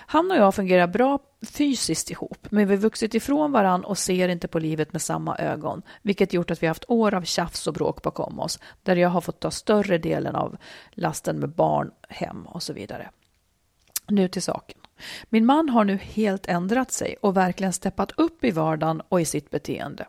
Han 0.09 0.31
och 0.31 0.37
jag 0.37 0.55
fungerar 0.55 0.87
bra 0.87 1.19
fysiskt 1.41 2.11
ihop, 2.11 2.47
men 2.49 2.67
vi 2.67 2.75
har 2.75 2.81
vuxit 2.81 3.13
ifrån 3.13 3.51
varann 3.51 3.83
och 3.83 3.97
ser 3.97 4.29
inte 4.29 4.47
på 4.47 4.59
livet 4.59 4.93
med 4.93 5.01
samma 5.01 5.37
ögon, 5.37 5.81
vilket 6.01 6.33
gjort 6.33 6.51
att 6.51 6.63
vi 6.63 6.67
har 6.67 6.69
haft 6.69 6.85
år 6.87 7.13
av 7.13 7.21
tjafs 7.21 7.67
och 7.67 7.73
bråk 7.73 8.01
bakom 8.01 8.39
oss, 8.39 8.59
där 8.83 8.95
jag 8.95 9.09
har 9.09 9.21
fått 9.21 9.39
ta 9.39 9.51
större 9.51 9.97
delen 9.97 10.35
av 10.35 10.57
lasten 10.91 11.39
med 11.39 11.49
barn, 11.49 11.91
hem 12.09 12.45
och 12.45 12.63
så 12.63 12.73
vidare. 12.73 13.09
Nu 14.07 14.27
till 14.27 14.41
saken. 14.41 14.77
Min 15.29 15.45
man 15.45 15.69
har 15.69 15.83
nu 15.83 15.97
helt 15.97 16.47
ändrat 16.47 16.91
sig 16.91 17.15
och 17.21 17.37
verkligen 17.37 17.73
steppat 17.73 18.11
upp 18.11 18.43
i 18.43 18.51
vardagen 18.51 19.01
och 19.09 19.21
i 19.21 19.25
sitt 19.25 19.49
beteende. 19.49 20.07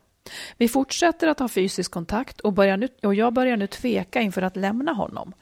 Vi 0.56 0.68
fortsätter 0.68 1.28
att 1.28 1.38
ha 1.38 1.48
fysisk 1.48 1.90
kontakt 1.90 2.40
och, 2.40 2.52
börjar 2.52 2.76
nu, 2.76 2.88
och 3.02 3.14
jag 3.14 3.32
börjar 3.32 3.56
nu 3.56 3.66
tveka 3.66 4.20
inför 4.20 4.42
att 4.42 4.56
lämna 4.56 4.92
honom. 4.92 5.32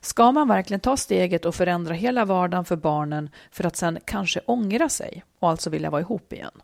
Ska 0.00 0.32
man 0.32 0.48
verkligen 0.48 0.80
ta 0.80 0.96
steget 0.96 1.44
och 1.44 1.54
förändra 1.54 1.94
hela 1.94 2.24
vardagen 2.24 2.64
för 2.64 2.76
barnen 2.76 3.30
för 3.50 3.64
att 3.64 3.76
sen 3.76 3.98
kanske 4.04 4.40
ångra 4.46 4.88
sig 4.88 5.24
och 5.38 5.50
alltså 5.50 5.70
vilja 5.70 5.90
vara 5.90 6.00
ihop 6.00 6.32
igen? 6.32 6.62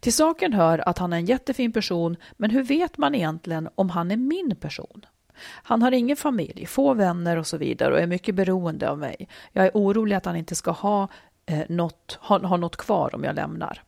Till 0.00 0.12
saken 0.12 0.52
hör 0.52 0.88
att 0.88 0.98
han 0.98 1.12
är 1.12 1.16
en 1.16 1.26
jättefin 1.26 1.72
person, 1.72 2.16
men 2.36 2.50
hur 2.50 2.62
vet 2.62 2.98
man 2.98 3.14
egentligen 3.14 3.68
om 3.74 3.90
han 3.90 4.10
är 4.10 4.16
min 4.16 4.56
person? 4.56 5.06
Han 5.46 5.82
har 5.82 5.92
ingen 5.92 6.16
familj, 6.16 6.66
få 6.66 6.94
vänner 6.94 7.36
och 7.36 7.46
så 7.46 7.56
vidare 7.56 7.92
och 7.92 8.00
är 8.00 8.06
mycket 8.06 8.34
beroende 8.34 8.90
av 8.90 8.98
mig. 8.98 9.28
Jag 9.52 9.66
är 9.66 9.70
orolig 9.74 10.16
att 10.16 10.24
han 10.24 10.36
inte 10.36 10.54
ska 10.54 10.70
ha, 10.70 11.08
eh, 11.46 11.62
något, 11.68 12.18
ha, 12.20 12.46
ha 12.46 12.56
något 12.56 12.76
kvar 12.76 13.14
om 13.14 13.24
jag 13.24 13.34
lämnar. 13.34 13.82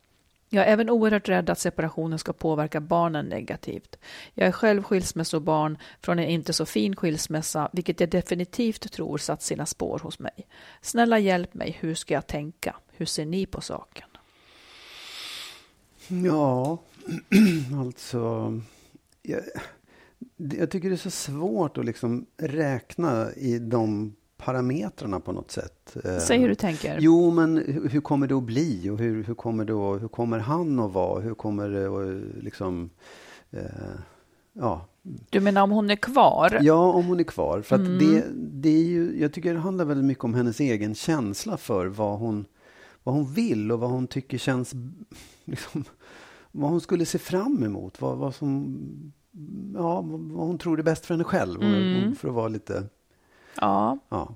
Jag 0.48 0.66
är 0.66 0.72
även 0.72 0.90
oerhört 0.90 1.28
rädd 1.28 1.50
att 1.50 1.58
separationen 1.58 2.18
ska 2.18 2.32
påverka 2.32 2.80
barnen 2.80 3.26
negativt. 3.26 3.96
Jag 4.34 4.48
är 4.48 4.52
själv 4.52 4.82
skilsmässobarn 4.82 5.78
från 6.00 6.18
en 6.18 6.28
inte 6.28 6.52
så 6.52 6.66
fin 6.66 6.96
skilsmässa, 6.96 7.70
vilket 7.72 8.00
jag 8.00 8.10
definitivt 8.10 8.92
tror 8.92 9.18
satt 9.18 9.42
sina 9.42 9.66
spår 9.66 9.98
hos 9.98 10.18
mig. 10.18 10.48
Snälla 10.80 11.18
hjälp 11.18 11.54
mig, 11.54 11.76
hur 11.80 11.94
ska 11.94 12.14
jag 12.14 12.26
tänka? 12.26 12.76
Hur 12.92 13.06
ser 13.06 13.26
ni 13.26 13.46
på 13.46 13.60
saken? 13.60 14.08
Ja, 16.08 16.78
alltså. 17.80 18.52
Jag, 19.22 19.42
jag 20.36 20.70
tycker 20.70 20.88
det 20.88 20.94
är 20.94 20.96
så 20.96 21.10
svårt 21.10 21.78
att 21.78 21.84
liksom 21.84 22.26
räkna 22.36 23.32
i 23.32 23.58
de 23.58 24.16
parametrarna 24.46 25.20
på 25.20 25.32
något 25.32 25.50
sätt. 25.50 25.96
Eh, 26.04 26.18
Säg 26.18 26.38
hur 26.38 26.48
du 26.48 26.54
tänker. 26.54 26.98
Jo, 27.00 27.30
men 27.30 27.56
hur, 27.90 28.00
kommer 28.00 28.26
det 28.26 28.34
att 28.34 28.42
bli? 28.42 28.90
Och 28.90 28.98
hur, 28.98 29.24
hur, 29.24 29.34
kommer 29.34 29.64
det 29.64 29.72
att, 29.72 30.02
hur 30.02 30.08
kommer 30.08 30.38
han 30.38 30.80
att 30.80 30.92
vara? 30.92 31.20
Hur 31.20 31.34
kommer 31.34 31.68
det 31.68 31.86
att 31.86 32.44
liksom... 32.44 32.90
Eh, 33.50 33.60
ja, 34.52 34.86
Du 35.30 35.40
menar 35.40 35.62
om 35.62 35.70
hon 35.70 35.90
är 35.90 35.96
kvar? 35.96 36.58
Ja, 36.62 36.92
om 36.92 37.06
hon 37.06 37.20
är 37.20 37.24
kvar. 37.24 37.60
För 37.60 37.76
att 37.76 37.84
det, 37.84 38.24
det 38.34 38.68
är 38.68 38.84
ju, 38.84 39.20
jag 39.20 39.32
tycker 39.32 39.54
det 39.54 39.60
handlar 39.60 39.84
väldigt 39.84 40.04
mycket 40.06 40.24
om 40.24 40.34
hennes 40.34 40.60
egen 40.60 40.94
känsla 40.94 41.56
för 41.56 41.86
vad 41.86 42.18
hon, 42.18 42.44
vad 43.02 43.14
hon 43.14 43.32
vill 43.32 43.72
och 43.72 43.80
vad 43.80 43.90
hon 43.90 44.06
tycker 44.06 44.38
känns... 44.38 44.74
Liksom, 45.44 45.84
vad 46.52 46.70
hon 46.70 46.80
skulle 46.80 47.06
se 47.06 47.18
fram 47.18 47.64
emot. 47.64 48.00
Vad, 48.00 48.18
vad, 48.18 48.34
som, 48.34 48.76
ja, 49.74 50.00
vad 50.10 50.46
hon 50.46 50.58
tror 50.58 50.78
är 50.78 50.82
bäst 50.82 51.06
för 51.06 51.14
henne 51.14 51.24
själv. 51.24 51.60
För 52.14 52.28
att 52.28 52.34
vara 52.34 52.48
lite... 52.48 52.84
Ja. 53.60 53.98
Ja. 54.08 54.34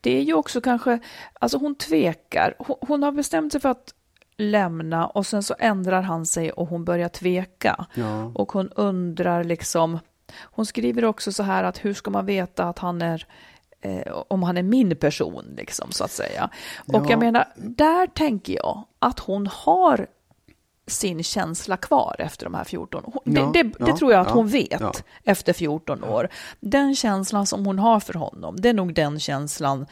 Det 0.00 0.10
är 0.18 0.22
ju 0.22 0.34
också 0.34 0.60
kanske, 0.60 0.98
alltså 1.40 1.58
hon 1.58 1.74
tvekar. 1.74 2.54
Hon, 2.58 2.76
hon 2.80 3.02
har 3.02 3.12
bestämt 3.12 3.52
sig 3.52 3.60
för 3.60 3.68
att 3.68 3.94
lämna 4.36 5.06
och 5.06 5.26
sen 5.26 5.42
så 5.42 5.54
ändrar 5.58 6.02
han 6.02 6.26
sig 6.26 6.52
och 6.52 6.66
hon 6.68 6.84
börjar 6.84 7.08
tveka. 7.08 7.86
Ja. 7.94 8.32
Och 8.34 8.52
hon 8.52 8.68
undrar 8.68 9.44
liksom, 9.44 9.98
hon 10.42 10.66
skriver 10.66 11.04
också 11.04 11.32
så 11.32 11.42
här 11.42 11.64
att 11.64 11.84
hur 11.84 11.94
ska 11.94 12.10
man 12.10 12.26
veta 12.26 12.64
att 12.64 12.78
han 12.78 13.02
är 13.02 13.26
eh, 13.80 14.12
om 14.28 14.42
han 14.42 14.56
är 14.56 14.62
min 14.62 14.96
person, 14.96 15.44
liksom, 15.56 15.92
så 15.92 16.04
att 16.04 16.10
säga. 16.10 16.50
Och 16.78 17.04
Ja. 17.06 17.10
jag 17.10 17.18
menar, 17.18 17.48
där 17.56 18.06
tänker 18.06 18.52
jag 18.52 18.82
att 18.98 19.18
hon 19.18 19.46
har 19.46 20.06
sin 20.86 21.22
känsla 21.22 21.76
kvar 21.76 22.16
efter 22.18 22.46
de 22.46 22.54
här 22.54 22.64
14 22.64 23.02
hon, 23.06 23.22
Ja, 23.24 23.52
det, 23.54 23.62
det, 23.62 23.68
det 23.78 23.90
ja, 23.90 23.96
tror 23.96 24.12
jag 24.12 24.20
att 24.20 24.28
ja, 24.28 24.34
hon 24.34 24.48
vet 24.48 25.04
efter 25.24 25.52
14 25.52 26.04
år. 26.04 26.28
Den 26.60 26.94
känslan 26.96 27.46
som 27.46 27.66
hon 27.66 27.78
har 27.78 28.00
för 28.00 28.14
honom, 28.14 28.56
det 28.60 28.68
är 28.68 28.74
nog 28.74 28.94
den 28.94 29.20
känslan 29.20 29.86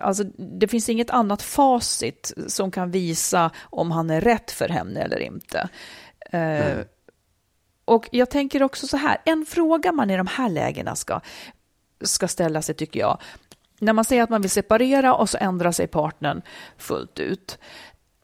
Alltså, 0.00 0.24
det 0.38 0.68
finns 0.68 0.88
inget 0.88 1.10
annat 1.10 1.42
facit 1.42 2.32
som 2.46 2.70
kan 2.70 2.90
visa 2.90 3.50
om 3.62 3.90
han 3.90 4.10
är 4.10 4.20
rätt 4.20 4.50
för 4.50 4.68
henne 4.68 5.00
eller 5.00 5.18
inte. 5.18 5.68
Eh, 6.30 6.78
och 7.84 8.08
jag 8.12 8.30
tänker 8.30 8.62
också 8.62 8.86
så 8.86 8.96
här, 8.96 9.18
en 9.24 9.46
fråga 9.46 9.92
man 9.92 10.10
i 10.10 10.16
de 10.16 10.26
här 10.26 10.48
lägena 10.48 10.96
ska, 10.96 11.20
ska 12.00 12.28
ställa 12.28 12.62
sig 12.62 12.74
tycker 12.74 13.00
jag, 13.00 13.18
när 13.80 13.92
man 13.92 14.04
säger 14.04 14.22
att 14.22 14.30
man 14.30 14.42
vill 14.42 14.50
separera 14.50 15.14
och 15.14 15.30
så 15.30 15.38
ändrar 15.40 15.72
sig 15.72 15.86
partnern 15.86 16.42
fullt 16.78 17.18
ut. 17.18 17.58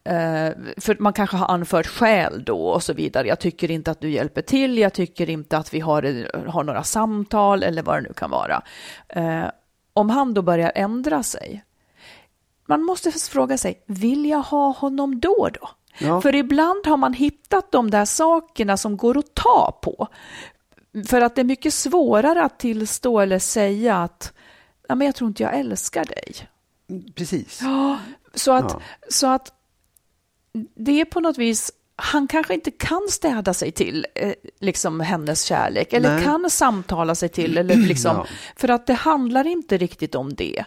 Eh, 0.05 0.53
för 0.77 0.97
man 1.03 1.13
kanske 1.13 1.37
har 1.37 1.55
anfört 1.55 1.87
skäl 1.87 2.45
då 2.45 2.67
och 2.67 2.83
så 2.83 2.93
vidare. 2.93 3.29
Jag 3.29 3.41
tycker 3.41 3.71
inte 3.71 3.91
att 3.91 4.01
du 4.01 4.11
hjälper 4.11 4.43
till, 4.43 4.79
jag 4.79 4.93
tycker 4.93 5.31
inte 5.31 5.57
att 5.57 5.75
vi 5.75 5.81
har, 5.81 6.03
har 6.49 6.65
några 6.65 6.85
samtal 6.85 7.63
eller 7.63 7.83
vad 7.83 7.97
det 7.97 8.01
nu 8.01 8.13
kan 8.13 8.31
vara. 8.31 8.63
Eh, 9.09 9.45
om 9.93 10.11
han 10.11 10.35
då 10.35 10.43
börjar 10.43 10.73
ändra 10.75 11.23
sig, 11.23 11.65
man 12.67 12.83
måste 12.83 13.11
fråga 13.13 13.59
sig, 13.59 13.83
vill 13.87 14.27
jag 14.27 14.43
ha 14.43 14.73
honom 14.73 15.21
då 15.21 15.49
då? 15.61 15.71
Ja. 15.99 16.21
För 16.21 16.35
ibland 16.35 16.87
har 16.87 16.97
man 16.97 17.13
hittat 17.13 17.73
de 17.73 17.91
där 17.91 18.05
sakerna 18.05 18.77
som 18.77 18.97
går 18.97 19.19
att 19.19 19.35
ta 19.35 19.79
på. 19.83 20.09
För 21.07 21.21
att 21.21 21.35
det 21.35 21.43
är 21.43 21.45
mycket 21.45 21.75
svårare 21.75 22.45
att 22.45 22.59
tillstå 22.59 23.21
eller 23.21 23.39
säga 23.39 23.97
att 23.97 24.33
ja, 24.89 24.95
men 24.95 25.07
jag 25.07 25.15
tror 25.15 25.29
inte 25.29 25.43
jag 25.43 25.59
älskar 25.59 26.05
dig. 26.05 26.35
Precis. 27.15 27.61
Ja, 27.63 27.99
så 28.35 28.53
att, 28.53 28.73
ja. 28.73 28.81
så 29.09 29.27
att 29.27 29.53
det 30.75 31.01
är 31.01 31.05
på 31.05 31.21
något 31.21 31.39
vis 31.39 31.73
han 31.97 32.29
kanske 32.29 32.55
inte 32.55 32.71
kan 32.71 33.07
städa 33.09 33.55
sig 33.55 33.73
till 33.73 34.07
eh, 34.15 34.33
liksom 34.61 35.01
hennes 35.01 35.45
kärlek 35.45 35.93
eller 35.93 36.15
Nej. 36.15 36.25
kan 36.25 36.51
samtala 36.51 37.15
sig 37.15 37.29
till 37.29 37.59
eller 37.59 37.77
liksom 37.89 38.17
ja. 38.17 38.27
för 38.57 38.69
att 38.69 38.87
det 38.87 38.95
handlar 38.95 39.47
inte 39.47 39.79
riktigt 39.79 40.15
om 40.15 40.35
det. 40.35 40.65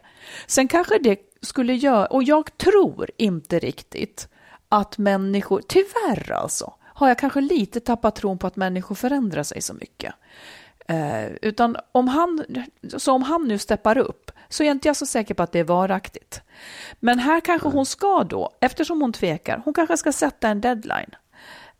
Sen 0.47 0.67
kanske 0.67 0.99
det 0.99 1.19
skulle 1.41 1.73
göra 1.73 2.05
och 2.05 2.23
jag 2.23 2.57
tror 2.57 3.11
inte 3.17 3.59
riktigt 3.59 4.27
att 4.69 4.97
människor, 4.97 5.61
tyvärr 5.67 6.31
alltså, 6.31 6.73
har 6.83 7.07
jag 7.07 7.19
kanske 7.19 7.41
lite 7.41 7.79
tappat 7.79 8.15
tron 8.15 8.37
på 8.37 8.47
att 8.47 8.55
människor 8.55 8.95
förändrar 8.95 9.43
sig 9.43 9.61
så 9.61 9.73
mycket. 9.73 10.13
Eh, 10.87 11.25
utan 11.41 11.77
om 11.91 12.07
han, 12.07 12.43
så 12.97 13.13
om 13.13 13.23
han 13.23 13.47
nu 13.47 13.57
steppar 13.57 13.97
upp 13.97 14.31
så 14.55 14.63
är 14.63 14.71
inte 14.71 14.87
jag 14.87 14.95
så 14.95 15.05
säker 15.05 15.33
på 15.33 15.43
att 15.43 15.51
det 15.51 15.59
är 15.59 15.63
varaktigt. 15.63 16.41
Men 16.99 17.19
här 17.19 17.39
kanske 17.41 17.67
hon 17.67 17.85
ska 17.85 18.23
då, 18.23 18.49
eftersom 18.61 19.01
hon 19.01 19.13
tvekar, 19.13 19.61
hon 19.65 19.73
kanske 19.73 19.97
ska 19.97 20.11
sätta 20.11 20.47
en 20.47 20.61
deadline. 20.61 21.15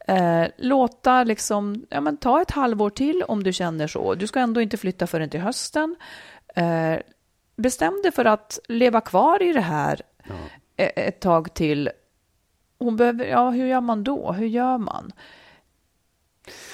Eh, 0.07 0.47
låta 0.57 1.23
liksom, 1.23 1.85
ja 1.89 2.01
men 2.01 2.17
ta 2.17 2.41
ett 2.41 2.51
halvår 2.51 2.89
till 2.89 3.23
om 3.23 3.43
du 3.43 3.53
känner 3.53 3.87
så. 3.87 4.15
Du 4.15 4.27
ska 4.27 4.39
ändå 4.39 4.61
inte 4.61 4.77
flytta 4.77 5.07
förrän 5.07 5.29
till 5.29 5.39
hösten. 5.39 5.95
Eh, 6.55 6.97
bestäm 7.55 8.01
dig 8.03 8.11
för 8.11 8.25
att 8.25 8.59
leva 8.67 9.01
kvar 9.01 9.43
i 9.43 9.53
det 9.53 9.61
här 9.61 10.01
ja. 10.23 10.33
E-, 10.77 11.07
ett 11.07 11.19
tag 11.19 11.53
till. 11.53 11.89
Hon 12.79 12.97
behöver, 12.97 13.25
ja 13.25 13.49
hur 13.49 13.67
gör 13.67 13.81
man 13.81 14.03
då? 14.03 14.31
Hur 14.31 14.47
gör 14.47 14.77
man? 14.77 15.11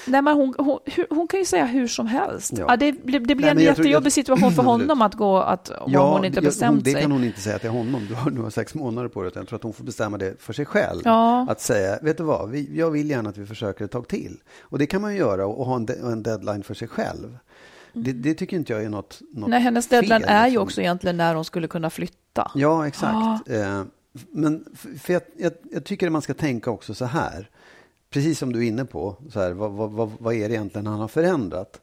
Nej, 0.06 0.22
men 0.22 0.34
hon, 0.36 0.54
hon, 0.58 0.78
hon, 1.10 1.28
kan 1.28 1.40
ju 1.40 1.46
säga 1.46 1.64
hur 1.64 1.86
som 1.86 2.06
helst. 2.06 2.52
Ja. 2.56 2.66
Ja, 2.68 2.76
det, 2.76 2.90
det, 2.90 3.20
blir 3.20 3.36
Nej, 3.36 3.48
en 3.50 3.58
jättejobbig 3.58 4.06
jag, 4.06 4.12
situation 4.12 4.52
för 4.52 4.62
honom 4.72 5.02
att 5.02 5.14
gå, 5.14 5.38
att, 5.38 5.70
om 5.70 5.92
ja, 5.92 6.12
hon 6.12 6.24
inte 6.24 6.40
bestämt 6.40 6.84
sig. 6.84 6.94
Det 6.94 7.00
kan 7.00 7.12
hon 7.12 7.24
inte 7.24 7.40
säga 7.40 7.58
till 7.58 7.70
honom. 7.70 8.06
Du 8.08 8.14
har, 8.14 8.30
du 8.30 8.40
har 8.40 8.50
sex 8.50 8.74
månader 8.74 9.08
på 9.08 9.22
dig. 9.22 9.32
Jag 9.34 9.48
tror 9.48 9.56
att 9.56 9.62
hon 9.62 9.72
får 9.72 9.84
bestämma 9.84 10.18
det 10.18 10.42
för 10.42 10.52
sig 10.52 10.64
själv. 10.64 11.00
Ja. 11.04 11.46
Att 11.50 11.60
säga, 11.60 11.98
vet 12.02 12.16
du 12.16 12.22
vad, 12.22 12.50
vi, 12.50 12.78
jag 12.78 12.90
vill 12.90 13.10
gärna 13.10 13.30
att 13.30 13.38
vi 13.38 13.46
försöker 13.46 13.84
ett 13.84 13.90
tag 13.90 14.08
till. 14.08 14.36
Och 14.60 14.78
det 14.78 14.86
kan 14.86 15.02
man 15.02 15.12
ju 15.12 15.18
göra 15.18 15.46
och, 15.46 15.60
och 15.60 15.66
ha 15.66 15.76
en, 15.76 15.86
de, 15.86 15.92
en 15.92 16.22
deadline 16.22 16.62
för 16.62 16.74
sig 16.74 16.88
själv. 16.88 17.38
Det, 17.92 18.10
mm. 18.10 18.22
det, 18.22 18.34
tycker 18.34 18.56
inte 18.56 18.72
jag 18.72 18.84
är 18.84 18.88
något, 18.88 19.20
något 19.32 19.50
Nej, 19.50 19.60
hennes 19.60 19.88
deadline 19.88 20.20
fel, 20.20 20.30
är 20.30 20.44
ju 20.44 20.50
liksom. 20.50 20.62
också 20.62 20.80
egentligen 20.80 21.16
när 21.16 21.34
hon 21.34 21.44
skulle 21.44 21.68
kunna 21.68 21.90
flytta. 21.90 22.50
Ja, 22.54 22.86
exakt. 22.86 23.14
Ah. 23.14 23.52
Eh, 23.52 23.82
men 24.30 24.64
för 25.00 25.12
jag, 25.12 25.22
jag, 25.36 25.52
jag 25.72 25.84
tycker 25.84 26.06
att 26.06 26.12
man 26.12 26.22
ska 26.22 26.34
tänka 26.34 26.70
också 26.70 26.94
så 26.94 27.04
här 27.04 27.50
precis 28.12 28.38
som 28.38 28.52
du 28.52 28.58
är 28.58 28.68
inne 28.68 28.84
på, 28.84 29.16
så 29.32 29.40
här, 29.40 29.52
vad, 29.52 29.72
vad, 29.72 30.12
vad 30.18 30.34
är 30.34 30.48
det 30.48 30.54
egentligen 30.54 30.86
han 30.86 31.00
har 31.00 31.08
förändrat? 31.08 31.80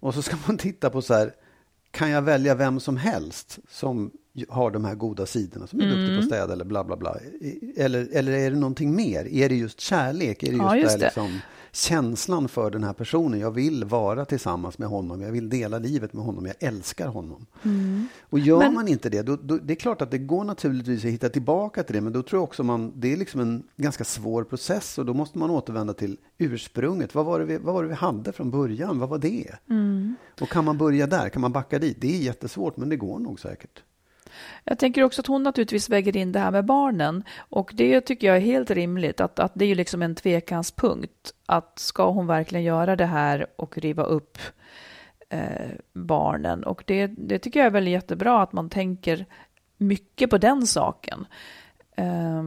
Och 0.00 0.14
så 0.14 0.22
ska 0.22 0.36
man 0.46 0.58
titta 0.58 0.90
på 0.90 1.02
så 1.02 1.14
här, 1.14 1.34
kan 1.90 2.10
jag 2.10 2.22
välja 2.22 2.54
vem 2.54 2.80
som 2.80 2.96
helst 2.96 3.58
som 3.68 4.10
har 4.48 4.70
de 4.70 4.84
här 4.84 4.94
goda 4.94 5.26
sidorna, 5.26 5.66
som 5.66 5.80
är 5.80 5.84
mm. 5.84 5.98
duktig 5.98 6.16
på 6.16 6.20
att 6.20 6.26
städa 6.26 6.52
eller 6.52 6.64
bla 6.64 6.84
bla 6.84 6.96
bla? 6.96 7.16
Eller, 7.76 8.08
eller 8.12 8.32
är 8.32 8.50
det 8.50 8.56
någonting 8.56 8.96
mer? 8.96 9.34
Är 9.34 9.48
det 9.48 9.54
just 9.54 9.80
kärlek? 9.80 10.42
Är 10.42 10.46
det 10.46 10.52
just, 10.52 10.62
ja, 10.62 10.76
just 10.76 10.98
det. 10.98 11.04
Liksom, 11.04 11.40
känslan 11.76 12.48
för 12.48 12.70
den 12.70 12.84
här 12.84 12.92
personen. 12.92 13.40
Jag 13.40 13.50
vill 13.50 13.84
vara 13.84 14.24
tillsammans 14.24 14.78
med 14.78 14.88
honom. 14.88 15.20
Jag 15.20 15.32
vill 15.32 15.48
dela 15.48 15.78
livet 15.78 16.12
med 16.12 16.24
honom. 16.24 16.46
Jag 16.46 16.54
älskar 16.58 17.08
honom. 17.08 17.46
Mm. 17.62 18.06
Och 18.20 18.38
gör 18.38 18.58
men... 18.58 18.74
man 18.74 18.88
inte 18.88 19.10
det, 19.10 19.22
då, 19.22 19.36
då, 19.36 19.56
det 19.56 19.72
är 19.72 19.74
klart 19.74 20.02
att 20.02 20.10
det 20.10 20.18
går 20.18 20.44
naturligtvis 20.44 21.04
att 21.04 21.10
hitta 21.10 21.28
tillbaka 21.28 21.82
till 21.82 21.94
det. 21.94 22.00
Men 22.00 22.12
då 22.12 22.22
tror 22.22 22.38
jag 22.38 22.44
också 22.44 22.62
man, 22.62 22.92
det 22.96 23.12
är 23.12 23.16
liksom 23.16 23.40
en 23.40 23.62
ganska 23.76 24.04
svår 24.04 24.44
process 24.44 24.98
och 24.98 25.06
då 25.06 25.14
måste 25.14 25.38
man 25.38 25.50
återvända 25.50 25.94
till 25.94 26.18
ursprunget. 26.38 27.14
Vad 27.14 27.26
var 27.26 27.38
det 27.38 27.44
vi, 27.44 27.58
vad 27.58 27.74
var 27.74 27.82
det 27.82 27.88
vi 27.88 27.94
hade 27.94 28.32
från 28.32 28.50
början? 28.50 28.98
Vad 28.98 29.08
var 29.08 29.18
det? 29.18 29.50
Mm. 29.70 30.14
Och 30.40 30.48
kan 30.48 30.64
man 30.64 30.78
börja 30.78 31.06
där? 31.06 31.28
Kan 31.28 31.42
man 31.42 31.52
backa 31.52 31.78
dit? 31.78 32.00
Det 32.00 32.14
är 32.14 32.22
jättesvårt, 32.22 32.76
men 32.76 32.88
det 32.88 32.96
går 32.96 33.18
nog 33.18 33.40
säkert. 33.40 33.82
Jag 34.64 34.78
tänker 34.78 35.02
också 35.02 35.20
att 35.20 35.26
hon 35.26 35.42
naturligtvis 35.42 35.88
väger 35.88 36.16
in 36.16 36.32
det 36.32 36.38
här 36.38 36.50
med 36.50 36.64
barnen. 36.64 37.24
Och 37.38 37.70
det 37.74 38.00
tycker 38.00 38.26
jag 38.26 38.36
är 38.36 38.40
helt 38.40 38.70
rimligt, 38.70 39.20
att, 39.20 39.38
att 39.38 39.52
det 39.54 39.64
är 39.64 39.68
ju 39.68 39.74
liksom 39.74 40.02
en 40.02 40.14
tvekanspunkt. 40.14 41.34
Att 41.46 41.78
ska 41.78 42.10
hon 42.10 42.26
verkligen 42.26 42.64
göra 42.64 42.96
det 42.96 43.06
här 43.06 43.46
och 43.56 43.78
riva 43.78 44.02
upp 44.02 44.38
eh, 45.28 45.70
barnen? 45.92 46.64
Och 46.64 46.82
det, 46.86 47.06
det 47.06 47.38
tycker 47.38 47.60
jag 47.60 47.66
är 47.66 47.70
väl 47.70 47.88
jättebra 47.88 48.42
att 48.42 48.52
man 48.52 48.70
tänker 48.70 49.26
mycket 49.76 50.30
på 50.30 50.38
den 50.38 50.66
saken. 50.66 51.26
Eh, 51.96 52.42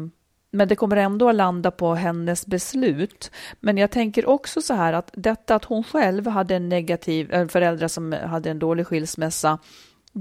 men 0.51 0.67
det 0.67 0.75
kommer 0.75 0.97
ändå 0.97 1.29
att 1.29 1.35
landa 1.35 1.71
på 1.71 1.95
hennes 1.95 2.45
beslut. 2.45 3.31
Men 3.59 3.77
jag 3.77 3.91
tänker 3.91 4.25
också 4.29 4.61
så 4.61 4.73
här 4.73 4.93
att 4.93 5.11
detta 5.13 5.55
att 5.55 5.65
hon 5.65 5.83
själv 5.83 6.27
hade 6.27 6.55
en 6.55 6.69
negativ, 6.69 7.47
föräldrar 7.47 7.87
som 7.87 8.11
hade 8.11 8.49
en 8.51 8.59
dålig 8.59 8.87
skilsmässa, 8.87 9.57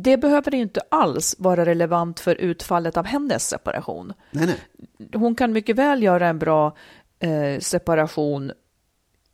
det 0.03 0.17
behöver 0.17 0.55
inte 0.55 0.81
alls 0.89 1.37
vara 1.39 1.65
relevant 1.65 2.21
för 2.21 2.35
utfallet 2.35 2.97
av 2.97 3.07
hennes 3.07 3.49
separation. 3.49 4.13
Nej, 4.31 4.47
nej. 4.47 5.09
Hon 5.15 5.35
kan 5.35 5.53
mycket 5.53 5.77
väl 5.77 6.03
göra 6.03 6.29
en 6.29 6.39
bra 6.39 6.77
eh, 7.19 7.61
separation 7.61 8.53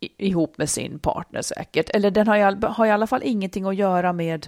i, 0.01 0.27
ihop 0.29 0.59
med 0.59 0.71
sin 0.71 0.99
partner 0.99 1.43
säkert. 1.43 1.91
Eller 1.91 2.11
den 2.11 2.29
har 2.29 2.37
i, 2.37 2.67
har 2.67 2.87
i 2.87 2.91
alla 2.91 3.07
fall 3.07 3.23
ingenting 3.25 3.65
att 3.65 3.77
göra 3.77 4.13
med, 4.13 4.47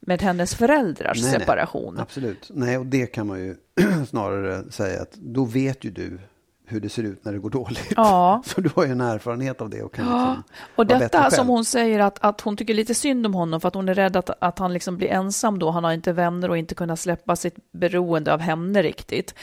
med 0.00 0.22
hennes 0.22 0.54
föräldrars 0.54 1.22
nej, 1.22 1.32
separation. 1.32 1.94
Nej, 1.94 2.02
absolut. 2.02 2.50
Nej, 2.54 2.78
och 2.78 2.86
det 2.86 3.06
kan 3.06 3.26
man 3.26 3.38
ju 3.38 3.56
snarare 4.08 4.72
säga 4.72 5.02
att 5.02 5.12
då 5.12 5.44
vet 5.44 5.84
ju 5.84 5.90
du 5.90 6.18
hur 6.66 6.80
det 6.80 6.88
ser 6.88 7.02
ut 7.02 7.24
när 7.24 7.32
det 7.32 7.38
går 7.38 7.50
dåligt. 7.50 7.92
Ja. 7.96 8.42
Så 8.46 8.60
du 8.60 8.70
har 8.76 8.84
ju 8.84 8.92
en 8.92 9.00
erfarenhet 9.00 9.60
av 9.60 9.70
det 9.70 9.82
och 9.82 9.94
kan 9.94 10.06
ja. 10.06 10.28
liksom 10.28 10.42
Och 10.76 10.86
detta 10.86 11.30
som 11.30 11.48
hon 11.48 11.64
säger 11.64 12.00
att, 12.00 12.24
att 12.24 12.40
hon 12.40 12.56
tycker 12.56 12.74
lite 12.74 12.94
synd 12.94 13.26
om 13.26 13.34
honom 13.34 13.60
för 13.60 13.68
att 13.68 13.74
hon 13.74 13.88
är 13.88 13.94
rädd 13.94 14.16
att, 14.16 14.30
att 14.40 14.58
han 14.58 14.72
liksom 14.72 14.96
blir 14.96 15.08
ensam 15.08 15.58
då. 15.58 15.70
Han 15.70 15.84
har 15.84 15.92
inte 15.92 16.12
vänner 16.12 16.50
och 16.50 16.58
inte 16.58 16.74
kunnat 16.74 17.00
släppa 17.00 17.36
sitt 17.36 17.56
beroende 17.72 18.34
av 18.34 18.40
henne 18.40 18.82
riktigt. 18.82 19.34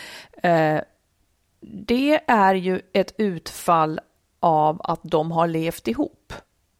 Eh, 0.43 0.79
det 1.61 2.19
är 2.27 2.55
ju 2.55 2.81
ett 2.93 3.13
utfall 3.17 3.99
av 4.39 4.81
att 4.83 4.99
de 5.03 5.31
har 5.31 5.47
levt 5.47 5.87
ihop. 5.87 6.33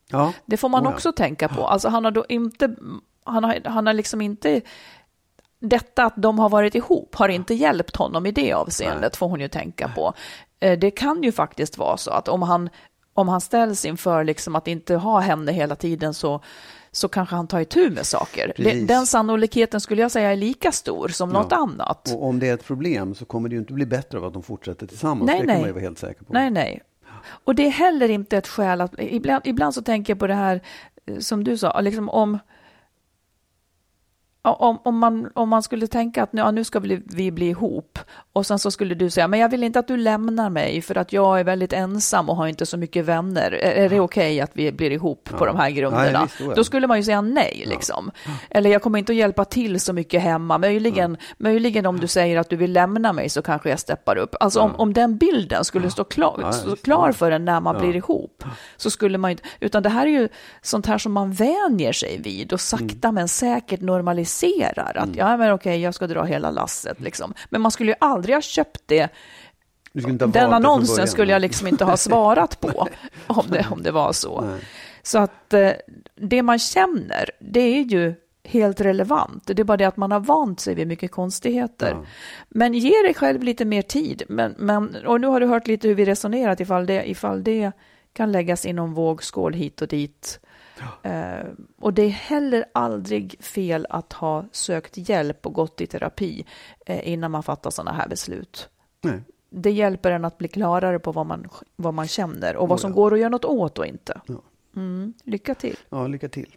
Ja. 0.09 0.33
Det 0.45 0.57
får 0.57 0.69
man 0.69 0.87
oh 0.87 0.93
också 0.93 1.11
tänka 1.11 1.47
på. 1.47 1.67
Alltså 1.67 1.89
han 1.89 2.05
har 2.05 2.11
då 2.11 2.25
inte, 2.29 2.75
han 3.23 3.43
har, 3.43 3.61
han 3.65 3.87
har 3.87 3.93
liksom 3.93 4.21
inte 4.21 4.61
detta 5.63 6.03
att 6.05 6.13
de 6.15 6.39
har 6.39 6.49
varit 6.49 6.75
ihop 6.75 7.15
har 7.15 7.29
inte 7.29 7.53
hjälpt 7.53 7.95
honom 7.95 8.25
i 8.25 8.31
det 8.31 8.53
avseendet, 8.53 9.01
Nej. 9.01 9.17
får 9.17 9.29
hon 9.29 9.39
ju 9.39 9.47
tänka 9.47 9.87
på. 9.95 10.13
Eh, 10.59 10.79
det 10.79 10.91
kan 10.91 11.23
ju 11.23 11.31
faktiskt 11.31 11.77
vara 11.77 11.97
så 11.97 12.11
att 12.11 12.27
om 12.27 12.41
han, 12.41 12.69
om 13.13 13.29
han 13.29 13.41
ställs 13.41 13.85
inför 13.85 14.23
liksom 14.23 14.55
att 14.55 14.67
inte 14.67 14.95
ha 14.95 15.19
henne 15.19 15.51
hela 15.51 15.75
tiden 15.75 16.13
så, 16.13 16.41
så 16.91 17.07
kanske 17.07 17.35
han 17.35 17.47
tar 17.47 17.59
itu 17.59 17.89
med 17.89 18.05
saker. 18.05 18.53
Precis. 18.55 18.87
Den 18.87 19.05
sannolikheten 19.05 19.81
skulle 19.81 20.01
jag 20.01 20.11
säga 20.11 20.31
är 20.31 20.35
lika 20.35 20.71
stor 20.71 21.07
som 21.07 21.31
ja. 21.31 21.41
något 21.41 21.51
annat. 21.51 22.13
Och 22.13 22.27
om 22.27 22.39
det 22.39 22.49
är 22.49 22.53
ett 22.53 22.65
problem 22.65 23.15
så 23.15 23.25
kommer 23.25 23.49
det 23.49 23.53
ju 23.53 23.59
inte 23.59 23.73
bli 23.73 23.85
bättre 23.85 24.17
av 24.17 24.25
att 24.25 24.33
de 24.33 24.43
fortsätter 24.43 24.87
tillsammans. 24.87 25.27
Nej, 25.27 25.41
det 25.41 25.47
kan 25.47 25.57
man 25.57 25.67
ju 25.67 25.73
vara 25.73 25.83
helt 25.83 25.99
säker 25.99 26.23
på. 26.23 26.33
Nej, 26.33 26.49
nej. 26.49 26.81
Och 27.43 27.55
det 27.55 27.65
är 27.65 27.71
heller 27.71 28.09
inte 28.09 28.37
ett 28.37 28.47
skäl 28.47 28.81
att, 28.81 28.93
ibland, 28.97 29.41
ibland 29.45 29.73
så 29.73 29.81
tänker 29.81 30.13
jag 30.13 30.19
på 30.19 30.27
det 30.27 30.33
här 30.33 30.61
eh, 31.05 31.17
som 31.17 31.43
du 31.43 31.57
sa, 31.57 31.81
liksom 31.81 32.09
om, 32.09 32.39
om, 34.43 34.79
om, 34.83 34.97
man, 34.97 35.29
om 35.33 35.49
man 35.49 35.63
skulle 35.63 35.87
tänka 35.87 36.23
att 36.23 36.29
ja, 36.31 36.51
nu 36.51 36.63
ska 36.63 36.79
vi, 36.79 37.01
vi 37.05 37.31
bli 37.31 37.49
ihop 37.49 37.99
och 38.33 38.45
sen 38.45 38.59
så 38.59 38.71
skulle 38.71 38.95
du 38.95 39.09
säga, 39.09 39.27
men 39.27 39.39
jag 39.39 39.49
vill 39.49 39.63
inte 39.63 39.79
att 39.79 39.87
du 39.87 39.97
lämnar 39.97 40.49
mig 40.49 40.81
för 40.81 40.97
att 40.97 41.13
jag 41.13 41.39
är 41.39 41.43
väldigt 41.43 41.73
ensam 41.73 42.29
och 42.29 42.35
har 42.35 42.47
inte 42.47 42.65
så 42.65 42.77
mycket 42.77 43.05
vänner. 43.05 43.51
Är, 43.51 43.71
är 43.71 43.89
det 43.89 43.99
okej 43.99 44.33
okay 44.33 44.39
att 44.41 44.51
vi 44.53 44.71
blir 44.71 44.91
ihop 44.91 45.29
ja. 45.31 45.37
på 45.37 45.45
de 45.45 45.57
här 45.57 45.69
grunderna? 45.69 46.27
Ja, 46.39 46.53
då 46.55 46.63
skulle 46.63 46.87
man 46.87 46.97
ju 46.97 47.03
säga 47.03 47.21
nej, 47.21 47.63
liksom. 47.67 48.11
Eller 48.49 48.69
jag 48.69 48.81
kommer 48.81 48.99
inte 48.99 49.11
att 49.11 49.17
hjälpa 49.17 49.45
till 49.45 49.79
så 49.79 49.93
mycket 49.93 50.21
hemma. 50.21 50.57
Möjligen, 50.57 51.17
möjligen 51.37 51.85
om 51.85 51.99
du 51.99 52.07
säger 52.07 52.39
att 52.39 52.49
du 52.49 52.55
vill 52.55 52.73
lämna 52.73 53.13
mig 53.13 53.29
så 53.29 53.41
kanske 53.41 53.69
jag 53.69 53.79
steppar 53.79 54.17
upp. 54.17 54.35
Alltså 54.39 54.59
om, 54.59 54.75
om 54.75 54.93
den 54.93 55.17
bilden 55.17 55.65
skulle 55.65 55.91
stå 55.91 56.03
klar, 56.03 56.51
stå 56.51 56.75
klar 56.75 57.11
för 57.11 57.31
en 57.31 57.45
när 57.45 57.59
man 57.59 57.77
blir 57.77 57.95
ihop, 57.95 58.43
så 58.77 58.89
skulle 58.89 59.17
man 59.17 59.31
inte, 59.31 59.43
utan 59.59 59.83
det 59.83 59.89
här 59.89 60.07
är 60.07 60.11
ju 60.11 60.29
sånt 60.61 60.85
här 60.85 60.97
som 60.97 61.11
man 61.11 61.33
vänjer 61.33 61.93
sig 61.93 62.21
vid 62.23 62.53
och 62.53 62.61
sakta 62.61 63.07
mm. 63.07 63.15
men 63.15 63.27
säkert 63.27 63.81
normaliserar 63.81 64.32
normaliserar 64.41 64.97
att 64.97 65.05
mm. 65.05 65.17
ja, 65.17 65.37
men 65.37 65.51
okej, 65.51 65.81
jag 65.81 65.93
ska 65.93 66.07
dra 66.07 66.23
hela 66.23 66.51
lasset 66.51 66.99
liksom. 66.99 67.33
Men 67.49 67.61
man 67.61 67.71
skulle 67.71 67.91
ju 67.91 67.95
aldrig 67.99 68.35
ha 68.35 68.41
köpt 68.41 68.81
det 68.85 69.09
den 70.27 70.53
annonsen 70.53 71.07
skulle 71.07 71.31
jag 71.31 71.41
liksom 71.41 71.67
inte 71.67 71.85
ha 71.85 71.97
svarat 71.97 72.59
på 72.59 72.87
om 73.27 73.45
det, 73.49 73.67
om 73.71 73.83
det 73.83 73.91
var 73.91 74.13
så. 74.13 74.41
Nej. 74.41 74.59
Så 75.03 75.19
att 75.19 75.53
eh, 75.53 75.71
det 76.15 76.43
man 76.43 76.59
känner, 76.59 77.29
det 77.39 77.59
är 77.59 77.81
ju 77.81 78.13
helt 78.43 78.81
relevant. 78.81 79.43
Det 79.47 79.59
är 79.59 79.63
bara 79.63 79.77
det 79.77 79.85
att 79.85 79.97
man 79.97 80.11
har 80.11 80.19
vant 80.19 80.59
sig 80.59 80.75
vid 80.75 80.87
mycket 80.87 81.11
konstigheter. 81.11 81.91
Ja. 81.91 82.05
Men 82.49 82.73
ge 82.73 83.01
dig 83.03 83.13
själv 83.13 83.43
lite 83.43 83.65
mer 83.65 83.81
tid. 83.81 84.23
Men, 84.29 84.55
men, 84.57 84.95
och 85.05 85.21
nu 85.21 85.27
har 85.27 85.39
du 85.39 85.45
hört 85.45 85.67
lite 85.67 85.87
hur 85.87 85.95
vi 85.95 86.05
resonerat 86.05 86.59
ifall 86.59 86.85
det, 86.85 87.09
ifall 87.09 87.43
det 87.43 87.71
kan 88.13 88.31
läggas 88.31 88.65
inom 88.65 88.93
vågskål 88.93 89.53
hit 89.53 89.81
och 89.81 89.87
dit. 89.87 90.39
Eh, 91.03 91.45
och 91.79 91.93
det 91.93 92.01
är 92.01 92.09
heller 92.09 92.65
aldrig 92.73 93.43
fel 93.43 93.87
att 93.89 94.13
ha 94.13 94.45
sökt 94.51 95.09
hjälp 95.09 95.45
och 95.45 95.53
gått 95.53 95.81
i 95.81 95.87
terapi 95.87 96.45
eh, 96.85 97.09
innan 97.09 97.31
man 97.31 97.43
fattar 97.43 97.69
sådana 97.69 97.91
här 97.91 98.07
beslut. 98.07 98.69
Nej. 99.01 99.21
Det 99.49 99.71
hjälper 99.71 100.11
en 100.11 100.25
att 100.25 100.37
bli 100.37 100.47
klarare 100.47 100.99
på 100.99 101.11
vad 101.11 101.25
man, 101.25 101.49
vad 101.75 101.93
man 101.93 102.07
känner 102.07 102.55
och 102.55 102.69
vad 102.69 102.79
som 102.79 102.91
går 102.91 103.13
att 103.13 103.19
göra 103.19 103.29
något 103.29 103.45
åt 103.45 103.79
och 103.79 103.85
inte. 103.85 104.21
Mm, 104.75 105.13
lycka 105.23 105.55
till. 105.55 105.77
Ja, 105.89 106.07
lycka 106.07 106.29
till. 106.29 106.55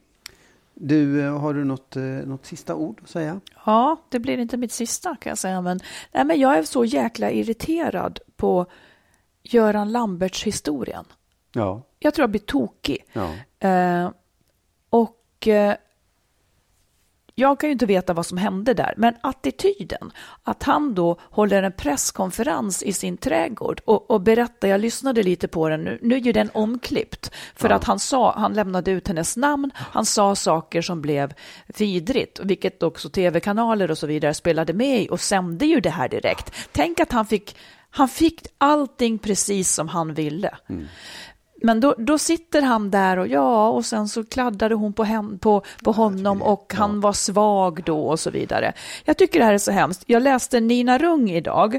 Du, 0.74 1.24
eh, 1.24 1.38
har 1.38 1.54
du 1.54 1.64
något, 1.64 1.96
eh, 1.96 2.02
något 2.02 2.46
sista 2.46 2.74
ord 2.74 3.00
att 3.02 3.08
säga? 3.08 3.40
Ja, 3.64 3.96
det 4.08 4.18
blir 4.18 4.38
inte 4.38 4.56
mitt 4.56 4.72
sista 4.72 5.16
kan 5.16 5.30
jag 5.30 5.38
säga, 5.38 5.60
men, 5.60 5.80
nej, 6.12 6.24
men 6.24 6.40
jag 6.40 6.58
är 6.58 6.62
så 6.62 6.84
jäkla 6.84 7.30
irriterad 7.30 8.20
på 8.36 8.66
Göran 9.42 9.92
Lamberts 9.92 10.44
historien. 10.44 11.04
Ja. 11.52 11.82
Jag 11.98 12.14
tror 12.14 12.22
jag 12.22 12.30
blir 12.30 12.40
tokig. 12.40 13.04
ja. 13.12 13.34
Eh, 13.66 14.10
och 14.90 15.48
eh, 15.48 15.76
jag 17.38 17.60
kan 17.60 17.68
ju 17.68 17.72
inte 17.72 17.86
veta 17.86 18.12
vad 18.12 18.26
som 18.26 18.38
hände 18.38 18.74
där, 18.74 18.94
men 18.96 19.14
attityden, 19.20 20.12
att 20.42 20.62
han 20.62 20.94
då 20.94 21.18
håller 21.20 21.62
en 21.62 21.72
presskonferens 21.72 22.82
i 22.82 22.92
sin 22.92 23.16
trädgård 23.16 23.80
och, 23.84 24.10
och 24.10 24.20
berättar, 24.20 24.68
jag 24.68 24.80
lyssnade 24.80 25.22
lite 25.22 25.48
på 25.48 25.68
den, 25.68 25.84
nu, 25.84 25.98
nu 26.02 26.14
är 26.14 26.20
ju 26.20 26.32
den 26.32 26.50
omklippt, 26.54 27.30
för 27.54 27.70
att 27.70 27.84
han 27.84 27.98
sa, 27.98 28.34
han 28.38 28.54
lämnade 28.54 28.90
ut 28.90 29.08
hennes 29.08 29.36
namn, 29.36 29.70
han 29.74 30.06
sa 30.06 30.34
saker 30.34 30.82
som 30.82 31.00
blev 31.02 31.34
vidrigt, 31.66 32.40
vilket 32.42 32.82
också 32.82 33.08
tv-kanaler 33.08 33.90
och 33.90 33.98
så 33.98 34.06
vidare 34.06 34.34
spelade 34.34 34.72
med 34.72 35.02
i 35.02 35.08
och 35.10 35.20
sände 35.20 35.66
ju 35.66 35.80
det 35.80 35.90
här 35.90 36.08
direkt. 36.08 36.54
Tänk 36.72 37.00
att 37.00 37.12
han 37.12 37.26
fick, 37.26 37.56
han 37.90 38.08
fick 38.08 38.46
allting 38.58 39.18
precis 39.18 39.74
som 39.74 39.88
han 39.88 40.14
ville. 40.14 40.54
Men 41.66 41.80
då, 41.80 41.94
då 41.98 42.18
sitter 42.18 42.62
han 42.62 42.90
där 42.90 43.16
och 43.16 43.28
ja, 43.28 43.68
och 43.68 43.84
sen 43.84 44.08
så 44.08 44.24
kladdade 44.24 44.74
hon 44.74 44.92
på, 44.92 45.04
hem, 45.04 45.38
på, 45.38 45.62
på 45.84 45.92
honom 45.92 46.42
och 46.42 46.74
han 46.76 47.00
var 47.00 47.12
svag 47.12 47.82
då 47.84 48.08
och 48.08 48.20
så 48.20 48.30
vidare. 48.30 48.72
Jag 49.04 49.16
tycker 49.16 49.38
det 49.38 49.44
här 49.44 49.54
är 49.54 49.58
så 49.58 49.70
hemskt. 49.70 50.04
Jag 50.06 50.22
läste 50.22 50.60
Nina 50.60 50.98
Rung 50.98 51.30
idag. 51.30 51.78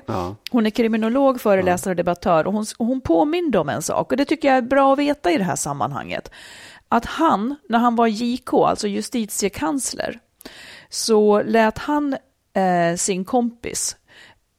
Hon 0.51 0.65
är 0.65 0.69
kriminolog, 0.69 1.41
föreläsare 1.41 1.91
och 1.91 1.95
debattör 1.95 2.47
och 2.47 2.53
hon, 2.53 2.65
hon 2.77 3.01
påminde 3.01 3.59
om 3.59 3.69
en 3.69 3.81
sak 3.81 4.11
och 4.11 4.17
det 4.17 4.25
tycker 4.25 4.47
jag 4.47 4.57
är 4.57 4.61
bra 4.61 4.93
att 4.93 4.99
veta 4.99 5.31
i 5.31 5.37
det 5.37 5.43
här 5.43 5.55
sammanhanget. 5.55 6.31
Att 6.89 7.05
han, 7.05 7.55
när 7.69 7.79
han 7.79 7.95
var 7.95 8.07
JK, 8.07 8.53
alltså 8.53 8.87
justitiekansler, 8.87 10.19
så 10.89 11.41
lät 11.41 11.77
han 11.77 12.13
eh, 12.53 12.95
sin 12.97 13.25
kompis 13.25 13.95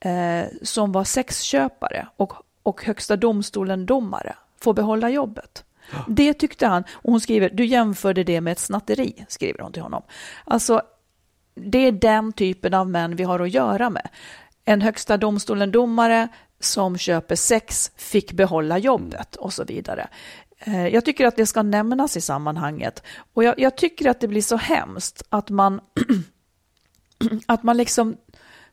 eh, 0.01 0.47
som 0.62 0.93
var 0.93 1.05
sexköpare 1.05 2.09
och, 2.16 2.33
och 2.62 2.85
högsta 2.85 3.16
domstolen-domare 3.16 4.35
få 4.61 4.73
behålla 4.73 5.11
jobbet. 5.11 5.65
Det 6.09 6.35
tyckte 6.35 6.67
han, 6.67 6.85
och 6.91 7.11
hon 7.11 7.21
skriver, 7.21 7.51
du 7.51 7.65
jämförde 7.65 8.25
det 8.25 8.41
med 8.41 8.53
ett 8.53 8.59
snatteri, 8.59 9.25
skriver 9.29 9.61
hon 9.61 9.73
till 9.73 9.83
honom. 9.83 10.03
Alltså, 10.45 10.83
det 11.55 11.79
är 11.79 11.93
den 11.93 12.33
typen 12.33 12.75
av 12.75 12.89
män 12.89 13.17
vi 13.17 13.25
har 13.25 13.41
att 13.41 13.51
göra 13.51 13.91
med. 13.91 14.09
En 14.65 14.83
högsta 14.83 15.17
domstolen-domare 15.17 16.29
som 16.61 16.99
köper 16.99 17.37
sex 17.37 17.93
fick 17.97 18.33
behålla 18.33 18.79
jobbet 18.79 19.37
och 19.37 19.53
så 19.53 19.65
vidare. 19.65 20.09
Eh, 20.59 20.87
Jag 20.87 21.05
tycker 21.05 21.27
att 21.27 21.37
det 21.37 21.47
ska 21.47 21.63
nämnas 21.63 22.17
i 22.17 22.21
sammanhanget. 22.21 23.03
Och 23.35 23.45
jag, 23.45 23.61
jag 23.61 23.77
tycker 23.77 24.11
att 24.11 24.21
det 24.21 24.29
blir 24.29 24.43
så 24.43 24.57
hemskt 24.57 25.23
att 25.29 25.51
man, 25.51 25.81
att 27.47 27.63
man 27.63 27.77
liksom, 27.77 28.17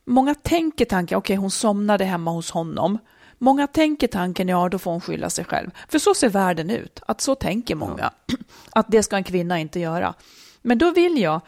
många 0.06 0.36
tänker 0.36 0.86
tanken, 0.86 1.18
okej 1.18 1.36
hon 1.36 1.52
somnade 1.52 2.06
hemma 2.06 2.32
hos 2.32 2.52
honom. 2.52 2.98
Många 3.38 3.68
tänker 3.68 4.08
tanken, 4.08 4.48
ja 4.48 4.70
då 4.70 4.80
får 4.80 4.92
hon 4.92 5.02
skylla 5.02 5.30
sig 5.30 5.46
själv. 5.46 5.72
För 5.90 6.00
så 6.00 6.14
ser 6.14 6.30
världen 6.30 6.70
ut, 6.70 7.02
att 7.08 7.22
så 7.22 7.36
tänker 7.36 7.76
många. 7.76 8.12
Att 8.72 8.86
det 8.90 9.04
ska 9.04 9.16
en 9.16 9.24
kvinna 9.24 9.60
inte 9.60 9.80
göra. 9.80 10.14
Men 10.62 10.78
då 10.78 10.92
vill 10.92 11.22
jag, 11.22 11.42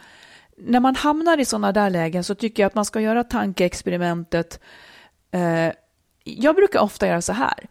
när 0.58 0.80
man 0.80 0.96
hamnar 0.96 1.38
i 1.38 1.46
sådana 1.46 1.72
där 1.72 1.90
lägen 1.90 2.24
så 2.24 2.36
tycker 2.36 2.64
jag 2.64 2.68
att 2.68 2.76
man 2.76 2.86
ska 2.86 3.02
göra 3.02 3.24
tankeexperimentet. 3.24 4.60
Eh, 5.32 5.72
jag 6.24 6.56
brukar 6.56 6.80
ofta 6.80 7.08
göra 7.08 7.22
så 7.22 7.34
här, 7.34 7.68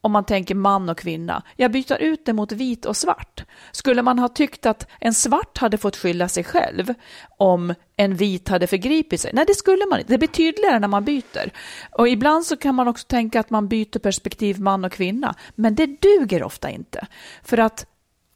om 0.00 0.12
man 0.12 0.24
tänker 0.24 0.54
man 0.54 0.88
och 0.88 0.98
kvinna. 0.98 1.42
Jag 1.56 1.72
byter 1.72 2.02
ut 2.02 2.26
det 2.26 2.32
mot 2.32 2.52
vit 2.52 2.86
och 2.86 2.96
svart. 2.96 3.44
Skulle 3.72 4.02
man 4.02 4.18
ha 4.18 4.28
tyckt 4.28 4.66
att 4.66 4.86
en 5.00 5.14
svart 5.14 5.58
hade 5.58 5.78
fått 5.78 5.96
skylla 5.96 6.28
sig 6.28 6.44
själv 6.44 6.94
om 7.38 7.74
en 7.96 8.14
vit 8.14 8.48
hade 8.48 8.66
förgripit 8.66 9.20
sig? 9.20 9.30
Nej, 9.34 9.44
det 9.46 9.54
skulle 9.54 9.86
man 9.86 9.98
inte. 9.98 10.12
Det 10.12 10.18
blir 10.18 10.28
tydligare 10.28 10.78
när 10.78 10.88
man 10.88 11.04
byter. 11.04 11.50
Och 11.90 12.08
ibland 12.08 12.46
så 12.46 12.56
kan 12.56 12.74
man 12.74 12.88
också 12.88 13.06
tänka 13.06 13.40
att 13.40 13.50
man 13.50 13.68
byter 13.68 13.98
perspektiv 13.98 14.60
man 14.60 14.84
och 14.84 14.92
kvinna. 14.92 15.34
Men 15.54 15.74
det 15.74 15.86
duger 15.86 16.42
ofta 16.42 16.70
inte. 16.70 17.06
För 17.42 17.58
att 17.58 17.86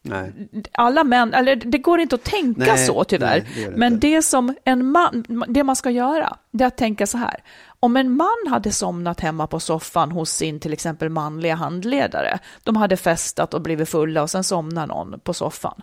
Nej. 0.07 0.33
alla 0.73 1.05
män, 1.05 1.35
eller 1.35 1.57
det 1.57 1.79
går 1.79 2.01
inte 2.01 2.15
att 2.15 2.25
tänka 2.25 2.75
Nej, 2.75 2.87
så 2.87 3.05
tyvärr. 3.05 3.41
nej, 3.41 3.53
det 3.55 3.71
det 3.71 3.77
Men 3.77 4.01
det 4.01 4.23
som 4.23 4.55
en 4.65 4.91
man, 4.91 5.45
det 5.49 5.65
man 5.65 5.77
ska 5.77 5.91
göra, 5.91 6.37
det 6.51 6.65
är 6.65 6.69
att 6.69 6.77
tänka 6.77 7.07
så 7.07 7.19
här. 7.19 7.43
Om 7.85 7.97
en 7.97 8.17
man 8.17 8.29
hade 8.49 8.73
somnat 8.73 9.21
hemma 9.21 9.47
på 9.47 9.61
soffan 9.61 10.13
hos 10.13 10.31
sin 10.31 10.61
till 10.61 10.73
exempel 10.73 11.09
manliga 11.09 11.55
handledare, 11.55 12.39
de 12.63 12.77
hade 12.77 12.97
festat 12.97 13.55
och 13.55 13.63
blivit 13.63 13.89
fulla 13.89 14.23
och 14.23 14.31
sen 14.31 14.45
somnar 14.45 14.87
någon 14.87 15.21
på 15.21 15.35
soffan. 15.35 15.83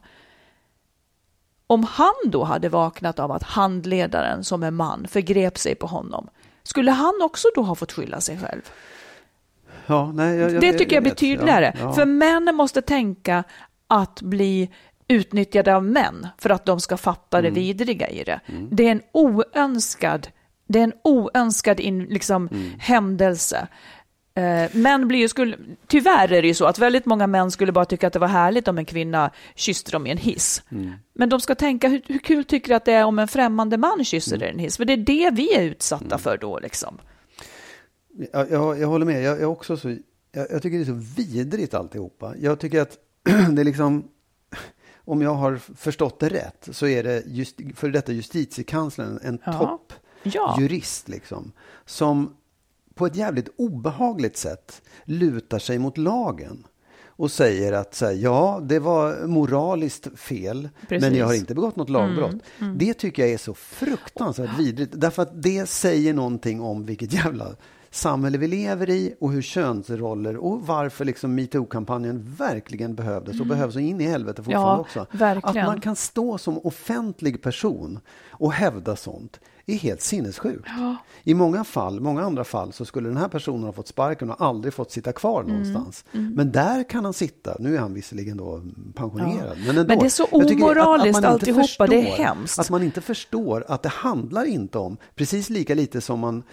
Om 1.68 1.84
han 1.84 2.14
då 2.26 2.44
hade 2.44 2.70
vaknat 2.70 3.20
av 3.20 3.32
att 3.32 3.44
handledaren 3.44 4.44
som 4.44 4.64
är 4.64 4.72
man 4.72 5.08
förgrep 5.08 5.58
sig 5.58 5.76
på 5.76 5.88
honom, 5.88 6.28
skulle 6.64 6.92
han 6.92 7.14
också 7.24 7.48
då 7.56 7.62
ha 7.62 7.76
fått 7.76 7.92
skylla 7.92 8.22
sig 8.22 8.38
själv? 8.40 8.62
Ja, 9.88 10.12
nej, 10.12 10.38
jag, 10.38 10.52
jag, 10.54 10.62
Det 10.62 10.74
tycker 10.74 10.96
jag 10.96 11.04
blir 11.04 11.12
vet. 11.12 11.20
tydligare. 11.20 11.74
Ja, 11.80 11.82
ja. 11.86 11.94
För 11.94 12.06
män 12.06 12.56
måste 12.56 12.82
tänka 12.82 13.44
att 13.88 14.22
bli 14.22 14.70
utnyttjade 15.08 15.76
av 15.76 15.84
män 15.84 16.28
för 16.38 16.50
att 16.50 16.66
de 16.66 16.80
ska 16.80 16.98
fatta 16.98 17.40
Mm. 17.40 17.54
det 17.54 17.60
vidriga 17.60 18.08
i 18.10 18.24
det. 18.24 18.40
Det 18.72 18.88
är 18.88 18.92
en 18.92 19.02
oönskad, 19.12 20.28
det 20.72 20.80
är 20.80 20.84
en 20.84 20.94
oönskad 21.04 21.80
in, 21.80 22.04
liksom, 22.04 22.48
Mm. 22.52 22.72
händelse. 22.80 23.68
Eh, 24.34 24.76
män 24.76 25.08
blir 25.08 25.20
ju, 25.20 25.28
skulle, 25.28 25.58
tyvärr 25.88 26.32
är 26.34 26.42
det 26.42 26.48
ju 26.48 26.54
så 26.54 26.66
att 26.66 26.80
väldigt 26.80 27.06
många 27.06 27.28
män 27.28 27.52
skulle 27.52 27.72
bara 27.72 27.86
tycka 27.86 28.08
att 28.08 28.14
det 28.14 28.20
var 28.20 28.28
härligt 28.28 28.68
om 28.68 28.78
en 28.78 28.86
kvinna 28.86 29.32
kysste 29.56 29.92
dem 29.92 30.08
i 30.08 30.12
en 30.12 30.18
hiss. 30.18 30.64
Mm. 30.72 30.92
Men 31.14 31.30
de 31.30 31.40
ska 31.42 31.56
tänka, 31.56 31.88
hur, 31.88 32.02
hur 32.08 32.20
kul 32.20 32.44
tycker 32.44 32.70
du 32.70 32.76
att 32.76 32.86
det 32.86 32.94
är 32.94 33.06
om 33.06 33.20
en 33.20 33.28
främmande 33.28 33.78
man 33.78 34.04
kysser 34.06 34.32
Mm. 34.36 34.40
dig 34.40 34.50
i 34.50 34.54
en 34.54 34.60
hiss? 34.60 34.78
För 34.78 34.86
det 34.86 34.94
är 34.94 34.98
det 34.98 35.30
vi 35.34 35.54
är 35.54 35.62
utsatta 35.64 36.18
för 36.18 36.38
då 36.38 36.60
liksom. 36.60 36.98
Ja, 38.34 38.46
jag, 38.50 38.80
jag 38.80 38.88
håller 38.88 39.06
med. 39.06 39.24
Jag, 39.24 39.42
jag, 39.42 39.52
också 39.52 39.78
så, 39.78 39.90
jag, 40.32 40.48
jag 40.52 40.62
tycker 40.62 40.78
det 40.78 40.84
är 40.84 40.86
så 40.86 41.22
vidrigt 41.22 41.74
alltihopa. 41.74 42.34
Jag 42.40 42.60
tycker 42.60 42.82
att 42.82 42.98
det 43.52 43.62
är 43.62 43.64
liksom, 43.66 44.04
om 45.06 45.22
jag 45.22 45.34
har 45.36 45.56
förstått 45.76 46.20
det 46.20 46.30
rätt, 46.30 46.68
så 46.72 46.88
är 46.88 47.04
det 47.04 47.24
just, 47.26 47.56
för 47.76 47.90
detta 47.90 48.12
justitiekanslern 48.12 49.20
en 49.24 49.40
Ja. 49.46 49.52
toppjurist 49.54 50.02
Ja. 50.24 50.58
liksom, 51.06 51.52
som 51.86 52.36
på 52.96 53.06
ett 53.06 53.16
jävligt 53.16 53.50
obehagligt 53.58 54.38
sätt 54.38 54.82
lutar 55.06 55.60
sig 55.60 55.80
mot 55.80 55.98
lagen 55.98 56.68
och 57.06 57.32
säger 57.32 57.74
att 57.74 57.96
så 57.96 58.06
här, 58.06 58.14
ja, 58.14 58.60
det 58.64 58.80
var 58.80 59.28
moraliskt 59.28 60.20
fel, 60.20 60.70
Precis. 60.88 61.10
men 61.10 61.20
jag 61.20 61.26
har 61.26 61.34
inte 61.34 61.56
begått 61.56 61.76
något 61.76 61.90
lagbrott. 61.90 62.36
Det 62.76 62.94
tycker 62.94 63.24
jag 63.24 63.32
är 63.32 63.38
så 63.38 63.54
fruktansvärt 63.54 64.60
vidrigt, 64.60 64.92
därför 64.96 65.22
att 65.22 65.44
det 65.44 65.70
säger 65.70 66.14
någonting 66.14 66.62
om 66.62 66.86
vilket 66.86 67.14
jävla 67.14 67.56
samhälle 67.92 68.38
vi 68.38 68.48
lever 68.48 68.90
i 68.90 69.16
och 69.20 69.32
hur 69.32 69.42
könsroller 69.42 70.38
och 70.38 70.62
varför 70.68 71.06
liksom 71.06 71.36
metoo-kampanjen 71.36 72.36
verkligen 72.38 72.96
behövdes 72.96 73.40
och 73.40 73.46
behövs 73.46 73.74
så 73.74 73.80
in 73.80 74.02
i 74.02 74.04
helvete 74.04 74.44
fortfarande 74.44 74.72
Ja, 74.72 74.80
också. 74.80 75.06
verkligen. 75.12 75.66
Att 75.66 75.72
man 75.72 75.82
kan 75.82 75.96
stå 75.96 76.38
som 76.38 76.58
offentlig 76.64 77.42
person 77.42 78.00
och 78.32 78.52
hävda 78.54 78.96
sånt 78.96 79.40
är 79.66 79.76
helt 79.76 80.02
sinnessjukt. 80.02 80.68
I 81.24 81.34
många 81.34 81.64
fall, 81.64 82.00
många 82.00 82.22
andra 82.24 82.44
fall, 82.44 82.74
så 82.74 82.86
skulle 82.86 83.10
den 83.10 83.18
här 83.18 83.28
personen 83.28 83.64
ha 83.64 83.72
fått 83.74 83.88
sparken 83.88 84.30
och 84.30 84.42
aldrig 84.42 84.74
fått 84.74 84.92
sitta 84.92 85.12
kvar 85.14 85.42
Mm. 85.44 85.52
någonstans. 85.54 86.06
Men 86.12 86.52
där 86.52 86.90
kan 86.90 87.04
han 87.06 87.14
sitta. 87.14 87.56
Nu 87.60 87.76
är 87.76 87.80
han 87.80 87.94
visserligen 87.94 88.38
då 88.38 88.62
pensionerad. 88.96 89.58
Men, 89.68 89.70
ändå. 89.78 89.84
Men 89.88 90.00
det 90.00 90.06
är 90.06 90.10
så 90.10 90.26
omoraliskt 90.32 91.24
alltihopa, 91.24 91.88
det 91.88 91.96
är 92.00 92.04
förstår- 92.04 92.24
hemskt. 92.24 92.60
Att 92.60 92.70
man 92.70 92.84
inte 92.84 93.02
förstår 93.02 93.66
att 93.68 93.84
det 93.84 93.90
handlar 93.90 94.46
inte 94.46 94.78
om, 94.78 94.98
precis 95.16 95.50
lika 95.50 95.76
lite 95.76 96.02
som 96.02 96.20
man 96.20 96.44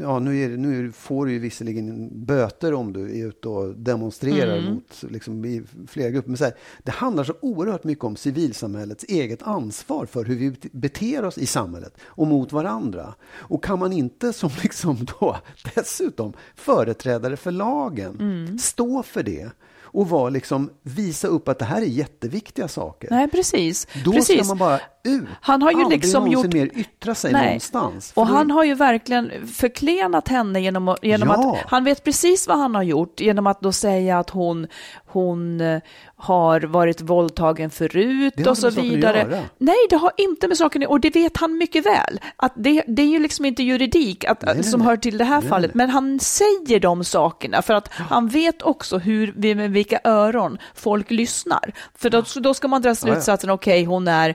Ja, 0.00 0.18
nu, 0.18 0.48
det, 0.48 0.56
nu 0.56 0.92
får 0.92 1.26
du 1.26 1.32
ju 1.32 1.38
visserligen 1.38 2.10
böter 2.24 2.74
om 2.74 2.92
du 2.92 3.20
är 3.20 3.26
ute 3.28 3.48
och 3.48 3.74
demonstrerar 3.76 4.58
Mm. 4.58 4.74
mot 4.74 5.04
liksom, 5.10 5.44
i 5.44 5.62
flera 5.88 6.10
grupper. 6.10 6.28
Men 6.30 6.36
så 6.36 6.44
här, 6.44 6.54
det 6.82 6.90
handlar 6.90 7.24
så 7.24 7.34
oerhört 7.40 7.84
mycket 7.84 8.04
om 8.04 8.16
civilsamhällets 8.16 9.04
eget 9.08 9.42
ansvar 9.42 10.06
för 10.06 10.24
hur 10.24 10.36
vi 10.36 10.54
beter 10.72 11.24
oss 11.24 11.38
i 11.38 11.46
samhället 11.46 11.94
och 12.04 12.26
mot 12.26 12.52
varandra. 12.52 13.14
Och 13.32 13.64
kan 13.64 13.78
man 13.78 13.92
inte 13.92 14.32
som 14.32 14.50
liksom 14.62 15.06
då 15.20 15.36
dessutom 15.74 16.32
företrädare 16.54 17.36
för 17.36 17.50
lagen 17.50 18.16
Mm. 18.20 18.58
stå 18.58 19.02
för 19.02 19.22
det 19.22 19.50
och 19.80 20.08
vara 20.08 20.30
liksom, 20.30 20.70
visa 20.82 21.28
upp 21.28 21.48
att 21.48 21.58
det 21.58 21.64
här 21.64 21.82
är 21.82 21.86
jätteviktiga 21.86 22.68
saker. 22.68 23.08
Nej, 23.10 23.28
precis. 23.30 23.86
Då 24.04 24.12
precis. 24.12 24.36
ska 24.38 24.44
man 24.48 24.58
bara 24.58 24.80
ut. 25.04 25.28
Han 25.40 25.62
har 25.62 25.70
ju 25.72 25.82
Aldrig 25.82 26.00
liksom 26.00 26.26
gjort- 26.28 26.52
mer 26.54 26.70
yttra 26.74 27.14
sig 27.14 27.32
Nej. 27.32 27.44
någonstans. 27.44 28.12
Och 28.14 28.26
då- 28.26 28.32
han 28.32 28.50
har 28.50 28.64
ju 28.64 28.74
verkligen 28.74 29.30
förklenat 29.46 30.28
henne 30.28 30.60
genom, 30.60 30.88
att- 30.88 30.98
genom 31.04 31.28
Ja. 31.28 31.34
att 31.56 31.70
han 31.70 31.84
vet 31.84 32.04
precis 32.04 32.48
vad 32.48 32.58
han 32.58 32.74
har 32.74 32.82
gjort 32.82 33.20
genom 33.20 33.46
att 33.46 33.60
då 33.60 33.72
säga 33.72 34.18
att 34.18 34.30
hon, 34.30 34.66
hon 35.06 35.60
eh, 35.60 35.80
har 36.16 36.60
varit 36.60 37.00
våldtagen 37.00 37.70
förut 37.70 38.46
och 38.46 38.58
så 38.58 38.70
vidare. 38.70 39.18
göra. 39.18 39.42
Nej, 39.58 39.76
det 39.90 39.96
har 39.96 40.12
inte 40.16 40.48
med 40.48 40.56
saken 40.56 40.82
att 40.82 40.88
och 40.88 41.00
det 41.00 41.10
vet 41.14 41.36
han 41.36 41.58
mycket 41.58 41.86
väl. 41.86 42.20
Att 42.36 42.52
det, 42.56 42.82
det 42.86 43.02
är 43.02 43.06
ju 43.06 43.18
liksom 43.18 43.44
inte 43.44 43.62
juridik 43.62 44.24
att, 44.24 44.42
Nej, 44.42 44.62
som 44.64 44.80
nej. 44.80 44.88
hör 44.88 44.96
till 44.96 45.18
det 45.18 45.24
här 45.24 45.40
Nej, 45.40 45.48
fallet, 45.48 45.74
men 45.74 45.90
han 45.90 46.20
säger 46.20 46.80
de 46.80 47.04
sakerna 47.04 47.62
för 47.62 47.74
att 47.74 47.88
han 47.92 48.28
vet 48.28 48.62
också 48.62 48.98
hur, 48.98 49.54
med 49.54 49.70
vilka 49.70 50.00
öron 50.04 50.58
folk 50.74 51.10
lyssnar. 51.10 51.72
För 51.94 52.10
då, 52.10 52.22
då 52.40 52.54
ska 52.54 52.68
man 52.68 52.82
dra 52.82 52.88
ja. 52.90 52.94
slutsatsen, 52.94 53.50
okej, 53.50 53.84
hon 53.84 54.08
är 54.08 54.34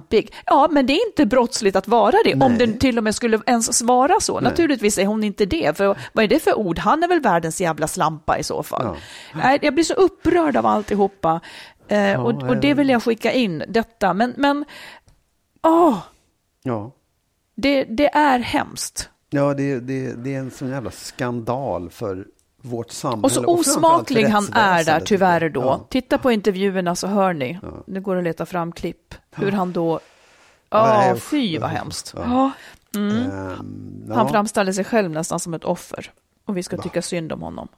slampig. 0.00 0.34
Ja, 0.46 0.68
men 0.70 0.86
det 0.86 0.92
är 0.92 1.06
inte 1.08 1.26
brottsligt 1.26 1.76
att 1.76 1.88
vara 1.88 2.16
det, 2.24 2.32
om 2.34 2.54
Nej. 2.54 2.66
det 2.66 2.78
till 2.80 2.98
och 2.98 3.04
med 3.04 3.14
skulle 3.14 3.40
ens 3.46 3.82
vara 3.82 4.20
så. 4.20 4.40
Naturligtvis 4.40 4.98
är 4.98 5.06
hon 5.06 5.24
inte 5.24 5.46
det, 5.46 5.76
för 5.76 5.96
vad 6.12 6.24
är 6.24 6.28
det 6.28 6.42
för 6.42 6.54
ord? 6.54 6.78
Han 6.78 7.02
är 7.02 7.08
väl 7.08 7.20
världens 7.20 7.60
jävla 7.60 7.88
slampa 7.88 8.38
i 8.38 8.42
så 8.42 8.62
fall. 8.62 8.82
Ja. 8.84 8.96
Nej, 9.34 9.58
jag 9.62 9.74
blir 9.74 9.84
så 9.84 9.94
upprörd 9.94 10.56
av 10.56 10.66
alltihopa. 10.66 11.40
Eh, 11.88 12.24
och, 12.24 12.42
och 12.48 12.56
det 12.56 12.74
vill 12.74 12.88
jag 12.88 13.02
skicka 13.02 13.32
in, 13.32 13.62
detta. 13.68 14.14
Men, 14.14 14.34
men 14.36 14.64
åh, 15.62 15.98
Ja. 16.62 16.90
det, 17.56 17.84
det 17.84 18.14
är 18.14 18.38
hemskt. 18.38 19.10
Ja, 19.30 19.54
det, 19.54 19.80
det, 19.80 20.24
det 20.24 20.34
är 20.34 20.38
en 20.38 20.50
sån 20.50 20.68
jävla 20.68 20.90
skandal 20.90 21.90
för 21.90 22.26
vårt 22.66 22.90
samhälle. 22.90 23.22
Och 23.22 23.32
så 23.32 23.44
osmaklig 23.44 24.24
han 24.24 24.48
är 24.52 24.84
där, 24.84 25.00
tyvärr 25.00 25.48
då. 25.48 25.60
Ja. 25.60 25.86
Titta 25.90 26.18
på 26.18 26.32
intervjuerna 26.32 26.94
så 26.94 27.06
hör 27.06 27.32
ni. 27.32 27.58
Det 27.86 28.00
går 28.00 28.16
att 28.16 28.24
leta 28.24 28.46
fram 28.46 28.72
klipp. 28.72 29.14
Hur 29.34 29.52
han 29.52 29.72
då... 29.72 30.00
Ja, 30.70 30.88
Ja, 30.88 30.98
nej, 31.12 31.20
fy 31.20 31.58
vad 31.58 31.70
hemskt. 31.70 32.12
Ja. 32.16 32.22
Ja. 32.24 32.50
Ehm, 33.00 34.04
ja. 34.08 34.14
Han 34.14 34.28
framställer 34.28 34.72
sig 34.72 34.84
själv 34.84 35.10
nästan 35.10 35.40
som 35.40 35.54
ett 35.54 35.64
offer. 35.64 36.10
Och 36.44 36.56
vi 36.56 36.62
ska 36.62 36.76
tycka 36.78 37.02
synd 37.02 37.32
om 37.32 37.42
honom. 37.42 37.68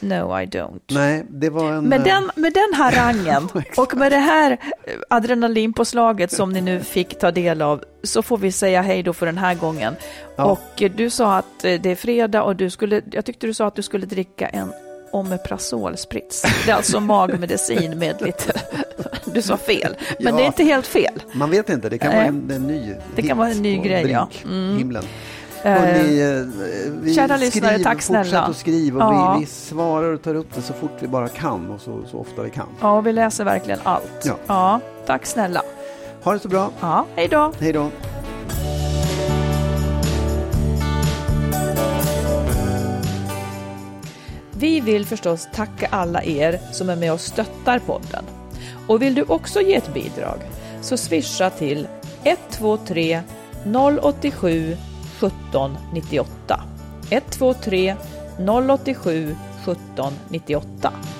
No, 0.00 0.40
I 0.40 0.46
don't. 0.46 0.80
Nej, 0.90 1.26
det 1.30 1.50
var 1.50 1.72
en... 1.72 1.84
Med 1.84 1.98
eh, 1.98 2.04
den, 2.04 2.30
med 2.34 2.52
den 2.52 2.74
harangen 2.74 3.48
och 3.76 3.96
med 3.96 4.12
det 4.12 4.18
här 4.18 4.50
eh, 4.52 4.92
adrenalinpåslaget 5.10 6.32
som 6.32 6.52
ni 6.52 6.60
nu 6.60 6.80
fick 6.80 7.18
ta 7.18 7.30
del 7.30 7.62
av 7.62 7.84
så 8.02 8.22
får 8.22 8.38
vi 8.38 8.52
säga 8.52 8.82
hej 8.82 9.02
då 9.02 9.12
för 9.12 9.26
den 9.26 9.38
här 9.38 9.54
gången. 9.54 9.94
Ja. 10.36 10.44
Och 10.44 10.82
eh, 10.82 10.90
du 10.96 11.10
sa 11.10 11.36
att 11.36 11.60
det 11.60 11.86
är 11.86 11.96
fredag 11.96 12.42
och 12.42 12.56
du 12.56 12.70
skulle, 12.70 13.02
jag 13.12 13.24
tyckte 13.24 13.46
du 13.46 13.54
sa 13.54 13.66
att 13.66 13.74
du 13.76 13.82
skulle 13.82 14.06
dricka 14.06 14.48
en 14.48 14.72
Omeprazolsprits. 15.12 16.42
Det 16.64 16.70
är 16.70 16.74
alltså 16.74 17.00
magmedicin 17.00 17.98
med 17.98 18.22
lite, 18.22 18.52
du 19.34 19.42
sa 19.42 19.56
fel, 19.56 19.96
men 20.18 20.26
Ja. 20.26 20.36
det 20.36 20.42
är 20.42 20.46
inte 20.46 20.64
helt 20.64 20.86
fel. 20.86 21.22
Man 21.32 21.50
vet 21.50 21.68
inte, 21.68 21.88
det 21.88 21.98
kan 21.98 22.12
vara 22.12 22.24
en, 22.24 22.50
en 22.50 22.66
ny 22.66 22.94
Det 23.16 23.22
kan 23.22 23.38
vara 23.38 23.48
en 23.48 23.62
ny 23.62 23.76
grej, 23.78 24.10
ja. 24.10 24.28
Mm. 24.44 24.78
himlen. 24.78 25.04
Eh, 25.62 25.72
Hörrni, 25.72 26.20
eh, 26.20 26.92
vi 27.02 27.14
kära 27.14 27.36
lyssnare, 27.36 27.68
skriver, 27.70 27.84
tack 27.84 28.02
snälla. 28.02 28.24
Fortsätt 28.24 28.50
att 28.50 28.56
skriva 28.56 29.06
och 29.06 29.14
Ja. 29.14 29.34
vi, 29.34 29.40
vi 29.40 29.46
svarar 29.46 30.12
och 30.12 30.22
tar 30.22 30.34
upp 30.34 30.54
det 30.54 30.62
så 30.62 30.72
fort 30.72 30.92
vi 31.00 31.08
bara 31.08 31.28
kan 31.28 31.70
och 31.70 31.80
så, 31.80 32.00
så 32.10 32.18
ofta 32.18 32.42
vi 32.42 32.50
kan. 32.50 32.66
Ja, 32.80 33.00
vi 33.00 33.12
läser 33.12 33.44
verkligen 33.44 33.80
allt. 33.82 34.22
Ja. 34.24 34.34
ja 34.46 34.80
tack 35.06 35.26
snälla. 35.26 35.62
Ha 36.22 36.32
det 36.32 36.38
så 36.38 36.48
bra. 36.48 36.70
Ja, 36.80 37.06
hej 37.16 37.28
då. 37.28 37.52
Hej 37.60 37.72
då. 37.72 37.90
Vi 44.52 44.80
vill 44.80 45.06
förstås 45.06 45.48
tacka 45.54 45.88
alla 45.90 46.24
er 46.24 46.60
som 46.72 46.90
är 46.90 46.96
med 46.96 47.12
och 47.12 47.20
stöttar 47.20 47.78
podden. 47.78 48.24
Och 48.86 49.02
vill 49.02 49.14
du 49.14 49.22
också 49.22 49.60
ge 49.60 49.74
ett 49.74 49.94
bidrag 49.94 50.38
så 50.82 50.96
swisha 50.96 51.50
till 51.50 51.88
123 52.24 53.20
087 54.02 54.76
17 55.20 55.76
98. 55.92 56.58
123 57.10 57.96
087 58.38 59.36
17 59.64 60.12
98. 60.30 61.19